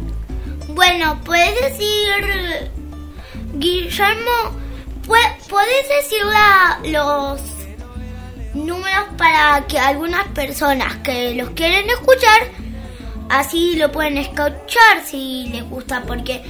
Bueno, 0.74 1.20
puedes 1.24 1.60
decir. 1.60 2.70
Guillermo, 3.54 4.56
pue- 5.06 5.36
¿puedes 5.48 5.88
decir 6.00 6.24
la- 6.24 6.78
los 6.84 7.40
números 8.54 9.04
para 9.16 9.64
que 9.66 9.78
algunas 9.78 10.26
personas 10.28 10.96
que 10.99 11.34
los 11.34 11.50
quieren 11.50 11.88
escuchar, 11.90 12.49
así 13.28 13.76
lo 13.76 13.92
pueden 13.92 14.18
escuchar 14.18 15.04
si 15.04 15.49
les 15.53 15.64
gusta, 15.68 16.03
porque 16.07 16.42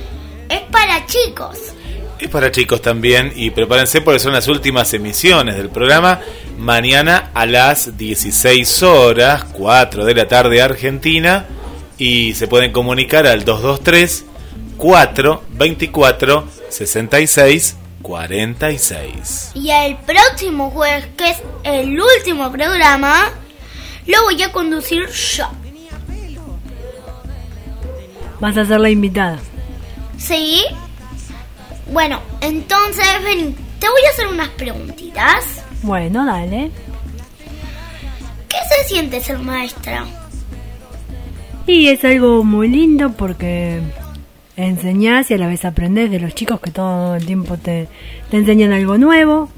es 0.48 0.60
para 0.70 1.04
chicos. 1.06 1.58
Es 2.18 2.28
para 2.28 2.52
chicos 2.52 2.80
también 2.80 3.32
y 3.34 3.50
prepárense 3.50 4.00
porque 4.00 4.20
son 4.20 4.32
las 4.32 4.46
últimas 4.46 4.94
emisiones 4.94 5.56
del 5.56 5.70
programa. 5.70 6.20
Mañana 6.56 7.30
a 7.34 7.46
las 7.46 7.96
16 7.98 8.82
horas, 8.84 9.44
4 9.52 10.04
de 10.04 10.14
la 10.14 10.28
tarde 10.28 10.62
Argentina 10.62 11.46
y 12.02 12.34
se 12.34 12.48
pueden 12.48 12.72
comunicar 12.72 13.28
al 13.28 13.44
223 13.44 14.24
424 14.76 16.48
66 16.68 17.76
46. 18.02 19.52
Y 19.54 19.70
el 19.70 19.96
próximo 19.98 20.70
jueves, 20.70 21.06
que 21.16 21.30
es 21.30 21.36
el 21.62 22.00
último 22.00 22.50
programa, 22.50 23.30
lo 24.06 24.20
voy 24.24 24.42
a 24.42 24.50
conducir 24.50 25.08
yo. 25.08 25.48
Vas 28.40 28.56
a 28.56 28.64
ser 28.64 28.80
la 28.80 28.90
invitada. 28.90 29.38
¿Sí? 30.18 30.64
Bueno, 31.92 32.20
entonces, 32.40 33.06
ven, 33.22 33.54
te 33.78 33.88
voy 33.88 34.02
a 34.08 34.10
hacer 34.10 34.26
unas 34.26 34.48
preguntitas. 34.48 35.44
Bueno, 35.82 36.26
dale. 36.26 36.72
¿Qué 38.48 38.58
se 38.68 38.88
siente 38.88 39.20
ser 39.20 39.38
maestra? 39.38 40.04
Y 41.66 41.88
es 41.88 42.04
algo 42.04 42.42
muy 42.44 42.68
lindo 42.68 43.12
porque 43.12 43.80
enseñás 44.56 45.30
y 45.30 45.34
a 45.34 45.38
la 45.38 45.46
vez 45.46 45.64
aprendés 45.64 46.10
de 46.10 46.20
los 46.20 46.34
chicos 46.34 46.60
que 46.60 46.70
todo 46.70 47.14
el 47.14 47.24
tiempo 47.24 47.56
te, 47.56 47.88
te 48.30 48.36
enseñan 48.36 48.72
algo 48.72 48.98
nuevo. 48.98 49.48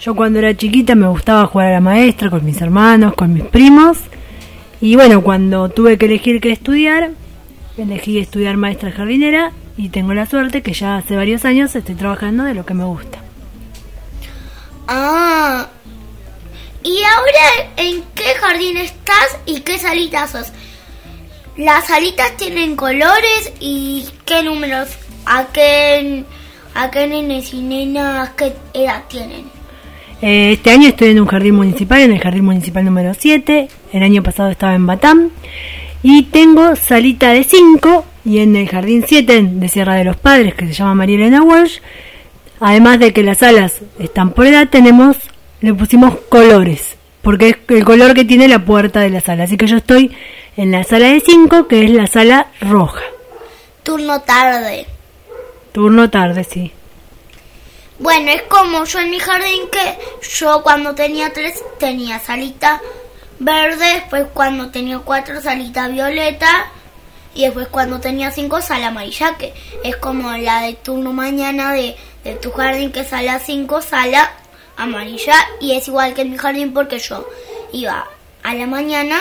Yo 0.00 0.14
cuando 0.14 0.38
era 0.38 0.54
chiquita 0.54 0.94
me 0.94 1.08
gustaba 1.08 1.46
jugar 1.46 1.68
a 1.68 1.72
la 1.72 1.80
maestra 1.80 2.28
con 2.28 2.44
mis 2.44 2.60
hermanos, 2.60 3.14
con 3.14 3.32
mis 3.32 3.44
primos. 3.44 3.98
Y 4.80 4.96
bueno, 4.96 5.22
cuando 5.22 5.70
tuve 5.70 5.96
que 5.96 6.06
elegir 6.06 6.40
qué 6.40 6.52
estudiar, 6.52 7.12
elegí 7.78 8.18
estudiar 8.18 8.56
maestra 8.58 8.92
jardinera 8.92 9.52
y 9.78 9.88
tengo 9.88 10.12
la 10.12 10.26
suerte 10.26 10.62
que 10.62 10.74
ya 10.74 10.96
hace 10.96 11.16
varios 11.16 11.44
años 11.44 11.74
estoy 11.74 11.94
trabajando 11.94 12.44
de 12.44 12.54
lo 12.54 12.66
que 12.66 12.74
me 12.74 12.84
gusta. 12.84 13.18
Ah. 14.86 15.68
¿Y 16.82 17.02
ahora 17.02 17.72
en 17.76 18.04
qué 18.14 18.34
jardín 18.38 18.76
estás 18.76 19.38
y 19.46 19.60
qué 19.60 19.78
salitas 19.78 20.30
sos? 20.30 20.52
Las 21.56 21.86
salitas 21.86 22.36
tienen 22.36 22.76
colores 22.76 23.52
y 23.60 24.06
qué 24.26 24.42
números, 24.42 24.90
a 25.24 25.46
qué, 25.52 26.24
a 26.74 26.90
qué 26.90 27.06
nenes 27.06 27.54
y 27.54 27.62
nenas, 27.62 28.30
qué 28.30 28.52
edad 28.74 29.04
tienen. 29.08 29.46
Eh, 30.20 30.52
este 30.52 30.70
año 30.70 30.88
estoy 30.88 31.08
en 31.08 31.20
un 31.20 31.26
jardín 31.26 31.54
municipal, 31.54 32.00
en 32.02 32.12
el 32.12 32.20
jardín 32.20 32.44
municipal 32.44 32.84
número 32.84 33.14
7. 33.14 33.68
El 33.92 34.02
año 34.02 34.22
pasado 34.22 34.50
estaba 34.50 34.74
en 34.74 34.86
Batam. 34.86 35.30
Y 36.02 36.24
tengo 36.24 36.76
salita 36.76 37.32
de 37.32 37.42
5 37.42 38.04
y 38.26 38.40
en 38.40 38.54
el 38.54 38.68
jardín 38.68 39.04
7 39.06 39.42
de 39.42 39.68
Sierra 39.68 39.94
de 39.94 40.04
los 40.04 40.16
Padres, 40.16 40.54
que 40.54 40.66
se 40.66 40.74
llama 40.74 40.94
María 40.94 41.16
Elena 41.16 41.42
Walsh. 41.42 41.78
Además 42.60 42.98
de 42.98 43.14
que 43.14 43.22
las 43.22 43.38
salas 43.38 43.80
están 43.98 44.32
por 44.32 44.46
edad, 44.46 44.68
tenemos, 44.68 45.16
le 45.62 45.72
pusimos 45.72 46.16
colores, 46.28 46.95
porque 47.26 47.48
es 47.48 47.56
el 47.76 47.84
color 47.84 48.14
que 48.14 48.24
tiene 48.24 48.46
la 48.46 48.64
puerta 48.64 49.00
de 49.00 49.10
la 49.10 49.20
sala. 49.20 49.42
Así 49.42 49.56
que 49.56 49.66
yo 49.66 49.78
estoy 49.78 50.16
en 50.56 50.70
la 50.70 50.84
sala 50.84 51.08
de 51.08 51.18
5, 51.18 51.66
que 51.66 51.82
es 51.82 51.90
la 51.90 52.06
sala 52.06 52.52
roja. 52.60 53.02
Turno 53.82 54.20
tarde. 54.20 54.86
Turno 55.72 56.08
tarde, 56.08 56.44
sí. 56.44 56.70
Bueno, 57.98 58.30
es 58.30 58.42
como 58.42 58.84
yo 58.84 59.00
en 59.00 59.10
mi 59.10 59.18
jardín 59.18 59.62
que 59.72 59.98
yo 60.38 60.62
cuando 60.62 60.94
tenía 60.94 61.32
tres 61.32 61.64
tenía 61.80 62.20
salita 62.20 62.80
verde, 63.40 63.94
después 63.94 64.26
cuando 64.32 64.70
tenía 64.70 65.00
cuatro 65.00 65.40
salita 65.40 65.88
violeta 65.88 66.70
y 67.34 67.42
después 67.42 67.66
cuando 67.66 67.98
tenía 67.98 68.30
cinco 68.30 68.60
sala 68.60 68.86
amarilla, 68.86 69.36
que 69.36 69.52
es 69.82 69.96
como 69.96 70.30
la 70.30 70.60
de 70.60 70.74
turno 70.74 71.12
mañana 71.12 71.72
de, 71.72 71.96
de 72.22 72.36
tu 72.36 72.52
jardín 72.52 72.92
que 72.92 73.02
sale 73.02 73.30
a 73.30 73.40
cinco 73.40 73.82
sala 73.82 74.30
amarilla 74.76 75.34
y 75.60 75.72
es 75.72 75.88
igual 75.88 76.14
que 76.14 76.22
en 76.22 76.30
mi 76.30 76.38
jardín 76.38 76.72
porque 76.72 76.98
yo 76.98 77.28
iba 77.72 78.06
a 78.42 78.54
la 78.54 78.66
mañana 78.66 79.18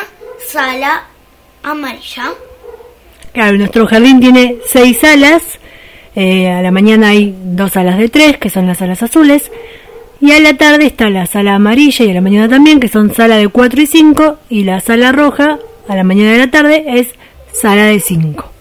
sala 0.47 1.05
amarilla. 1.63 2.31
Claro, 3.33 3.57
nuestro 3.57 3.87
jardín 3.87 4.19
tiene 4.19 4.57
seis 4.65 4.99
salas. 4.99 5.41
Eh, 6.15 6.49
a 6.49 6.61
la 6.61 6.71
mañana 6.71 7.09
hay 7.09 7.35
dos 7.43 7.73
salas 7.73 7.97
de 7.97 8.07
tres, 8.07 8.37
que 8.37 8.49
son 8.49 8.67
las 8.67 8.77
salas 8.77 9.03
azules. 9.03 9.51
Y 10.21 10.31
a 10.31 10.39
la 10.39 10.55
tarde 10.55 10.85
está 10.85 11.09
la 11.09 11.25
sala 11.25 11.55
amarilla 11.55 12.05
y 12.05 12.11
a 12.11 12.13
la 12.13 12.21
mañana 12.21 12.47
también, 12.47 12.79
que 12.79 12.87
son 12.87 13.13
sala 13.13 13.37
de 13.37 13.49
4 13.49 13.81
y 13.81 13.87
5. 13.87 14.37
Y 14.49 14.63
la 14.63 14.79
sala 14.79 15.11
roja, 15.11 15.59
a 15.87 15.95
la 15.95 16.03
mañana 16.03 16.31
y 16.31 16.35
a 16.35 16.45
la 16.45 16.51
tarde, 16.51 16.85
es 16.87 17.09
sala 17.53 17.85
de 17.85 17.99
5. 17.99 18.51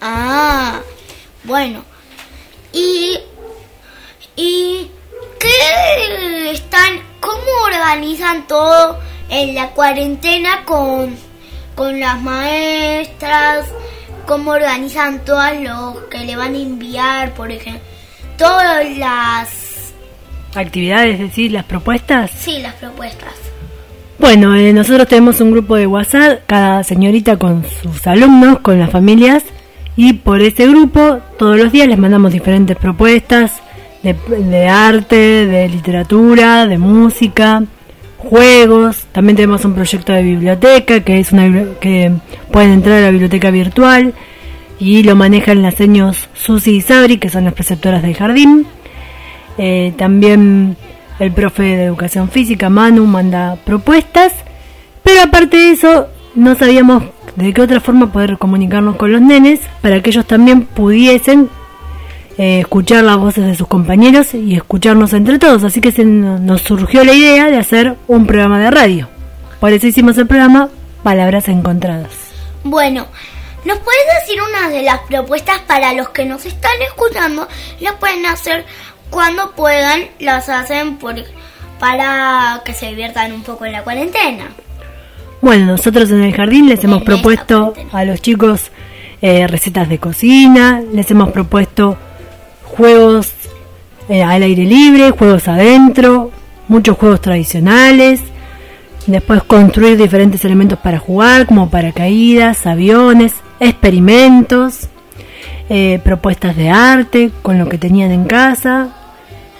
Ah, 0.00 0.80
bueno. 1.44 1.84
¿Y, 2.72 3.18
y 4.36 4.90
qué 5.42 6.50
están, 6.52 7.00
cómo 7.20 7.42
organizan 7.66 8.46
todo 8.46 8.98
en 9.28 9.54
la 9.54 9.70
cuarentena 9.70 10.64
con, 10.64 11.16
con 11.74 11.98
las 11.98 12.20
maestras? 12.22 13.66
¿Cómo 14.26 14.52
organizan 14.52 15.24
todas 15.24 15.60
los 15.60 16.04
que 16.04 16.18
le 16.20 16.36
van 16.36 16.54
a 16.54 16.58
enviar, 16.58 17.34
por 17.34 17.50
ejemplo? 17.50 17.82
Todas 18.38 18.96
las, 18.96 19.62
Actividades, 20.54 21.14
es 21.14 21.20
decir, 21.20 21.50
las 21.50 21.64
propuestas. 21.64 22.30
sí, 22.30 22.58
las 22.60 22.74
propuestas. 22.74 23.32
Bueno, 24.18 24.54
eh, 24.54 24.72
nosotros 24.72 25.08
tenemos 25.08 25.40
un 25.40 25.50
grupo 25.50 25.76
de 25.76 25.86
WhatsApp, 25.86 26.42
cada 26.46 26.84
señorita 26.84 27.38
con 27.38 27.64
sus 27.64 28.06
alumnos, 28.06 28.60
con 28.60 28.78
las 28.78 28.90
familias, 28.90 29.42
y 29.96 30.12
por 30.12 30.42
ese 30.42 30.68
grupo 30.68 31.20
todos 31.38 31.58
los 31.58 31.72
días 31.72 31.88
les 31.88 31.98
mandamos 31.98 32.32
diferentes 32.32 32.76
propuestas 32.76 33.61
de, 34.02 34.68
arte, 34.68 35.46
de 35.46 35.68
literatura, 35.68 36.66
de 36.66 36.78
música, 36.78 37.62
juegos. 38.18 39.04
También 39.12 39.36
tenemos 39.36 39.64
un 39.64 39.74
proyecto 39.74 40.12
de 40.12 40.22
biblioteca 40.22 41.00
que 41.00 41.20
es 41.20 41.32
una 41.32 41.74
que 41.80 42.12
pueden 42.50 42.72
entrar 42.72 42.98
a 42.98 43.02
la 43.02 43.10
biblioteca 43.10 43.50
virtual 43.50 44.14
y 44.78 45.02
lo 45.04 45.14
manejan 45.14 45.62
las 45.62 45.74
seños 45.74 46.28
Susi 46.34 46.76
y 46.76 46.80
Sabri, 46.80 47.18
que 47.18 47.30
son 47.30 47.44
las 47.44 47.54
preceptoras 47.54 48.02
del 48.02 48.16
jardín. 48.16 48.66
Eh, 49.58 49.92
también 49.96 50.76
el 51.18 51.32
profe 51.32 51.62
de 51.62 51.84
educación 51.84 52.28
física, 52.28 52.68
Manu, 52.68 53.06
manda 53.06 53.56
propuestas. 53.64 54.32
Pero 55.04 55.22
aparte 55.22 55.56
de 55.56 55.70
eso, 55.70 56.08
no 56.34 56.54
sabíamos 56.54 57.04
de 57.36 57.52
qué 57.52 57.60
otra 57.60 57.80
forma 57.80 58.12
poder 58.12 58.38
comunicarnos 58.38 58.96
con 58.96 59.12
los 59.12 59.20
nenes 59.20 59.60
para 59.80 60.00
que 60.00 60.10
ellos 60.10 60.26
también 60.26 60.62
pudiesen 60.62 61.48
eh, 62.42 62.60
escuchar 62.60 63.04
las 63.04 63.18
voces 63.18 63.44
de 63.46 63.54
sus 63.54 63.68
compañeros 63.68 64.34
y 64.34 64.56
escucharnos 64.56 65.12
entre 65.12 65.38
todos. 65.38 65.62
Así 65.62 65.80
que 65.80 65.92
se 65.92 66.04
no- 66.04 66.38
nos 66.40 66.62
surgió 66.62 67.04
la 67.04 67.12
idea 67.12 67.46
de 67.46 67.56
hacer 67.58 67.94
un 68.08 68.26
programa 68.26 68.58
de 68.58 68.70
radio. 68.70 69.08
Por 69.60 69.72
eso 69.72 69.86
hicimos 69.86 70.18
el 70.18 70.26
programa 70.26 70.68
Palabras 71.04 71.46
Encontradas. 71.48 72.10
Bueno, 72.64 73.06
¿nos 73.64 73.78
puedes 73.78 74.02
decir 74.20 74.40
una 74.42 74.68
de 74.70 74.82
las 74.82 74.98
propuestas 75.08 75.60
para 75.68 75.92
los 75.92 76.08
que 76.08 76.24
nos 76.24 76.44
están 76.44 76.72
escuchando? 76.88 77.46
Las 77.80 77.94
pueden 77.94 78.26
hacer 78.26 78.64
cuando 79.10 79.52
puedan, 79.52 80.00
las 80.18 80.48
hacen 80.48 80.96
por, 80.96 81.14
para 81.78 82.60
que 82.64 82.72
se 82.74 82.86
diviertan 82.86 83.32
un 83.32 83.42
poco 83.42 83.66
en 83.66 83.72
la 83.72 83.82
cuarentena. 83.84 84.46
Bueno, 85.40 85.66
nosotros 85.66 86.10
en 86.10 86.22
el 86.22 86.34
jardín 86.34 86.68
les 86.68 86.82
hemos 86.84 87.02
propuesto 87.02 87.74
a 87.92 88.04
los 88.04 88.20
chicos 88.22 88.70
eh, 89.20 89.46
recetas 89.46 89.88
de 89.88 89.98
cocina, 89.98 90.80
les 90.92 91.10
hemos 91.10 91.30
propuesto 91.30 91.96
juegos 92.72 93.32
eh, 94.08 94.22
al 94.22 94.42
aire 94.42 94.64
libre, 94.64 95.10
juegos 95.10 95.46
adentro, 95.48 96.30
muchos 96.68 96.96
juegos 96.96 97.20
tradicionales, 97.20 98.20
después 99.06 99.42
construir 99.44 99.96
diferentes 99.96 100.44
elementos 100.44 100.78
para 100.78 100.98
jugar, 100.98 101.46
como 101.46 101.70
paracaídas, 101.70 102.66
aviones, 102.66 103.34
experimentos, 103.60 104.88
eh, 105.68 106.00
propuestas 106.04 106.56
de 106.56 106.70
arte 106.70 107.30
con 107.42 107.58
lo 107.58 107.68
que 107.68 107.78
tenían 107.78 108.10
en 108.10 108.24
casa, 108.24 108.88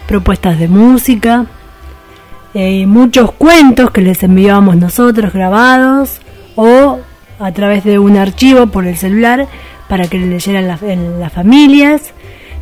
propuestas 0.09 0.59
de 0.59 0.69
música, 0.69 1.47
eh, 2.55 2.87
muchos 2.87 3.33
cuentos 3.33 3.91
que 3.91 4.03
les 4.03 4.23
enviábamos 4.23 4.77
nosotros 4.77 5.33
grabados 5.33 6.21
o 6.57 6.99
a 7.39 7.53
través 7.53 7.85
de 7.85 7.99
un 7.99 8.17
archivo 8.17 8.67
por 8.67 8.87
el 8.87 8.97
celular 8.97 9.49
para 9.89 10.07
que 10.09 10.19
le 10.19 10.27
leyeran 10.27 10.79
en 10.83 11.21
las 11.21 11.33
familias. 11.33 12.13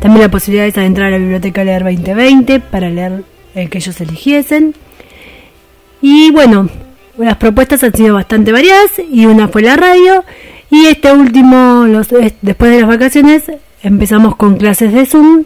También 0.01 0.22
la 0.22 0.31
posibilidad 0.31 0.72
de 0.72 0.85
entrar 0.85 1.09
a 1.09 1.10
la 1.10 1.18
biblioteca 1.18 1.62
Leer 1.62 1.85
2020 1.85 2.60
para 2.60 2.89
leer 2.89 3.22
el 3.55 3.68
que 3.68 3.78
ellos 3.78 4.01
eligiesen. 4.01 4.74
Y 6.01 6.31
bueno, 6.31 6.68
las 7.18 7.36
propuestas 7.36 7.82
han 7.85 7.94
sido 7.94 8.14
bastante 8.14 8.52
variadas 8.52 8.93
y 9.10 9.27
una 9.27 9.48
fue 9.48 9.62
la 9.62 9.77
radio 9.77 10.24
y 10.70 10.86
este 10.86 11.12
último, 11.12 11.85
los, 11.86 12.10
es- 12.12 12.35
después 12.40 12.70
de 12.70 12.81
las 12.81 12.89
vacaciones, 12.89 13.43
empezamos 13.82 14.36
con 14.36 14.56
clases 14.56 14.93
de 14.93 15.05
Zoom 15.05 15.44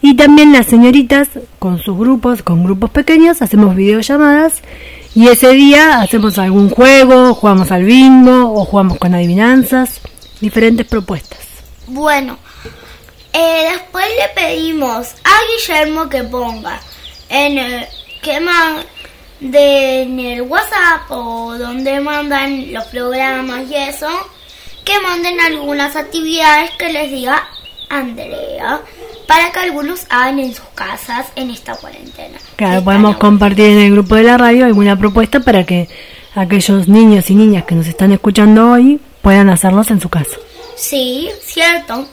y 0.00 0.16
también 0.16 0.52
las 0.52 0.66
señoritas 0.66 1.28
con 1.58 1.78
sus 1.78 1.96
grupos, 1.98 2.42
con 2.42 2.64
grupos 2.64 2.90
pequeños, 2.90 3.42
hacemos 3.42 3.76
videollamadas 3.76 4.62
y 5.14 5.28
ese 5.28 5.50
día 5.52 6.00
hacemos 6.00 6.38
algún 6.38 6.70
juego, 6.70 7.34
jugamos 7.34 7.70
al 7.70 7.84
bingo 7.84 8.54
o 8.54 8.64
jugamos 8.64 8.96
con 8.98 9.14
adivinanzas, 9.14 10.00
diferentes 10.40 10.86
propuestas. 10.86 11.40
Bueno, 11.88 12.38
eh, 13.32 13.68
después 13.72 14.04
le 14.18 14.28
pedimos 14.34 15.14
a 15.24 15.32
Guillermo 15.48 16.08
que 16.08 16.22
ponga 16.24 16.80
en 17.28 17.58
el, 17.58 17.86
que 18.22 18.40
mande 18.40 20.02
en 20.02 20.20
el 20.20 20.42
WhatsApp 20.42 21.10
o 21.10 21.56
donde 21.58 22.00
mandan 22.00 22.72
los 22.72 22.84
programas 22.86 23.70
y 23.70 23.74
eso, 23.74 24.08
que 24.84 24.98
manden 25.00 25.40
algunas 25.40 25.96
actividades 25.96 26.70
que 26.72 26.92
les 26.92 27.10
diga 27.10 27.42
Andrea 27.88 28.80
para 29.26 29.50
que 29.50 29.60
algunos 29.60 30.06
hagan 30.10 30.38
en 30.38 30.54
sus 30.54 30.66
casas 30.74 31.26
en 31.36 31.50
esta 31.50 31.74
cuarentena. 31.76 32.38
Claro, 32.56 32.84
podemos 32.84 33.16
compartir 33.16 33.66
en 33.66 33.78
el 33.78 33.92
grupo 33.92 34.14
de 34.16 34.24
la 34.24 34.36
radio 34.36 34.66
alguna 34.66 34.98
propuesta 34.98 35.40
para 35.40 35.64
que 35.64 35.88
aquellos 36.34 36.88
niños 36.88 37.30
y 37.30 37.34
niñas 37.34 37.64
que 37.64 37.74
nos 37.74 37.86
están 37.86 38.12
escuchando 38.12 38.72
hoy 38.72 39.00
puedan 39.22 39.48
hacerlos 39.50 39.90
en 39.90 40.00
su 40.00 40.08
casa. 40.08 40.36
Sí, 40.76 41.30
cierto. 41.44 42.06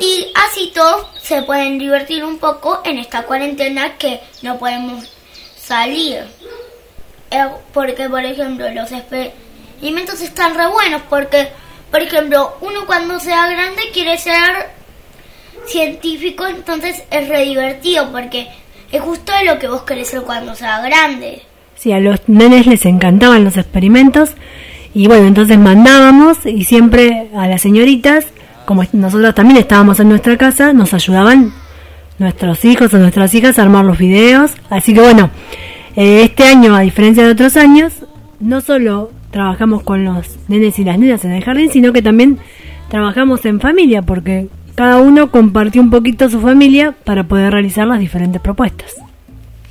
Y 0.00 0.30
así 0.34 0.70
todos 0.74 1.06
se 1.20 1.42
pueden 1.42 1.78
divertir 1.78 2.24
un 2.24 2.38
poco 2.38 2.82
en 2.84 2.98
esta 2.98 3.22
cuarentena 3.22 3.96
que 3.96 4.20
no 4.42 4.58
podemos 4.58 5.04
salir. 5.56 6.24
Eh, 7.30 7.46
Porque, 7.72 8.08
por 8.08 8.24
ejemplo, 8.24 8.70
los 8.70 8.90
experimentos 8.92 10.20
están 10.20 10.54
re 10.54 10.66
buenos 10.68 11.02
porque, 11.08 11.48
por 11.90 12.00
ejemplo, 12.00 12.56
uno 12.60 12.86
cuando 12.86 13.20
sea 13.20 13.48
grande 13.48 13.82
quiere 13.92 14.16
ser 14.18 14.70
científico, 15.66 16.46
entonces 16.46 17.02
es 17.10 17.28
re 17.28 17.44
divertido 17.44 18.10
porque 18.10 18.48
es 18.90 19.00
justo 19.02 19.32
lo 19.44 19.58
que 19.58 19.68
vos 19.68 19.82
querés 19.82 20.08
ser 20.08 20.22
cuando 20.22 20.54
sea 20.54 20.80
grande. 20.80 21.42
Sí, 21.76 21.92
a 21.92 22.00
los 22.00 22.20
nenes 22.28 22.66
les 22.66 22.84
encantaban 22.86 23.44
los 23.44 23.56
experimentos 23.56 24.30
y 24.94 25.06
bueno, 25.06 25.26
entonces 25.28 25.58
mandábamos 25.58 26.44
y 26.46 26.64
siempre 26.64 27.28
a 27.36 27.46
las 27.46 27.62
señoritas, 27.62 28.26
como 28.68 28.84
nosotros 28.92 29.34
también 29.34 29.56
estábamos 29.56 29.98
en 29.98 30.10
nuestra 30.10 30.36
casa, 30.36 30.74
nos 30.74 30.92
ayudaban 30.92 31.54
nuestros 32.18 32.66
hijos 32.66 32.92
o 32.92 32.98
nuestras 32.98 33.32
hijas 33.32 33.58
a 33.58 33.62
armar 33.62 33.82
los 33.86 33.96
videos. 33.96 34.50
Así 34.68 34.92
que 34.92 35.00
bueno, 35.00 35.30
eh, 35.96 36.24
este 36.24 36.44
año, 36.44 36.76
a 36.76 36.80
diferencia 36.80 37.24
de 37.24 37.32
otros 37.32 37.56
años, 37.56 37.94
no 38.40 38.60
solo 38.60 39.10
trabajamos 39.30 39.84
con 39.84 40.04
los 40.04 40.36
nenes 40.48 40.78
y 40.78 40.84
las 40.84 40.98
nenas 40.98 41.24
en 41.24 41.32
el 41.32 41.42
jardín, 41.42 41.72
sino 41.72 41.94
que 41.94 42.02
también 42.02 42.40
trabajamos 42.90 43.42
en 43.46 43.58
familia, 43.58 44.02
porque 44.02 44.48
cada 44.74 44.98
uno 44.98 45.30
compartió 45.30 45.80
un 45.80 45.88
poquito 45.88 46.28
su 46.28 46.38
familia 46.38 46.94
para 47.04 47.24
poder 47.24 47.54
realizar 47.54 47.86
las 47.86 48.00
diferentes 48.00 48.42
propuestas. 48.42 48.96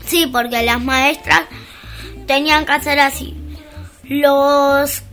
Sí, 0.07 0.25
porque 0.25 0.63
las 0.63 0.83
maestras 0.83 1.41
tenían 2.25 2.65
que 2.65 2.71
hacer 2.71 2.99
así. 2.99 3.35
Los 4.05 5.03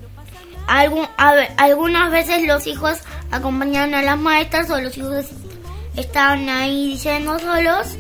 algún, 0.69 1.07
a 1.19 1.35
algunas 1.59 2.11
veces 2.11 2.47
los 2.47 2.67
hijos 2.67 3.03
acompañaban 3.37 3.95
a 3.95 4.03
las 4.03 4.19
maestras 4.19 4.71
o 4.71 4.81
los 4.81 4.97
hijos 4.97 5.27
estaban 5.97 6.49
ahí 6.49 6.89
diciendo 6.89 7.39
solos 7.39 7.97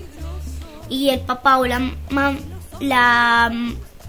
y 0.89 1.11
el 1.11 1.20
papá 1.20 1.59
o 1.59 1.66
la 1.66 1.78
mam- 2.11 2.40
la 2.81 3.52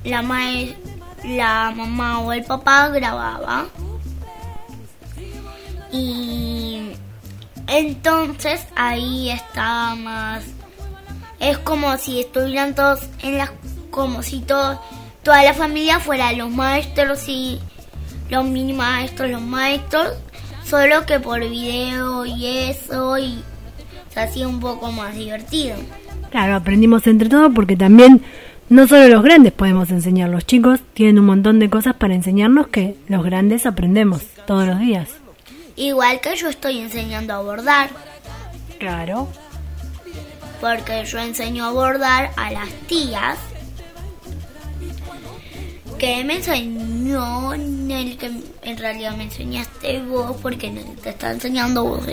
la 0.03 0.21
mae- 0.21 0.75
la 1.23 1.71
mamá 1.75 2.19
o 2.19 2.31
el 2.33 2.43
papá 2.43 2.89
grababa. 2.89 3.65
Y 5.91 6.91
entonces 7.67 8.65
ahí 8.75 9.29
estaba 9.31 9.95
más 9.95 10.43
es 11.39 11.57
como 11.59 11.97
si 11.97 12.21
estuvieran 12.21 12.75
todos 12.75 12.99
en 13.21 13.37
las 13.37 13.51
como 13.91 14.23
si 14.23 14.39
todo, 14.41 14.81
toda 15.23 15.43
la 15.43 15.53
familia 15.53 15.99
fuera 15.99 16.31
los 16.33 16.49
maestros 16.49 17.27
y 17.27 17.59
los 18.29 18.43
mini 18.45 18.73
maestros 18.73 19.29
los 19.31 19.41
maestros 19.41 20.09
solo 20.67 21.05
que 21.05 21.19
por 21.19 21.39
video 21.41 22.25
y 22.25 22.45
eso 22.69 23.17
y 23.17 23.39
se 24.13 24.19
hacía 24.19 24.47
un 24.47 24.59
poco 24.59 24.91
más 24.91 25.15
divertido 25.15 25.75
Claro, 26.31 26.55
aprendimos 26.55 27.05
entre 27.07 27.29
todos 27.29 27.51
porque 27.53 27.77
también 27.77 28.21
no 28.67 28.87
solo 28.87 29.07
los 29.07 29.23
grandes 29.23 29.53
podemos 29.53 29.89
enseñar, 29.91 30.29
los 30.29 30.45
chicos 30.45 30.79
tienen 30.93 31.19
un 31.19 31.25
montón 31.25 31.59
de 31.59 31.69
cosas 31.69 31.93
para 31.95 32.15
enseñarnos 32.15 32.67
que 32.67 32.95
los 33.07 33.23
grandes 33.23 33.65
aprendemos 33.65 34.23
todos 34.47 34.65
los 34.67 34.79
días. 34.79 35.09
igual 35.75 36.19
que 36.21 36.35
yo 36.35 36.49
estoy 36.49 36.79
enseñando 36.79 37.33
a 37.33 37.41
bordar 37.41 37.89
Claro. 38.79 39.27
porque 40.61 41.05
yo 41.05 41.19
enseño 41.19 41.65
a 41.65 41.71
bordar 41.71 42.31
a 42.37 42.51
las 42.51 42.69
tías 42.87 43.37
me 46.23 46.35
enseñó 46.35 47.53
el 47.53 48.17
que 48.17 48.31
en 48.61 48.77
realidad 48.77 49.15
me 49.15 49.23
enseñaste 49.23 50.01
vos 50.01 50.35
porque 50.41 50.69
te 51.01 51.09
está 51.09 51.31
enseñando 51.31 51.83
vos 51.83 52.03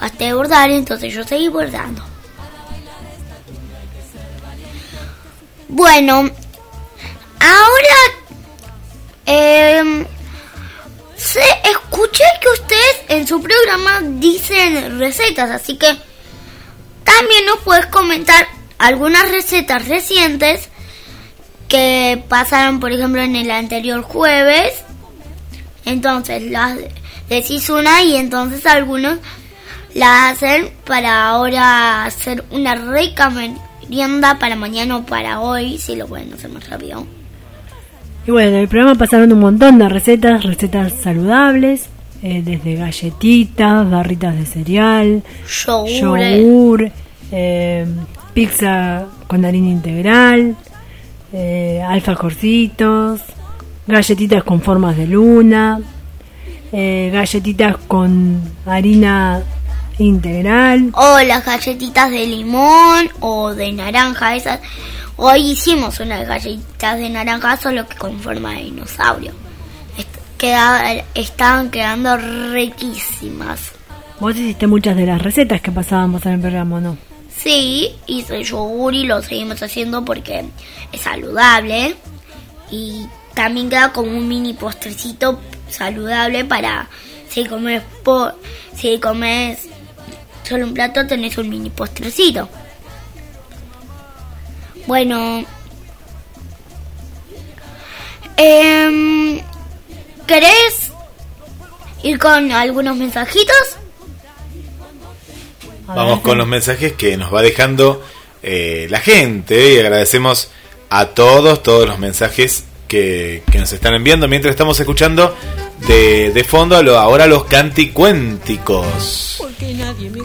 hasta 0.00 0.34
bordar 0.34 0.70
entonces 0.70 1.14
yo 1.14 1.24
seguí 1.24 1.48
bordando. 1.48 2.02
Bueno 5.68 6.30
ahora 7.40 7.98
em, 9.26 10.06
se 11.16 11.44
escuché 11.64 12.24
que 12.40 12.48
ustedes 12.48 12.96
en 13.08 13.26
su 13.26 13.40
programa 13.40 14.00
dicen 14.02 14.98
recetas 14.98 15.50
así 15.50 15.76
que 15.76 15.96
también 17.04 17.46
nos 17.46 17.58
puedes 17.60 17.86
comentar 17.86 18.46
algunas 18.78 19.30
recetas 19.30 19.88
recientes 19.88 20.67
que 21.68 22.22
pasaron, 22.28 22.80
por 22.80 22.92
ejemplo, 22.92 23.20
en 23.20 23.36
el 23.36 23.50
anterior 23.50 24.02
jueves. 24.02 24.72
Entonces 25.84 26.50
las 26.50 26.78
decís 27.28 27.68
una 27.70 28.02
y 28.02 28.16
entonces 28.16 28.64
algunos 28.66 29.18
la 29.94 30.30
hacen 30.30 30.70
para 30.84 31.28
ahora 31.28 32.04
hacer 32.04 32.44
una 32.50 32.74
rica 32.74 33.30
merienda 33.30 34.38
para 34.38 34.56
mañana 34.56 34.98
o 34.98 35.06
para 35.06 35.40
hoy, 35.40 35.78
si 35.78 35.96
lo 35.96 36.06
pueden 36.06 36.32
hacer 36.32 36.50
más 36.50 36.68
rápido. 36.68 37.06
Y 38.26 38.30
bueno, 38.30 38.50
en 38.50 38.56
el 38.56 38.68
programa 38.68 38.94
pasaron 38.94 39.32
un 39.32 39.40
montón 39.40 39.78
de 39.78 39.88
recetas, 39.88 40.44
recetas 40.44 40.92
saludables, 40.92 41.88
eh, 42.22 42.42
desde 42.44 42.74
galletitas, 42.74 43.88
barritas 43.88 44.36
de 44.36 44.44
cereal, 44.44 45.22
Yogur. 45.64 46.18
yogur, 46.20 46.92
eh, 47.32 47.86
pizza 48.34 49.06
con 49.26 49.44
harina 49.44 49.68
integral, 49.68 50.56
eh, 51.32 51.82
alfajorcitos, 51.86 53.20
galletitas 53.86 54.44
con 54.44 54.60
formas 54.60 54.96
de 54.96 55.06
luna, 55.06 55.80
eh, 56.72 57.10
galletitas 57.12 57.76
con 57.88 58.40
harina 58.66 59.42
integral. 59.98 60.90
O 60.94 61.18
las 61.26 61.44
galletitas 61.44 62.10
de 62.10 62.26
limón 62.26 63.08
o 63.20 63.54
de 63.54 63.72
naranja, 63.72 64.36
esas. 64.36 64.60
Hoy 65.16 65.52
hicimos 65.52 65.98
unas 66.00 66.26
galletitas 66.28 66.98
de 66.98 67.10
naranja 67.10 67.56
solo 67.56 67.86
que 67.88 67.96
con 67.96 68.18
forma 68.20 68.52
de 68.52 68.64
dinosaurio. 68.64 69.32
Est- 69.96 70.08
queda- 70.38 71.02
estaban 71.14 71.70
quedando 71.70 72.16
riquísimas. 72.52 73.72
Vos 74.20 74.36
hiciste 74.36 74.66
muchas 74.66 74.96
de 74.96 75.06
las 75.06 75.20
recetas 75.20 75.60
que 75.60 75.72
pasábamos 75.72 76.24
en 76.26 76.32
el 76.34 76.40
programa, 76.40 76.76
¿o 76.76 76.80
¿no? 76.80 76.96
Sí, 77.48 77.96
hice 78.06 78.42
yogur 78.44 78.94
y 78.94 79.04
lo 79.04 79.22
seguimos 79.22 79.62
haciendo 79.62 80.04
porque 80.04 80.44
es 80.92 81.00
saludable. 81.00 81.96
Y 82.70 83.06
también 83.32 83.70
queda 83.70 83.90
como 83.90 84.10
un 84.10 84.28
mini 84.28 84.52
postrecito 84.52 85.40
saludable 85.70 86.44
para 86.44 86.90
si 87.30 87.46
comes, 87.46 87.82
po- 88.04 88.32
si 88.76 88.98
comes 88.98 89.60
solo 90.46 90.66
un 90.66 90.74
plato 90.74 91.06
tenés 91.06 91.38
un 91.38 91.48
mini 91.48 91.70
postrecito. 91.70 92.50
Bueno, 94.86 95.42
Em, 98.36 99.40
¿Querés 100.26 100.92
ir 102.02 102.18
con 102.18 102.52
algunos 102.52 102.94
mensajitos? 102.94 103.77
Vamos 105.96 106.20
con 106.20 106.38
los 106.38 106.46
mensajes 106.46 106.92
que 106.92 107.16
nos 107.16 107.32
va 107.34 107.42
dejando 107.42 108.02
eh, 108.42 108.86
la 108.90 109.00
gente 109.00 109.74
y 109.74 109.78
agradecemos 109.78 110.50
a 110.90 111.06
todos, 111.06 111.62
todos 111.62 111.86
los 111.88 111.98
mensajes 111.98 112.64
que, 112.86 113.42
que 113.50 113.58
nos 113.58 113.72
están 113.72 113.94
enviando 113.94 114.28
mientras 114.28 114.52
estamos 114.52 114.78
escuchando 114.80 115.34
de, 115.86 116.30
de 116.32 116.44
fondo 116.44 116.76
a 116.76 116.82
lo- 116.82 116.98
ahora 116.98 117.26
los 117.26 117.44
canticuénticos. 117.44 119.38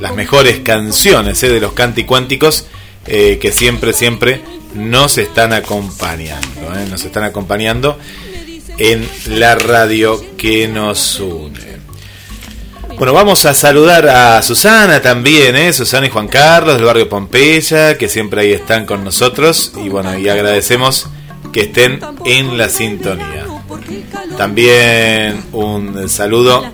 Las 0.01 0.15
mejores 0.15 0.59
canciones 0.59 1.41
eh, 1.43 1.49
de 1.49 1.59
los 1.59 1.73
canticuénticos 1.73 2.65
eh, 3.05 3.37
que 3.41 3.51
siempre, 3.51 3.93
siempre 3.93 4.41
nos 4.75 5.17
están 5.17 5.53
acompañando. 5.53 6.61
eh, 6.75 6.87
nos 6.89 7.03
están 7.03 7.23
acompañando 7.25 7.97
en 8.77 9.07
la 9.27 9.55
radio 9.55 10.23
que 10.37 10.67
nos 10.67 11.19
une. 11.19 11.72
Bueno, 12.97 13.13
vamos 13.13 13.45
a 13.45 13.53
saludar 13.53 14.07
a 14.07 14.41
Susana 14.41 15.01
también, 15.01 15.55
¿eh? 15.55 15.73
Susana 15.73 16.07
y 16.07 16.09
Juan 16.09 16.27
Carlos 16.27 16.75
del 16.75 16.85
barrio 16.85 17.09
Pompeya, 17.09 17.97
que 17.97 18.07
siempre 18.07 18.41
ahí 18.41 18.51
están 18.51 18.85
con 18.85 19.03
nosotros. 19.03 19.73
Y 19.83 19.89
bueno, 19.89 20.17
y 20.17 20.29
agradecemos 20.29 21.07
que 21.51 21.61
estén 21.61 21.99
en 22.25 22.57
la 22.57 22.69
sintonía. 22.69 23.45
También 24.37 25.43
un 25.51 26.07
saludo 26.09 26.65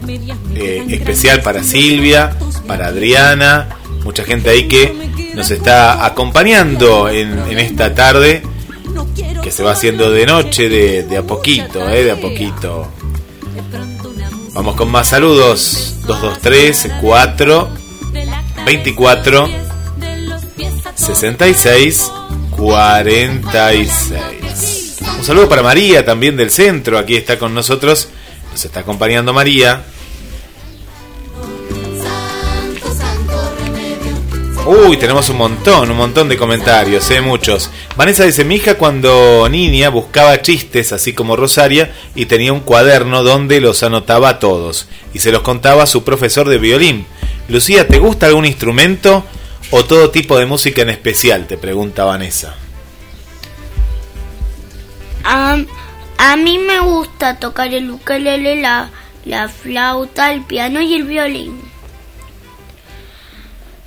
eh, 0.56 0.86
especial 0.90 1.42
para 1.42 1.64
Silvia, 1.64 2.36
para 2.68 2.88
Adriana, 2.88 3.70
mucha 4.04 4.24
gente 4.24 4.50
ahí 4.50 4.68
que 4.68 4.94
nos 5.36 5.52
está 5.52 6.06
acompañando 6.06 7.10
en, 7.10 7.38
en 7.50 7.60
esta 7.60 7.94
tarde, 7.96 8.44
que 9.44 9.52
se 9.52 9.64
va 9.64 9.72
haciendo 9.72 10.12
de 10.12 10.26
noche, 10.26 10.70
de, 10.70 11.04
de 11.04 11.18
a 11.18 11.24
poquito, 11.24 11.90
¿eh? 11.90 12.04
de 12.04 12.12
a 12.12 12.16
poquito. 12.18 12.88
Vamos 14.60 14.76
con 14.76 14.92
más 14.92 15.08
saludos. 15.08 15.96
223 16.06 16.90
4 17.00 17.70
24 18.66 19.50
66 20.96 22.12
46. 22.58 24.98
Un 25.18 25.24
saludo 25.24 25.48
para 25.48 25.64
María 25.64 26.04
también 26.04 26.36
del 26.36 26.50
centro. 26.50 26.98
Aquí 26.98 27.16
está 27.16 27.40
con 27.40 27.54
nosotros. 27.54 28.10
Nos 28.52 28.66
está 28.66 28.82
acompañando 28.82 29.32
María. 29.32 29.82
Uy, 34.72 34.98
tenemos 34.98 35.28
un 35.30 35.38
montón, 35.38 35.90
un 35.90 35.98
montón 35.98 36.30
de 36.30 36.38
comentarios, 36.38 37.10
eh, 37.10 37.22
muchos. 37.22 37.72
Vanessa 37.96 38.24
dice, 38.24 38.44
mi 38.44 38.58
hija 38.58 38.76
cuando 38.76 39.48
niña 39.50 39.90
buscaba 39.90 40.44
chistes, 40.44 40.94
así 40.94 41.14
como 41.14 41.36
Rosaria, 41.36 41.92
y 42.14 42.28
tenía 42.28 42.54
un 42.54 42.60
cuaderno 42.60 43.24
donde 43.24 43.62
los 43.62 43.82
anotaba 43.82 44.30
a 44.30 44.38
todos, 44.38 44.88
y 45.12 45.18
se 45.18 45.32
los 45.32 45.42
contaba 45.42 45.82
a 45.82 45.88
su 45.88 46.04
profesor 46.04 46.48
de 46.48 46.60
violín. 46.60 47.08
Lucía, 47.48 47.88
¿te 47.88 47.98
gusta 47.98 48.28
algún 48.28 48.46
instrumento 48.46 49.26
o 49.72 49.86
todo 49.86 50.12
tipo 50.12 50.38
de 50.38 50.46
música 50.46 50.84
en 50.84 50.92
especial? 50.92 51.48
Te 51.48 51.58
pregunta 51.58 52.06
Vanessa. 52.06 52.56
A, 55.24 55.58
a 56.20 56.36
mí 56.36 56.60
me 56.60 56.80
gusta 56.80 57.40
tocar 57.40 57.74
el 57.74 57.90
ukelele, 57.90 58.62
la, 58.62 58.92
la 59.26 59.50
flauta, 59.50 60.32
el 60.32 60.44
piano 60.44 60.80
y 60.80 60.94
el 60.94 61.06
violín. 61.06 61.69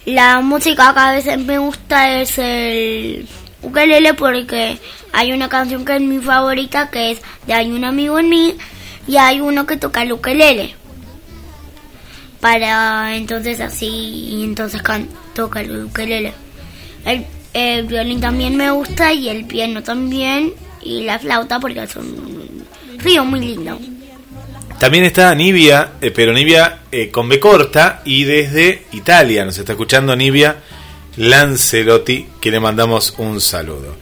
La 0.04 0.40
música 0.40 0.92
que 0.92 1.00
a 1.00 1.12
veces 1.12 1.38
me 1.38 1.58
gusta 1.58 2.20
es 2.20 2.36
el 2.38 3.28
ukelele 3.62 4.14
porque 4.14 4.78
hay 5.12 5.32
una 5.32 5.48
canción 5.48 5.84
que 5.84 5.94
es 5.94 6.00
mi 6.00 6.18
favorita 6.18 6.90
que 6.90 7.12
es 7.12 7.22
de 7.46 7.54
Hay 7.54 7.70
un 7.70 7.84
amigo 7.84 8.18
en 8.18 8.28
mí 8.28 8.56
y 9.06 9.16
hay 9.16 9.40
uno 9.40 9.64
que 9.64 9.76
toca 9.76 10.02
el 10.02 10.12
ukelele. 10.12 10.74
Para 12.40 13.14
entonces 13.14 13.60
así, 13.60 13.86
y 13.86 14.44
entonces 14.44 14.82
toca 15.34 15.60
el 15.60 15.84
ukelele. 15.84 16.34
El, 17.54 17.86
violín 17.86 18.20
también 18.20 18.56
me 18.56 18.70
gusta 18.72 19.12
y 19.12 19.28
el 19.28 19.44
piano 19.44 19.82
también 19.82 20.52
y 20.82 21.02
la 21.02 21.18
flauta 21.18 21.60
porque 21.60 21.82
es 21.82 21.94
un 21.94 22.64
río 22.98 23.24
muy 23.24 23.40
lindo. 23.40 23.78
También 24.82 25.04
está 25.04 25.32
Nivia, 25.32 25.92
eh, 26.00 26.10
pero 26.10 26.32
Nivia 26.32 26.80
eh, 26.90 27.09
con 27.09 27.28
B 27.28 27.38
corta 27.38 28.02
y 28.04 28.24
desde 28.24 28.86
Italia. 28.90 29.44
Nos 29.44 29.56
está 29.56 29.74
escuchando 29.74 30.16
Nivia 30.16 30.56
Lancelotti, 31.18 32.26
que 32.40 32.50
le 32.50 32.59
mandamos 32.59 33.14
un 33.18 33.40
saludo. 33.40 33.94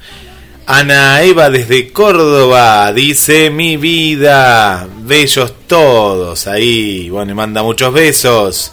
Ana 0.65 1.21
Eva 1.21 1.51
desde 1.51 1.93
Córdoba 1.93 2.91
dice 2.95 3.51
mi 3.51 3.77
vida, 3.77 4.89
bellos 5.03 5.53
todos 5.67 6.47
ahí. 6.47 7.11
Bueno, 7.11 7.33
y 7.33 7.35
manda 7.35 7.63
muchos 7.63 7.93
besos. 7.93 8.73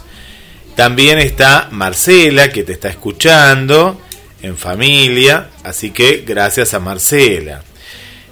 También 0.74 1.18
está 1.18 1.68
Marcela, 1.72 2.48
que 2.48 2.62
te 2.62 2.72
está 2.72 2.88
escuchando 2.88 4.00
en 4.40 4.56
familia. 4.56 5.50
Así 5.62 5.90
que 5.90 6.24
gracias 6.26 6.72
a 6.72 6.80
Marcela. 6.80 7.62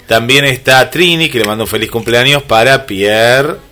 También 0.06 0.46
está 0.46 0.88
Trini, 0.88 1.28
que 1.28 1.40
le 1.40 1.44
manda 1.44 1.64
un 1.64 1.68
feliz 1.68 1.90
cumpleaños 1.90 2.42
para 2.44 2.86
Pierre. 2.86 3.65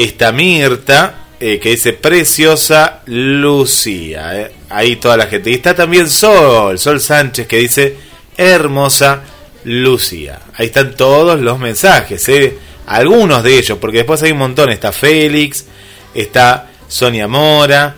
Está 0.00 0.32
Mirta, 0.32 1.26
eh, 1.38 1.58
que 1.60 1.72
dice 1.72 1.92
preciosa 1.92 3.02
Lucía. 3.04 4.40
eh. 4.40 4.50
Ahí 4.70 4.96
toda 4.96 5.18
la 5.18 5.26
gente. 5.26 5.50
Y 5.50 5.54
está 5.54 5.74
también 5.74 6.08
Sol, 6.08 6.78
Sol 6.78 7.02
Sánchez, 7.02 7.46
que 7.46 7.58
dice 7.58 7.96
hermosa 8.34 9.20
Lucía. 9.64 10.40
Ahí 10.54 10.68
están 10.68 10.96
todos 10.96 11.38
los 11.38 11.58
mensajes, 11.58 12.26
eh. 12.30 12.56
algunos 12.86 13.42
de 13.42 13.58
ellos, 13.58 13.76
porque 13.78 13.98
después 13.98 14.22
hay 14.22 14.32
un 14.32 14.38
montón. 14.38 14.70
Está 14.70 14.90
Félix, 14.90 15.66
está 16.14 16.70
Sonia 16.88 17.28
Mora. 17.28 17.94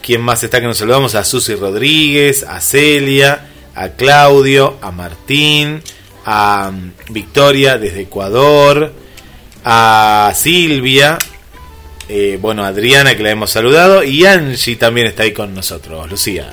¿Quién 0.00 0.20
más 0.20 0.40
está 0.44 0.60
que 0.60 0.68
nos 0.68 0.78
saludamos? 0.78 1.16
A 1.16 1.24
Susi 1.24 1.56
Rodríguez, 1.56 2.44
a 2.44 2.60
Celia, 2.60 3.48
a 3.74 3.88
Claudio, 3.88 4.76
a 4.80 4.92
Martín, 4.92 5.82
a 6.24 6.70
mm, 6.70 7.12
Victoria 7.12 7.76
desde 7.76 8.02
Ecuador, 8.02 9.01
a 9.64 10.32
Silvia, 10.34 11.18
eh, 12.08 12.38
bueno, 12.40 12.64
Adriana 12.64 13.16
que 13.16 13.22
la 13.22 13.30
hemos 13.30 13.50
saludado 13.50 14.02
y 14.02 14.26
Angie 14.26 14.76
también 14.76 15.06
está 15.06 15.22
ahí 15.22 15.32
con 15.32 15.54
nosotros, 15.54 16.10
Lucía. 16.10 16.52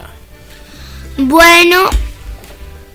Bueno, 1.17 1.89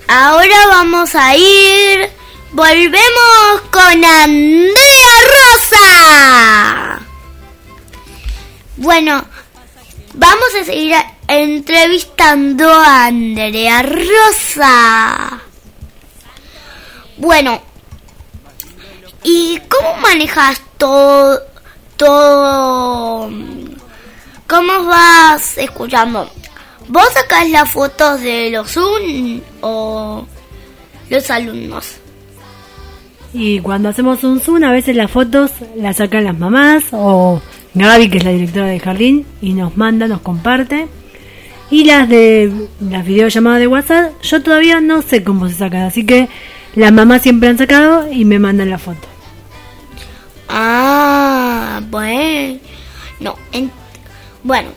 ahora 0.09 0.66
vamos 0.69 1.15
a 1.15 1.36
ir. 1.36 2.09
Volvemos 2.53 3.61
con 3.70 4.05
Andrea 4.05 5.15
Rosa. 5.35 7.01
Bueno, 8.77 9.27
vamos 10.15 10.55
a 10.61 10.65
seguir 10.65 10.95
entrevistando 11.27 12.73
a 12.73 13.07
Andrea 13.07 13.82
Rosa. 13.82 15.43
Bueno, 17.16 17.61
¿y 19.25 19.59
cómo 19.69 19.97
manejas 19.97 20.61
todo, 20.79 21.41
todo? 21.97 23.31
¿Cómo 24.47 24.85
vas 24.85 25.59
escuchando? 25.59 26.31
¿Vos 26.89 27.09
sacás 27.15 27.49
las 27.49 27.71
fotos 27.71 28.21
de 28.21 28.51
los 28.51 28.71
Zoom 28.71 29.41
o 29.63 30.27
los 31.09 31.31
alumnos? 31.31 31.97
Y 33.33 33.59
cuando 33.61 33.89
hacemos 33.89 34.23
un 34.23 34.39
Zoom, 34.39 34.63
a 34.63 34.71
veces 34.71 34.95
las 34.95 35.11
fotos 35.11 35.51
las 35.75 35.97
sacan 35.97 36.25
las 36.25 36.39
mamás 36.39 36.85
o 36.93 37.41
Gaby, 37.75 38.11
que 38.11 38.19
es 38.19 38.25
la 38.25 38.31
directora 38.31 38.67
del 38.67 38.81
jardín, 38.81 39.27
y 39.41 39.55
nos 39.55 39.77
manda, 39.77 40.07
nos 40.07 40.21
comparte. 40.21 40.87
Y 41.71 41.85
las 41.85 42.09
de 42.09 42.53
las 42.81 43.05
videollamadas 43.05 43.61
de 43.61 43.67
WhatsApp, 43.67 44.13
yo 44.23 44.43
todavía 44.43 44.81
no 44.81 45.03
sé 45.03 45.25
cómo 45.25 45.49
se 45.49 45.55
sacan, 45.55 45.83
así 45.83 46.05
que 46.07 46.29
las 46.77 46.93
mamás 46.93 47.23
siempre 47.23 47.49
han 47.49 47.59
sacado 47.59 48.13
y 48.13 48.25
me 48.25 48.39
mandan 48.39 48.71
la 48.71 48.79
foto. 48.79 49.14
Ah, 50.56 51.81
bueno. 51.90 52.60
No, 53.18 53.36
en- 53.51 53.72
bueno. 54.44 54.68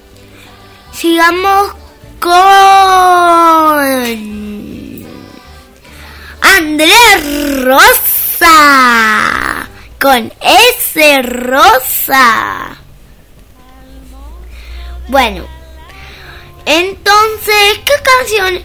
Sigamos 0.91 1.71
con 2.19 2.33
Andrés 6.41 7.63
Rosa. 7.63 9.69
Con 10.01 10.33
S 10.41 11.21
Rosa. 11.21 12.75
Bueno. 15.09 15.45
Entonces, 16.65 17.79
¿qué 17.85 17.93
canciones 18.03 18.63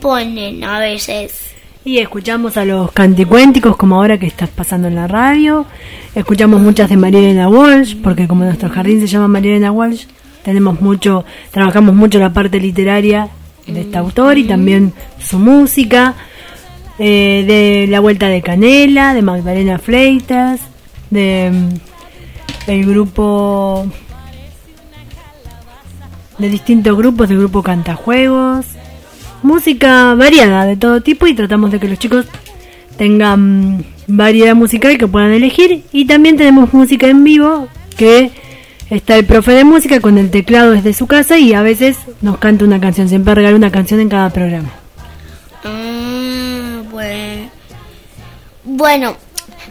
ponen 0.00 0.64
a 0.64 0.80
veces? 0.80 1.38
Y 1.84 1.98
escuchamos 1.98 2.56
a 2.56 2.64
los 2.64 2.90
canticuénticos 2.92 3.76
como 3.76 3.96
ahora 3.96 4.18
que 4.18 4.26
estás 4.26 4.48
pasando 4.50 4.86
en 4.88 4.94
la 4.96 5.06
radio. 5.08 5.66
Escuchamos 6.14 6.60
muchas 6.60 6.90
de 6.90 6.96
Marielena 6.96 7.48
Walsh, 7.48 7.96
porque 8.02 8.28
como 8.28 8.44
nuestro 8.44 8.68
jardín 8.68 9.00
se 9.00 9.06
llama 9.06 9.28
Marielena 9.28 9.72
Walsh, 9.72 10.04
tenemos 10.44 10.80
mucho, 10.80 11.24
trabajamos 11.50 11.94
mucho 11.94 12.18
la 12.18 12.32
parte 12.32 12.60
literaria 12.60 13.28
de 13.66 13.82
este 13.82 13.96
autor 13.96 14.36
y 14.38 14.44
también 14.44 14.92
su 15.18 15.38
música. 15.38 16.14
eh, 16.98 17.44
de 17.46 17.86
La 17.90 18.00
Vuelta 18.00 18.28
de 18.28 18.42
Canela, 18.42 19.14
de 19.14 19.22
Magdalena 19.22 19.78
Freitas, 19.78 20.60
de 21.10 21.50
mm, 21.50 22.70
el 22.70 22.86
grupo 22.86 23.86
de 26.38 26.48
distintos 26.48 26.96
grupos, 26.96 27.28
del 27.28 27.38
grupo 27.38 27.62
Cantajuegos, 27.62 28.66
música 29.42 30.14
variada 30.14 30.66
de 30.66 30.76
todo 30.76 31.00
tipo 31.00 31.26
y 31.26 31.34
tratamos 31.34 31.72
de 31.72 31.80
que 31.80 31.88
los 31.88 31.98
chicos 31.98 32.26
tengan 32.96 33.84
variedad 34.06 34.54
musical 34.54 34.98
que 34.98 35.06
puedan 35.06 35.32
elegir 35.32 35.84
y 35.92 36.06
también 36.06 36.36
tenemos 36.36 36.72
música 36.72 37.06
en 37.08 37.24
vivo 37.24 37.68
que 37.96 38.30
está 38.90 39.16
el 39.16 39.24
profe 39.24 39.52
de 39.52 39.64
música 39.64 40.00
con 40.00 40.18
el 40.18 40.30
teclado 40.30 40.72
desde 40.72 40.92
su 40.92 41.06
casa 41.06 41.38
y 41.38 41.54
a 41.54 41.62
veces 41.62 41.96
nos 42.20 42.38
canta 42.38 42.64
una 42.64 42.80
canción, 42.80 43.08
siempre 43.08 43.34
regala 43.34 43.56
una 43.56 43.70
canción 43.70 44.00
en 44.00 44.08
cada 44.08 44.30
programa. 44.30 44.70
Mm, 45.64 46.90
bueno. 46.90 47.50
Bueno, 48.64 49.16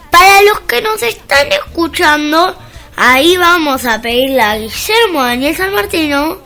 para 0.10 0.42
los 0.44 0.60
que 0.62 0.82
nos 0.82 1.02
están 1.02 1.48
escuchando, 1.52 2.56
ahí 2.98 3.38
vamos 3.38 3.86
a 3.86 4.02
pedirle 4.02 4.42
a 4.42 4.58
Guillermo 4.58 5.24
Daniel 5.24 5.56
San 5.56 5.74
Martino 5.74 6.38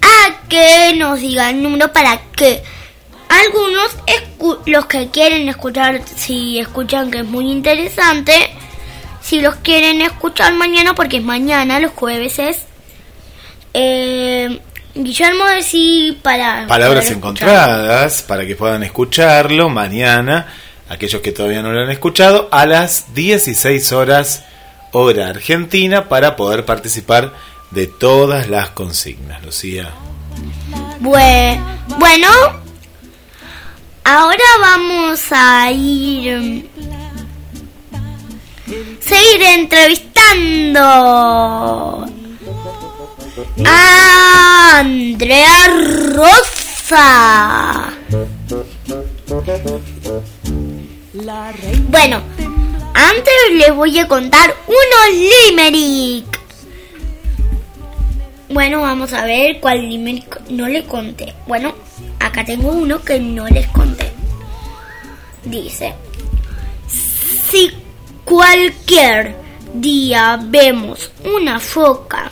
a 0.00 0.48
que 0.48 0.94
nos 0.96 1.20
diga 1.20 1.50
el 1.50 1.62
número 1.62 1.92
para 1.92 2.20
que 2.36 2.62
algunos, 3.40 3.90
los 4.66 4.86
que 4.86 5.08
quieren 5.10 5.48
escuchar, 5.48 6.00
si 6.16 6.58
escuchan 6.58 7.10
que 7.10 7.18
es 7.18 7.24
muy 7.24 7.50
interesante, 7.50 8.32
si 9.22 9.40
los 9.40 9.56
quieren 9.56 10.00
escuchar 10.02 10.54
mañana, 10.54 10.94
porque 10.94 11.18
es 11.18 11.22
mañana, 11.24 11.80
los 11.80 11.92
jueves 11.92 12.38
es. 12.38 12.58
Eh, 13.72 14.60
Guillermo, 14.94 15.44
decí 15.46 16.18
para. 16.22 16.66
Palabras 16.68 17.10
encontradas 17.10 18.22
para 18.22 18.46
que 18.46 18.54
puedan 18.54 18.82
escucharlo 18.84 19.68
mañana, 19.68 20.46
aquellos 20.88 21.20
que 21.20 21.32
todavía 21.32 21.62
no 21.62 21.72
lo 21.72 21.80
han 21.80 21.90
escuchado, 21.90 22.48
a 22.52 22.66
las 22.66 23.12
16 23.14 23.92
horas 23.92 24.44
hora 24.92 25.28
argentina 25.28 26.08
para 26.08 26.36
poder 26.36 26.64
participar 26.64 27.32
de 27.72 27.88
todas 27.88 28.48
las 28.48 28.70
consignas, 28.70 29.42
Lucía. 29.44 29.90
Bue- 31.00 31.58
bueno, 31.98 32.28
ahora 34.04 34.44
vamos 34.60 35.20
a 35.30 35.70
ir. 35.72 36.70
Seguir 39.00 39.42
entrevistando 39.42 40.80
a 43.66 44.78
Andrea 44.78 45.68
Rosa. 46.14 47.92
Bueno, 51.88 52.22
antes 52.94 53.34
les 53.52 53.74
voy 53.74 53.98
a 53.98 54.08
contar 54.08 54.54
unos 54.66 55.10
limerick. 55.48 56.43
Bueno, 58.54 58.82
vamos 58.82 59.12
a 59.12 59.24
ver 59.24 59.58
cuál 59.58 59.82
no 60.50 60.68
le 60.68 60.84
conté. 60.84 61.34
Bueno, 61.48 61.74
acá 62.20 62.44
tengo 62.44 62.70
uno 62.70 63.02
que 63.02 63.18
no 63.18 63.48
les 63.48 63.66
conté. 63.66 64.12
Dice, 65.42 65.92
si 66.86 67.72
cualquier 68.24 69.34
día 69.74 70.38
vemos 70.40 71.10
una 71.24 71.58
foca 71.58 72.30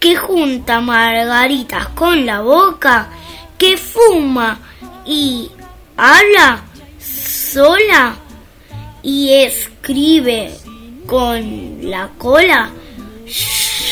que 0.00 0.16
junta 0.16 0.80
margaritas 0.80 1.86
con 1.90 2.26
la 2.26 2.40
boca, 2.40 3.10
que 3.56 3.76
fuma 3.76 4.58
y 5.06 5.48
habla 5.96 6.64
sola 6.98 8.16
y 9.04 9.32
escribe 9.34 10.52
con 11.06 11.78
la 11.88 12.08
cola, 12.18 12.72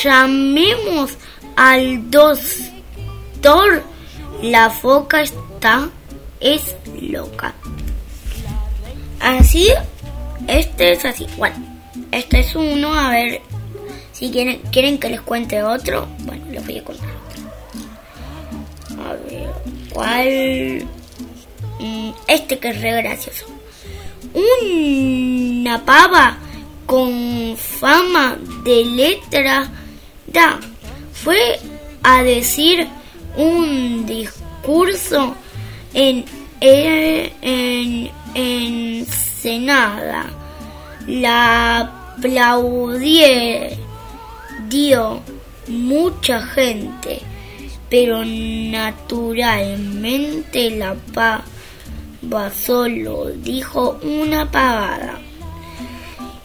llamemos 0.02 1.18
al 1.56 2.10
doctor. 2.10 3.82
La 4.42 4.70
foca 4.70 5.22
está 5.22 5.88
es 6.40 6.74
loca. 7.00 7.54
Así, 9.20 9.68
este 10.48 10.92
es 10.92 11.04
así. 11.04 11.26
Bueno, 11.36 11.56
este 12.10 12.40
es 12.40 12.54
uno. 12.56 12.92
A 12.92 13.10
ver 13.10 13.40
si 14.12 14.30
quieren, 14.30 14.60
quieren 14.72 14.98
que 14.98 15.10
les 15.10 15.20
cuente 15.20 15.62
otro. 15.62 16.08
Bueno, 16.20 16.44
les 16.50 16.64
voy 16.64 16.78
a 16.78 16.84
contar. 16.84 17.08
A 19.06 19.12
ver, 19.12 19.50
¿cuál? 19.92 20.86
Mm, 21.78 22.10
Este 22.26 22.58
que 22.58 22.68
es 22.70 22.80
re 22.80 23.02
gracioso. 23.02 23.46
Una 24.34 25.84
pava 25.84 26.36
con 26.86 27.56
fama 27.56 28.36
de 28.64 28.84
letra 28.84 29.68
da 30.26 30.58
fue 31.22 31.58
a 32.02 32.22
decir 32.22 32.86
un 33.36 34.06
discurso 34.06 35.34
en, 35.94 36.24
en, 36.60 38.10
en 38.34 39.06
Senada. 39.06 40.26
La 41.06 41.78
aplaudió 42.16 43.26
dio 44.68 45.20
mucha 45.68 46.42
gente, 46.42 47.20
pero 47.88 48.24
naturalmente 48.24 50.70
la 50.70 50.96
pava 51.12 52.50
solo 52.50 53.30
dijo 53.36 54.00
una 54.02 54.50
pavada. 54.50 55.20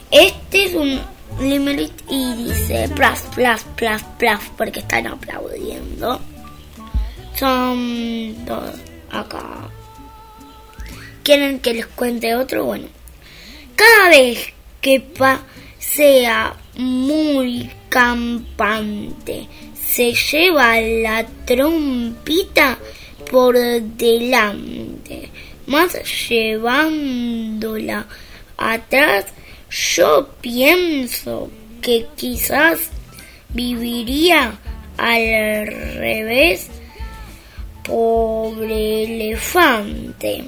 Este 0.09 0.63
es 0.65 0.73
un 0.73 1.01
limerick 1.39 1.93
y 2.09 2.33
dice 2.35 2.89
plas, 2.95 3.21
plas, 3.35 3.65
plas, 3.75 4.03
plas, 4.17 4.41
porque 4.57 4.79
están 4.79 5.07
aplaudiendo. 5.07 6.19
Son 7.35 8.45
dos 8.45 8.71
acá. 9.11 9.69
¿Quieren 11.23 11.59
que 11.59 11.73
les 11.73 11.87
cuente 11.87 12.35
otro? 12.35 12.65
Bueno, 12.65 12.87
cada 13.75 14.09
vez 14.09 14.53
que 14.81 15.03
sea 15.77 16.55
muy 16.77 17.69
campante, 17.89 19.47
se 19.75 20.13
lleva 20.13 20.79
la 20.79 21.25
trompita 21.45 22.77
por 23.29 23.55
delante, 23.57 25.29
más 25.65 25.97
llevándola 26.29 28.07
atrás, 28.57 29.25
yo 29.69 30.29
pienso 30.41 31.49
que 31.81 32.07
quizás 32.15 32.79
viviría 33.49 34.57
al 34.97 35.67
revés. 35.67 36.67
Pobre 37.83 39.03
elefante, 39.03 40.43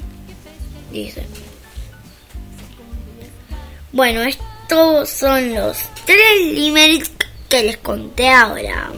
dice. 0.92 1.24
Bueno, 3.92 4.22
estos 4.22 5.10
son 5.10 5.56
los 5.56 5.78
tres 6.06 6.54
limericks 6.54 7.12
que 7.48 7.64
les 7.64 7.78
conté 7.78 8.30
ahora. 8.30 8.92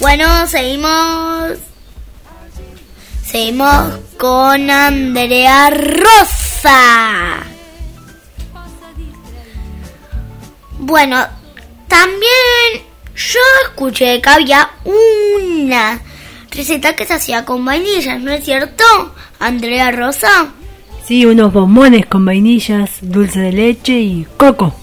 Bueno, 0.00 0.46
seguimos. 0.46 1.58
Seguimos 3.24 3.98
con 4.18 4.70
Andrea 4.70 5.70
Rosa. 5.70 7.55
Bueno, 10.86 11.26
también 11.88 12.84
yo 13.16 13.40
escuché 13.64 14.22
que 14.22 14.28
había 14.28 14.70
una 14.84 16.00
receta 16.52 16.94
que 16.94 17.04
se 17.04 17.14
hacía 17.14 17.44
con 17.44 17.64
vainillas, 17.64 18.20
¿no 18.20 18.30
es 18.30 18.44
cierto? 18.44 18.84
Andrea 19.40 19.90
Rosa. 19.90 20.52
Sí, 21.04 21.26
unos 21.26 21.52
bombones 21.52 22.06
con 22.06 22.24
vainillas, 22.24 22.88
dulce 23.00 23.40
de 23.40 23.50
leche 23.50 23.94
y 23.94 24.28
coco. 24.36 24.76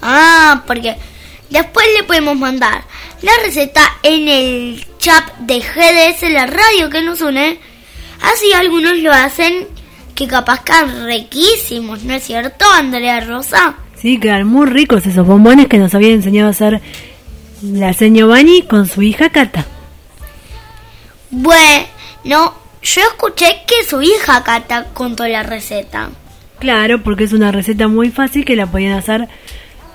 Ah, 0.00 0.62
porque 0.66 0.96
después 1.50 1.86
le 1.98 2.04
podemos 2.04 2.38
mandar 2.38 2.82
la 3.20 3.32
receta 3.44 3.82
en 4.02 4.28
el 4.28 4.86
chat 4.96 5.36
de 5.40 5.60
GDS, 5.60 6.22
la 6.30 6.46
radio 6.46 6.88
que 6.88 7.02
nos 7.02 7.20
une. 7.20 7.60
Así 8.22 8.50
algunos 8.54 8.96
lo 8.96 9.12
hacen 9.12 9.68
que 10.14 10.26
capaz 10.26 10.64
quedan 10.64 11.04
riquísimos, 11.04 12.02
¿no 12.04 12.14
es 12.14 12.24
cierto, 12.24 12.64
Andrea 12.72 13.20
Rosa? 13.20 13.76
Sí, 14.00 14.18
quedan 14.18 14.46
muy 14.46 14.66
ricos 14.66 15.06
esos 15.06 15.26
bombones 15.26 15.66
que 15.68 15.78
nos 15.78 15.94
había 15.94 16.12
enseñado 16.12 16.48
a 16.48 16.52
hacer 16.52 16.80
la 17.62 17.92
señor 17.92 18.30
Bani 18.30 18.62
con 18.62 18.86
su 18.88 19.02
hija 19.02 19.28
Cata. 19.28 19.66
Bueno, 21.30 21.86
yo 22.24 22.54
escuché 22.82 23.62
que 23.66 23.84
su 23.88 24.00
hija 24.00 24.42
Cata 24.42 24.86
contó 24.94 25.26
la 25.28 25.42
receta. 25.42 26.10
Claro, 26.58 27.02
porque 27.02 27.24
es 27.24 27.32
una 27.32 27.52
receta 27.52 27.88
muy 27.88 28.10
fácil 28.10 28.44
que 28.44 28.56
la 28.56 28.66
podían 28.66 28.92
hacer. 28.92 29.28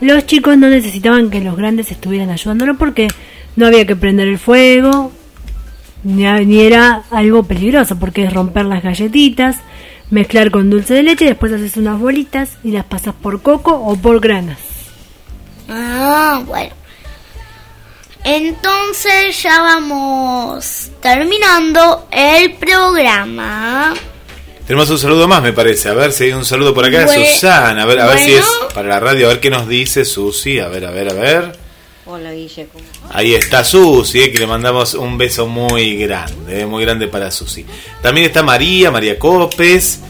Los 0.01 0.25
chicos 0.27 0.57
no 0.57 0.67
necesitaban 0.67 1.29
que 1.31 1.41
los 1.41 1.55
grandes 1.55 1.91
estuvieran 1.91 2.29
ayudándolo 2.29 2.77
porque 2.77 3.07
no 3.55 3.65
había 3.65 3.87
que 3.87 3.95
prender 3.95 4.27
el 4.27 4.37
fuego, 4.37 5.11
ni 6.03 6.59
era 6.59 7.03
algo 7.09 7.43
peligroso 7.43 7.97
porque 7.97 8.25
es 8.25 8.33
romper 8.33 8.65
las 8.65 8.83
galletitas, 8.83 9.57
mezclar 10.09 10.51
con 10.51 10.69
dulce 10.69 10.93
de 10.95 11.03
leche, 11.03 11.25
después 11.25 11.51
haces 11.53 11.77
unas 11.77 11.99
bolitas 11.99 12.57
y 12.63 12.71
las 12.71 12.85
pasas 12.85 13.13
por 13.15 13.41
coco 13.41 13.71
o 13.73 13.95
por 13.95 14.19
granas. 14.19 14.59
Ah, 15.69 16.41
bueno. 16.45 16.73
Entonces 18.23 19.41
ya 19.43 19.61
vamos 19.61 20.89
terminando 21.01 22.07
el 22.11 22.53
programa. 22.55 23.93
Tenemos 24.65 24.89
un 24.89 24.97
saludo 24.97 25.27
más, 25.27 25.43
me 25.43 25.53
parece. 25.53 25.89
A 25.89 25.93
ver 25.93 26.11
si 26.11 26.23
hay 26.25 26.31
un 26.33 26.43
saludo 26.43 26.73
por 26.73 26.85
acá. 26.85 27.05
Bue- 27.05 27.33
Susana, 27.33 27.83
a 27.83 27.85
ver, 27.85 27.99
a 27.99 28.07
ver 28.07 28.17
si 28.17 28.33
es 28.33 28.45
para 28.73 28.87
la 28.89 28.99
radio. 28.99 29.27
A 29.27 29.29
ver 29.29 29.39
qué 29.39 29.51
nos 29.51 29.67
dice 29.67 30.05
Susi. 30.05 30.59
A 30.59 30.67
ver, 30.69 30.85
a 30.87 30.91
ver, 30.91 31.09
a 31.09 31.13
ver. 31.13 31.64
Hola 32.07 32.31
Guille, 32.33 32.67
¿cómo 32.71 32.85
Ahí 33.11 33.33
está 33.33 33.63
Susi, 33.63 34.21
eh, 34.21 34.31
que 34.31 34.37
le 34.37 34.45
mandamos 34.45 34.93
un 34.93 35.17
beso 35.17 35.47
muy 35.47 35.97
grande, 35.97 36.61
eh, 36.61 36.65
muy 36.65 36.83
grande 36.85 37.07
para 37.07 37.31
Susi. 37.31 37.65
También 38.01 38.27
está 38.27 38.43
María, 38.43 38.91
María 38.91 39.17
Copes. 39.17 40.01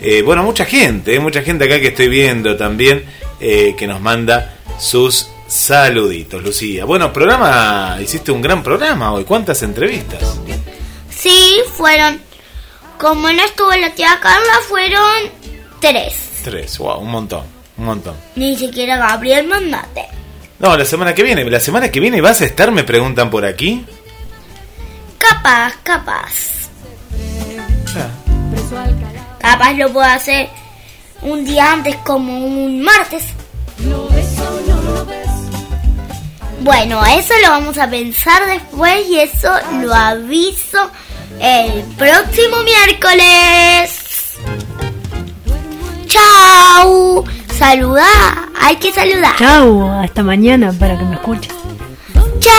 Eh, 0.00 0.22
bueno, 0.22 0.42
mucha 0.42 0.64
gente, 0.64 1.14
eh, 1.14 1.20
mucha 1.20 1.42
gente 1.42 1.64
acá 1.64 1.80
que 1.80 1.88
estoy 1.88 2.08
viendo 2.08 2.56
también 2.56 3.04
eh, 3.40 3.74
que 3.76 3.86
nos 3.86 4.00
manda 4.00 4.56
sus 4.78 5.28
saluditos, 5.46 6.42
Lucía. 6.42 6.84
Bueno, 6.84 7.12
programa, 7.12 7.98
hiciste 8.02 8.32
un 8.32 8.42
gran 8.42 8.62
programa 8.62 9.12
hoy. 9.12 9.24
¿Cuántas 9.24 9.62
entrevistas? 9.62 10.38
Sí, 11.10 11.56
fueron. 11.74 12.20
Como 12.98 13.30
no 13.30 13.42
estuvo 13.44 13.70
la 13.72 13.94
tía 13.94 14.18
Carla, 14.20 14.52
fueron 14.68 15.30
tres. 15.80 16.14
Tres, 16.42 16.78
wow, 16.78 16.98
un 16.98 17.10
montón, 17.10 17.44
un 17.76 17.84
montón. 17.84 18.14
Ni 18.36 18.56
siquiera 18.56 18.96
Gabriel 18.96 19.46
Mandate. 19.46 20.23
No, 20.58 20.76
la 20.76 20.84
semana 20.84 21.14
que 21.14 21.22
viene, 21.22 21.44
la 21.44 21.60
semana 21.60 21.90
que 21.90 22.00
viene 22.00 22.20
vas 22.20 22.40
a 22.40 22.44
estar, 22.44 22.70
me 22.70 22.84
preguntan 22.84 23.30
por 23.30 23.44
aquí. 23.44 23.84
Capaz, 25.18 25.74
capaz. 25.82 26.68
Capaz 29.38 29.72
lo 29.74 29.92
puedo 29.92 30.06
hacer 30.06 30.48
un 31.22 31.44
día 31.44 31.72
antes, 31.72 31.96
como 31.96 32.46
un 32.46 32.82
martes. 32.82 33.24
Bueno, 36.60 37.04
eso 37.04 37.34
lo 37.42 37.50
vamos 37.50 37.76
a 37.76 37.90
pensar 37.90 38.46
después 38.46 39.06
y 39.06 39.20
eso 39.20 39.52
lo 39.82 39.92
aviso 39.92 40.90
el 41.38 41.82
próximo 41.98 42.56
miércoles. 42.62 44.00
Chau. 46.06 47.24
Saluda. 47.58 48.43
Hay 48.60 48.76
que 48.76 48.92
saludar. 48.92 49.36
Chau, 49.36 49.90
hasta 49.90 50.22
mañana 50.22 50.72
para 50.72 50.98
que 50.98 51.04
me 51.04 51.14
escuches. 51.14 51.52
Chau. 52.40 52.54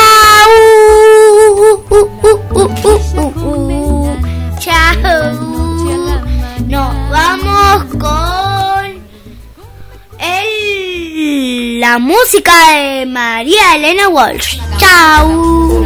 Chau. 4.59 5.05
Nos 6.67 7.09
vamos 7.09 7.83
con 7.99 8.85
el, 10.19 11.79
la 11.79 11.99
música 11.99 12.51
de 12.71 13.05
María 13.05 13.75
Elena 13.75 14.09
Walsh. 14.09 14.59
Chau. 14.77 15.85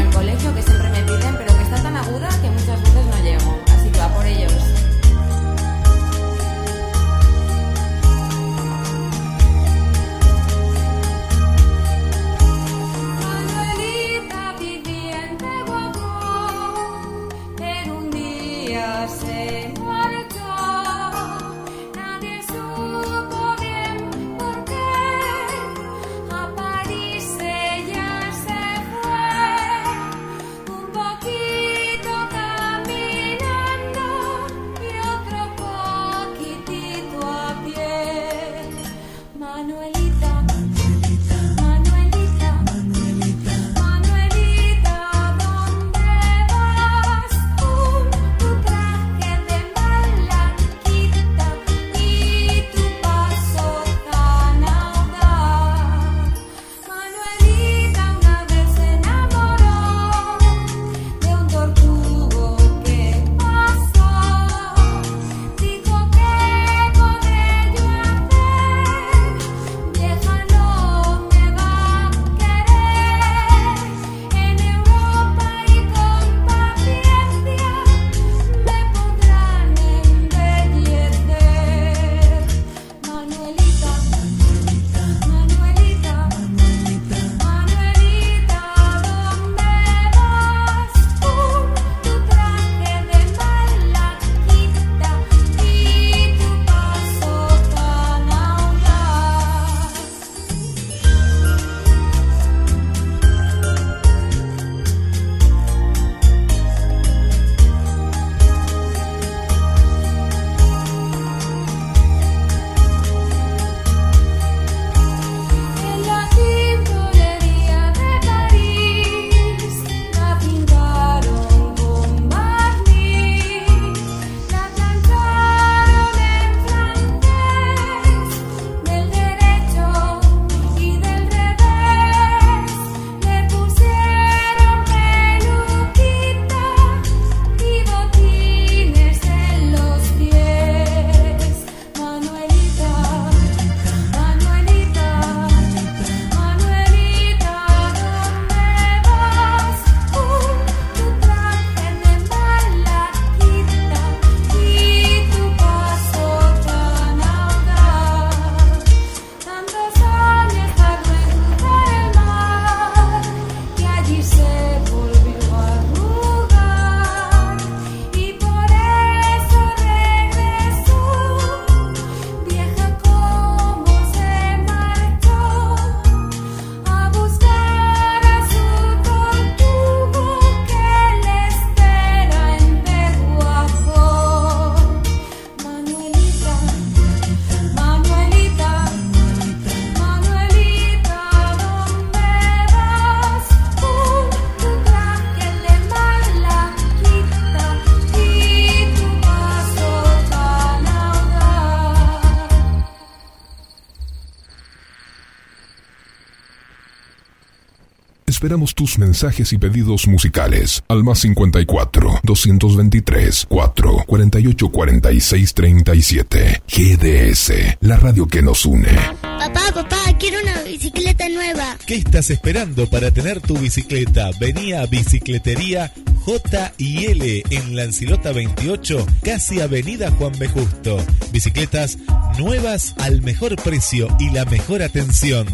Esperamos 208.40 208.74
tus 208.74 208.98
mensajes 208.98 209.52
y 209.52 209.58
pedidos 209.58 210.08
musicales 210.08 210.82
al 210.88 211.04
más 211.04 211.20
54 211.20 212.22
223 212.24 213.48
4 213.50 214.04
48 214.08 214.70
46 214.70 215.54
37. 215.54 216.62
GDS, 216.66 217.52
la 217.82 217.98
radio 217.98 218.26
que 218.30 218.42
nos 218.42 218.66
une. 218.66 218.88
Papá, 219.22 219.74
papá, 219.74 220.18
quiero 220.18 220.38
una 220.42 220.62
bicicleta 220.62 221.28
nueva. 221.28 221.76
¿Qué 221.86 221.96
estás 221.96 222.30
esperando 222.30 222.90
para 222.90 223.12
tener 223.12 223.42
tu 223.42 223.58
bicicleta? 223.58 224.30
Vení 224.40 224.72
a 224.72 224.86
Bicicletería 224.86 225.92
J 226.24 226.74
y 226.78 227.08
L 227.08 227.44
en 227.50 227.76
Lancilota 227.76 228.32
28, 228.32 229.06
casi 229.22 229.60
Avenida 229.60 230.12
Juan 230.12 230.32
B. 230.40 230.48
Justo. 230.48 230.98
Bicicletas 231.34 231.98
nuevas 232.38 232.96
al 233.00 233.22
mejor 233.22 233.58
precio 233.58 234.08
y 234.18 234.30
la 234.30 234.46
mejor 234.46 234.82
atención. 234.82 235.46